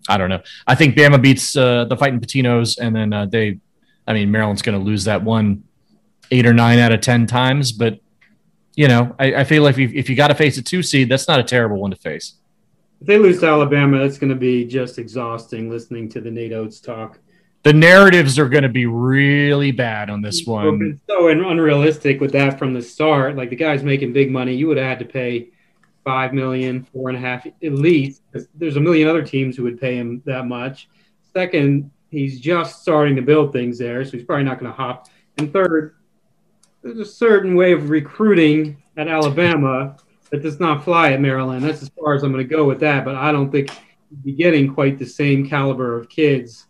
I 0.09 0.17
don't 0.17 0.29
know. 0.29 0.41
I 0.65 0.75
think 0.75 0.95
Bama 0.95 1.21
beats 1.21 1.55
uh, 1.55 1.85
the 1.85 1.97
fighting 1.97 2.19
Pitinos, 2.19 2.77
and 2.79 2.95
then 2.95 3.13
uh, 3.13 3.25
they. 3.25 3.59
I 4.07 4.13
mean, 4.13 4.31
Maryland's 4.31 4.61
going 4.61 4.77
to 4.77 4.83
lose 4.83 5.03
that 5.03 5.23
one 5.23 5.63
eight 6.31 6.45
or 6.45 6.53
nine 6.53 6.79
out 6.79 6.91
of 6.91 7.01
ten 7.01 7.27
times, 7.27 7.71
but 7.71 7.99
you 8.75 8.87
know, 8.87 9.15
I, 9.19 9.35
I 9.35 9.43
feel 9.43 9.63
like 9.63 9.77
if 9.77 9.79
you, 9.79 9.91
if 9.93 10.09
you 10.09 10.15
got 10.15 10.27
to 10.27 10.35
face 10.35 10.57
a 10.57 10.61
two 10.61 10.83
seed, 10.83 11.09
that's 11.09 11.27
not 11.27 11.39
a 11.39 11.43
terrible 11.43 11.77
one 11.77 11.91
to 11.91 11.97
face. 11.97 12.35
If 13.01 13.07
they 13.07 13.17
lose 13.17 13.39
to 13.39 13.47
Alabama, 13.47 13.99
that's 13.99 14.17
going 14.17 14.29
to 14.29 14.35
be 14.35 14.65
just 14.65 14.99
exhausting 14.99 15.69
listening 15.69 16.09
to 16.09 16.21
the 16.21 16.31
Nate 16.31 16.53
Oats 16.53 16.79
talk. 16.79 17.19
The 17.63 17.73
narratives 17.73 18.39
are 18.39 18.47
going 18.47 18.63
to 18.63 18.69
be 18.69 18.85
really 18.85 19.71
bad 19.71 20.09
on 20.09 20.21
this 20.21 20.45
one. 20.45 21.01
So 21.09 21.27
unrealistic 21.27 22.21
with 22.21 22.31
that 22.31 22.57
from 22.57 22.73
the 22.73 22.81
start. 22.81 23.35
Like 23.35 23.49
the 23.49 23.55
guy's 23.55 23.83
making 23.83 24.13
big 24.13 24.31
money. 24.31 24.53
You 24.53 24.67
would 24.67 24.77
have 24.77 24.85
had 24.85 24.99
to 24.99 25.05
pay 25.05 25.49
five 26.05 26.33
million, 26.33 26.83
four 26.93 27.09
and 27.09 27.17
a 27.17 27.21
half 27.21 27.45
at 27.45 27.73
least. 27.73 28.21
There's 28.55 28.77
a 28.77 28.79
million 28.79 29.07
other 29.07 29.23
teams 29.23 29.57
who 29.57 29.63
would 29.63 29.81
pay 29.81 29.95
him 29.95 30.21
that 30.25 30.45
much. 30.45 30.87
Second, 31.33 31.91
he's 32.09 32.39
just 32.39 32.81
starting 32.81 33.15
to 33.15 33.21
build 33.21 33.53
things 33.53 33.77
there, 33.77 34.03
so 34.05 34.11
he's 34.11 34.25
probably 34.25 34.45
not 34.45 34.59
going 34.59 34.71
to 34.71 34.75
hop. 34.75 35.07
And 35.37 35.51
third, 35.51 35.95
there's 36.81 36.99
a 36.99 37.05
certain 37.05 37.55
way 37.55 37.73
of 37.73 37.89
recruiting 37.89 38.81
at 38.95 39.07
Alabama 39.07 39.97
that 40.31 40.41
does 40.41 40.59
not 40.59 40.83
fly 40.83 41.11
at 41.11 41.21
Maryland. 41.21 41.63
That's 41.63 41.81
as 41.81 41.89
far 41.89 42.13
as 42.13 42.23
I'm 42.23 42.31
going 42.31 42.47
to 42.47 42.55
go 42.55 42.65
with 42.65 42.79
that. 42.81 43.05
But 43.05 43.15
I 43.15 43.31
don't 43.31 43.51
think 43.51 43.69
he'd 44.09 44.23
be 44.23 44.31
getting 44.33 44.73
quite 44.73 44.97
the 44.97 45.05
same 45.05 45.47
caliber 45.47 45.97
of 45.97 46.09
kids 46.09 46.67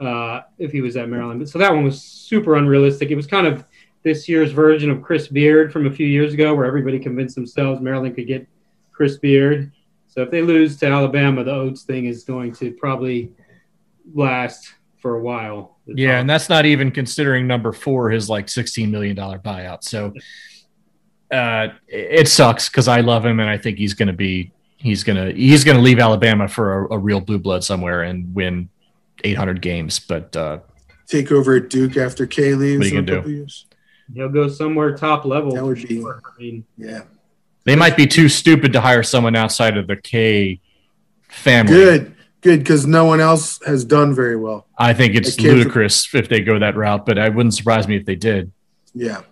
uh, 0.00 0.42
if 0.58 0.72
he 0.72 0.80
was 0.80 0.96
at 0.96 1.08
Maryland. 1.08 1.46
So 1.48 1.58
that 1.58 1.72
one 1.72 1.84
was 1.84 2.02
super 2.02 2.56
unrealistic. 2.56 3.10
It 3.10 3.16
was 3.16 3.26
kind 3.26 3.46
of 3.46 3.64
this 4.02 4.28
year's 4.28 4.52
version 4.52 4.90
of 4.90 5.02
Chris 5.02 5.28
Beard 5.28 5.72
from 5.72 5.86
a 5.86 5.90
few 5.90 6.06
years 6.06 6.32
ago, 6.32 6.54
where 6.54 6.64
everybody 6.64 6.98
convinced 6.98 7.34
themselves 7.34 7.80
Maryland 7.80 8.14
could 8.14 8.26
get 8.26 8.46
Chris 8.92 9.18
Beard. 9.18 9.72
So 10.08 10.22
if 10.22 10.30
they 10.30 10.42
lose 10.42 10.76
to 10.78 10.86
Alabama, 10.86 11.44
the 11.44 11.52
Oats 11.52 11.82
thing 11.82 12.06
is 12.06 12.24
going 12.24 12.52
to 12.54 12.72
probably 12.72 13.32
last 14.14 14.74
for 14.98 15.16
a 15.16 15.22
while. 15.22 15.78
Yeah, 15.86 16.20
and 16.20 16.28
that's 16.28 16.48
not 16.48 16.66
even 16.66 16.90
considering 16.90 17.46
number 17.46 17.72
four, 17.72 18.10
his 18.10 18.28
like 18.28 18.48
sixteen 18.48 18.90
million 18.90 19.16
dollar 19.16 19.38
buyout. 19.38 19.82
So 19.84 20.12
uh, 21.30 21.68
it 21.88 22.28
sucks 22.28 22.68
because 22.68 22.88
I 22.88 23.00
love 23.00 23.24
him 23.24 23.40
and 23.40 23.48
I 23.48 23.56
think 23.58 23.78
he's 23.78 23.94
going 23.94 24.08
to 24.08 24.12
be 24.14 24.52
he's 24.76 25.04
gonna 25.04 25.30
he's 25.32 25.62
gonna 25.64 25.80
leave 25.80 25.98
Alabama 25.98 26.48
for 26.48 26.86
a, 26.86 26.94
a 26.94 26.98
real 26.98 27.20
blue 27.20 27.38
blood 27.38 27.62
somewhere 27.64 28.02
and 28.02 28.34
win 28.34 28.68
eight 29.24 29.36
hundred 29.36 29.62
games. 29.62 29.98
But 30.00 30.34
uh, 30.36 30.58
Take 31.06 31.32
over 31.32 31.56
at 31.56 31.70
Duke 31.70 31.96
after 31.96 32.26
K 32.26 32.54
leaves. 32.54 32.78
What 32.78 32.86
are 32.86 32.88
you 32.94 33.02
gonna 33.02 33.22
do? 33.22 33.30
years. 33.30 33.66
He'll 34.14 34.28
go 34.28 34.48
somewhere 34.48 34.96
top 34.96 35.24
level. 35.24 35.54
That 35.54 35.64
would 35.64 35.76
be- 35.86 36.00
sure. 36.00 36.20
I 36.24 36.40
mean, 36.40 36.64
Yeah. 36.76 37.02
they 37.64 37.76
might 37.76 37.96
be 37.96 38.06
too 38.06 38.28
stupid 38.28 38.72
to 38.72 38.80
hire 38.80 39.02
someone 39.04 39.36
outside 39.36 39.76
of 39.76 39.86
the 39.86 39.96
K 39.96 40.60
family. 41.28 41.72
Good. 41.72 42.14
Good 42.40 42.60
because 42.60 42.86
no 42.86 43.04
one 43.04 43.20
else 43.20 43.60
has 43.66 43.84
done 43.84 44.14
very 44.14 44.36
well. 44.36 44.66
I 44.78 44.94
think 44.94 45.14
it's 45.14 45.38
ludicrous 45.38 46.14
if 46.14 46.28
they 46.28 46.40
go 46.40 46.58
that 46.58 46.76
route, 46.76 47.04
but 47.04 47.18
it 47.18 47.34
wouldn't 47.34 47.54
surprise 47.54 47.86
me 47.86 47.96
if 47.96 48.06
they 48.06 48.14
did. 48.14 48.50
Yeah. 48.94 49.22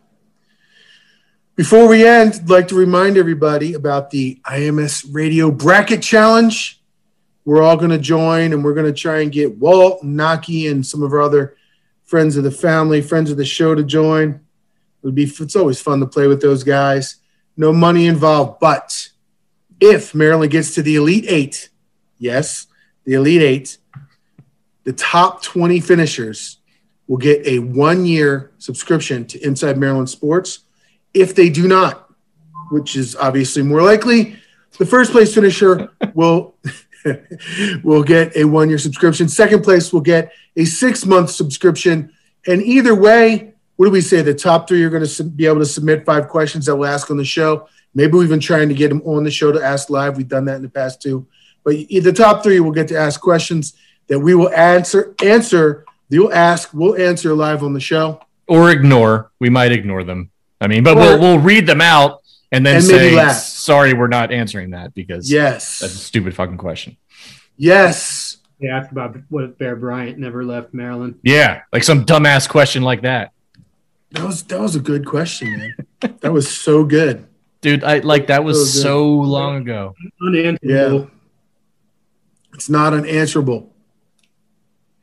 Before 1.59 1.89
we 1.89 2.07
end, 2.07 2.35
I'd 2.35 2.49
like 2.49 2.69
to 2.69 2.77
remind 2.77 3.17
everybody 3.17 3.75
about 3.75 4.11
the 4.11 4.41
IMS 4.45 5.05
Radio 5.11 5.51
Bracket 5.51 6.01
Challenge. 6.01 6.81
We're 7.45 7.63
all 7.63 7.77
going 7.77 7.91
to 7.91 7.99
join 7.99 8.53
and 8.53 8.63
we're 8.63 8.75
going 8.75 8.87
to 8.87 8.93
try 8.93 9.23
and 9.23 9.33
get 9.33 9.59
Walt, 9.59 10.05
Naki, 10.05 10.69
and 10.69 10.87
some 10.87 11.03
of 11.03 11.13
our 11.13 11.21
other 11.21 11.57
friends 12.05 12.37
of 12.37 12.45
the 12.45 12.51
family, 12.53 13.03
friends 13.03 13.31
of 13.31 13.39
the 13.39 13.45
show 13.45 13.75
to 13.75 13.83
join. 13.83 14.31
It 14.31 15.07
would 15.07 15.17
be 15.17 15.25
it's 15.25 15.57
always 15.57 15.81
fun 15.81 15.99
to 15.99 16.07
play 16.07 16.29
with 16.29 16.41
those 16.41 16.63
guys. 16.63 17.17
No 17.57 17.73
money 17.73 18.07
involved, 18.07 18.61
but 18.61 19.09
if 19.81 20.15
Maryland 20.15 20.53
gets 20.53 20.77
to 20.77 20.83
the 20.83 20.95
Elite 20.95 21.27
Eight, 21.27 21.71
yes, 22.19 22.68
the 23.09 23.15
Elite 23.15 23.41
Eight, 23.41 23.79
the 24.85 24.93
top 24.93 25.43
20 25.43 25.81
finishers 25.81 26.59
will 27.07 27.17
get 27.17 27.47
a 27.47 27.59
one 27.59 28.05
year 28.05 28.53
subscription 28.59 29.25
to 29.29 29.43
Inside 29.43 29.79
Maryland 29.79 30.11
Sports. 30.11 30.59
If 31.15 31.35
they 31.35 31.49
do 31.49 31.67
not, 31.67 32.11
which 32.71 32.97
is 32.97 33.17
obviously 33.17 33.63
more 33.63 33.81
likely, 33.81 34.37
the 34.77 34.85
first 34.85 35.11
place 35.11 35.35
finisher 35.35 35.89
will 36.13 36.57
will 37.83 38.03
get 38.03 38.37
a 38.37 38.45
one 38.45 38.69
year 38.69 38.77
subscription. 38.77 39.27
Second 39.27 39.65
place 39.65 39.91
will 39.91 40.03
get 40.03 40.31
a 40.57 40.67
six 40.67 41.07
month 41.07 41.31
subscription. 41.31 42.13
And 42.47 42.61
either 42.61 42.95
way, 42.95 43.55
what 43.77 43.87
do 43.87 43.91
we 43.91 44.03
say? 44.03 44.21
The 44.21 44.35
top 44.35 44.69
three 44.69 44.85
are 44.85 44.91
going 44.91 45.07
to 45.07 45.25
be 45.25 45.47
able 45.47 45.61
to 45.61 45.67
submit 45.67 46.05
five 46.05 46.29
questions 46.29 46.67
that 46.67 46.77
we'll 46.77 46.91
ask 46.91 47.11
on 47.11 47.17
the 47.17 47.25
show. 47.25 47.69
Maybe 47.95 48.19
we've 48.19 48.29
been 48.29 48.39
trying 48.39 48.69
to 48.69 48.75
get 48.75 48.91
them 48.91 49.01
on 49.07 49.25
the 49.25 49.31
show 49.31 49.51
to 49.51 49.65
ask 49.65 49.89
live. 49.89 50.19
We've 50.19 50.29
done 50.29 50.45
that 50.45 50.57
in 50.57 50.63
the 50.63 50.69
past 50.69 51.01
too. 51.01 51.27
But 51.69 52.05
the 52.05 52.13
top 52.13 52.43
three 52.43 52.61
will 52.61 52.73
get 52.73 52.89
to 52.89 52.99
ask 52.99 53.21
questions 53.21 53.75
that 54.09 54.19
we 54.19 54.35
will 54.35 54.49
answer. 54.51 55.15
Answer. 55.23 55.85
You'll 56.09 56.33
ask. 56.33 56.71
We'll 56.73 56.97
answer 56.97 57.35
live 57.35 57.63
on 57.63 57.75
the 57.75 57.81
show. 57.81 58.21
Or 58.47 58.71
ignore. 58.71 59.31
We 59.41 59.51
might 59.51 59.73
ignore 59.73 60.05
them. 60.05 60.31
I 60.61 60.67
mean, 60.69 60.83
but 60.83 60.97
Or- 60.97 61.01
we'll 61.01 61.19
we'll 61.21 61.39
read 61.39 61.67
them 61.67 61.81
out 61.83 62.23
and 62.51 62.65
then 62.65 62.77
And 62.77 62.85
say 62.85 63.33
sorry, 63.35 63.93
we're 63.93 64.09
not 64.09 64.33
answering 64.33 64.71
that 64.71 64.95
because 64.95 65.31
Yes. 65.31 65.81
that's 65.81 65.95
a 65.95 65.99
stupid 65.99 66.35
fucking 66.35 66.57
question. 66.57 66.97
Yes. 67.57 68.39
they 68.61 68.69
asked 68.69 68.91
about 68.91 69.17
what 69.29 69.45
if 69.45 69.59
Bear 69.59 69.77
Bryant 69.77 70.19
never 70.19 70.45
left 70.45 70.73
Maryland. 70.75 71.17
Yeah, 71.23 71.63
like 71.73 71.85
some 71.85 72.05
dumbass 72.05 72.49
question 72.49 72.83
like 72.83 73.03
that, 73.03 73.33
That 74.13 74.25
was 74.25 74.43
that 74.45 74.61
was 74.61 74.75
a 74.77 74.81
good 74.81 75.05
question, 75.07 75.59
man. 75.59 76.17
that 76.21 76.33
was 76.33 76.49
so 76.51 76.85
good. 76.85 77.27
dude. 77.61 77.85
I 77.85 77.99
like 77.99 78.29
that 78.29 78.43
was 78.45 78.73
So 78.73 78.81
so 78.83 79.09
long 79.11 79.57
ago. 79.59 79.95
Unanswerable. 80.23 81.01
Yeah. 81.01 81.07
It's 82.59 82.69
not 82.69 82.93
unanswerable. 82.93 83.73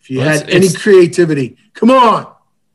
If 0.02 0.10
you 0.10 0.20
Well, 0.20 0.28
had 0.28 0.50
any 0.50 0.72
creativity, 0.74 1.56
come 1.74 1.90
on. 1.90 2.28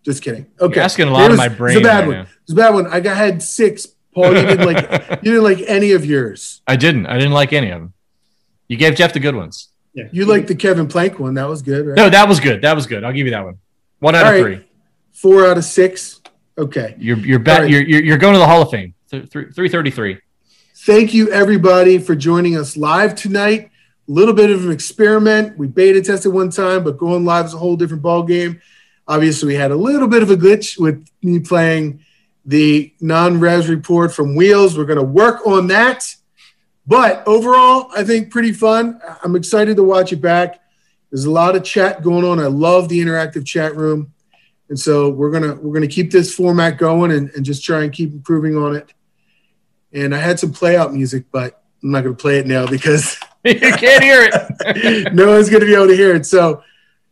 Just 0.02 0.22
kidding. 0.22 0.46
Okay, 0.58 0.76
You're 0.76 0.84
asking 0.84 1.08
a 1.08 1.10
lot 1.10 1.26
It 1.26 1.32
of 1.32 1.36
my 1.36 1.48
brain. 1.50 1.76
It's 1.76 1.84
a 1.84 1.86
bad 1.86 1.98
right 2.00 2.06
one. 2.06 2.16
now. 2.16 2.26
It's 2.44 2.52
a 2.52 2.54
bad 2.54 2.72
one. 2.74 2.86
I 2.86 3.00
got 3.00 3.18
had 3.18 3.42
six. 3.42 3.88
Paul, 4.14 4.28
you 4.34 4.46
didn't 4.46 4.64
like 4.66 5.10
you 5.22 5.32
didn't 5.32 5.42
like 5.42 5.58
any 5.68 5.92
of 5.92 6.06
yours. 6.06 6.62
I 6.66 6.76
didn't. 6.76 7.04
I 7.08 7.18
didn't 7.18 7.34
like 7.34 7.52
any 7.52 7.68
of 7.70 7.80
them. 7.82 7.92
You 8.68 8.78
gave 8.78 8.94
Jeff 8.94 9.12
the 9.12 9.20
good 9.20 9.36
ones. 9.36 9.68
Yeah. 9.92 10.04
You 10.12 10.24
liked 10.24 10.48
the 10.48 10.54
Kevin 10.54 10.88
Plank 10.88 11.18
one. 11.18 11.34
That 11.34 11.46
was 11.46 11.60
good, 11.60 11.86
right? 11.86 11.94
No, 11.96 12.08
that 12.08 12.26
was 12.26 12.40
good. 12.40 12.62
That 12.62 12.74
was 12.74 12.86
good. 12.86 13.04
I'll 13.04 13.12
give 13.12 13.26
you 13.26 13.32
that 13.32 13.44
one. 13.44 13.58
One 13.98 14.14
out 14.14 14.24
All 14.24 14.32
of 14.34 14.42
right. 14.42 14.56
three. 14.56 14.66
Four 15.12 15.46
out 15.46 15.58
of 15.58 15.64
six. 15.64 16.22
Okay. 16.56 16.94
You're 16.98 17.18
you're 17.18 17.38
bet. 17.38 17.60
Right. 17.60 17.70
You're, 17.70 17.82
you're 17.82 18.02
you're 18.02 18.18
going 18.18 18.32
to 18.32 18.38
the 18.38 18.46
Hall 18.46 18.62
of 18.62 18.70
Fame. 18.70 18.94
Three 19.11 19.68
thirty 19.68 19.90
three. 19.90 20.18
Thank 20.86 21.12
you, 21.12 21.30
everybody, 21.30 21.98
for 21.98 22.16
joining 22.16 22.57
us 22.57 22.74
live 22.74 23.14
tonight. 23.14 23.70
Little 24.11 24.34
bit 24.34 24.50
of 24.50 24.64
an 24.64 24.72
experiment. 24.72 25.57
We 25.57 25.68
beta 25.68 26.03
tested 26.03 26.32
one 26.32 26.50
time, 26.50 26.82
but 26.82 26.99
going 26.99 27.24
live 27.24 27.46
is 27.46 27.54
a 27.54 27.58
whole 27.58 27.76
different 27.76 28.03
ball 28.03 28.24
game. 28.24 28.61
Obviously, 29.07 29.46
we 29.46 29.54
had 29.54 29.70
a 29.70 29.76
little 29.76 30.08
bit 30.08 30.24
of 30.24 30.30
a 30.32 30.37
glitch 30.37 30.80
with 30.80 31.08
me 31.22 31.38
playing 31.38 32.00
the 32.45 32.92
non-res 33.00 33.68
report 33.68 34.12
from 34.12 34.34
Wheels. 34.34 34.76
We're 34.76 34.84
going 34.84 34.99
to 34.99 35.04
work 35.04 35.46
on 35.46 35.68
that. 35.68 36.12
But 36.88 37.22
overall, 37.24 37.92
I 37.96 38.03
think 38.03 38.32
pretty 38.32 38.50
fun. 38.50 39.00
I'm 39.22 39.37
excited 39.37 39.76
to 39.76 39.84
watch 39.84 40.12
it 40.12 40.20
back. 40.20 40.61
There's 41.12 41.26
a 41.26 41.30
lot 41.30 41.54
of 41.54 41.62
chat 41.62 42.03
going 42.03 42.24
on. 42.24 42.41
I 42.41 42.49
love 42.49 42.88
the 42.88 42.99
interactive 42.99 43.46
chat 43.46 43.76
room. 43.76 44.12
And 44.70 44.78
so 44.78 45.08
we're 45.08 45.30
gonna 45.30 45.54
we're 45.54 45.74
gonna 45.74 45.87
keep 45.87 46.11
this 46.11 46.34
format 46.34 46.78
going 46.78 47.12
and, 47.12 47.30
and 47.37 47.45
just 47.45 47.64
try 47.64 47.84
and 47.84 47.92
keep 47.92 48.12
improving 48.12 48.57
on 48.57 48.74
it. 48.74 48.92
And 49.92 50.12
I 50.12 50.18
had 50.18 50.41
some 50.41 50.53
play 50.53 50.76
out 50.76 50.92
music, 50.92 51.26
but 51.30 51.62
I'm 51.80 51.92
not 51.92 52.03
gonna 52.03 52.16
play 52.16 52.38
it 52.38 52.46
now 52.49 52.66
because 52.66 53.16
you 53.45 53.54
can't 53.58 54.03
hear 54.03 54.30
it. 54.30 55.14
no 55.14 55.29
one's 55.29 55.49
going 55.49 55.61
to 55.61 55.67
be 55.67 55.75
able 55.75 55.88
to 55.88 55.96
hear 55.96 56.14
it. 56.14 56.26
So 56.26 56.62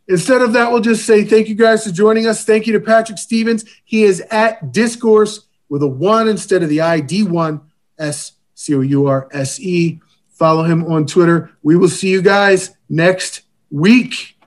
instead 0.07 0.41
of 0.41 0.53
that, 0.53 0.71
we'll 0.71 0.81
just 0.81 1.05
say 1.05 1.23
thank 1.23 1.47
you 1.47 1.55
guys 1.55 1.85
for 1.85 1.91
joining 1.91 2.27
us. 2.27 2.45
Thank 2.45 2.67
you 2.67 2.73
to 2.73 2.79
Patrick 2.79 3.17
Stevens. 3.17 3.65
He 3.83 4.03
is 4.03 4.21
at 4.29 4.71
Discourse 4.71 5.47
with 5.69 5.81
a 5.81 5.87
one 5.87 6.27
instead 6.27 6.61
of 6.61 6.69
the 6.69 6.81
ID 6.81 7.23
one 7.23 7.61
S 7.97 8.33
C 8.53 8.75
O 8.75 8.81
U 8.81 9.07
R 9.07 9.27
S 9.31 9.59
E. 9.59 9.99
Follow 10.29 10.63
him 10.63 10.85
on 10.85 11.05
Twitter. 11.05 11.51
We 11.63 11.75
will 11.75 11.89
see 11.89 12.09
you 12.09 12.21
guys 12.21 12.75
next 12.89 13.41
week. 13.71 14.38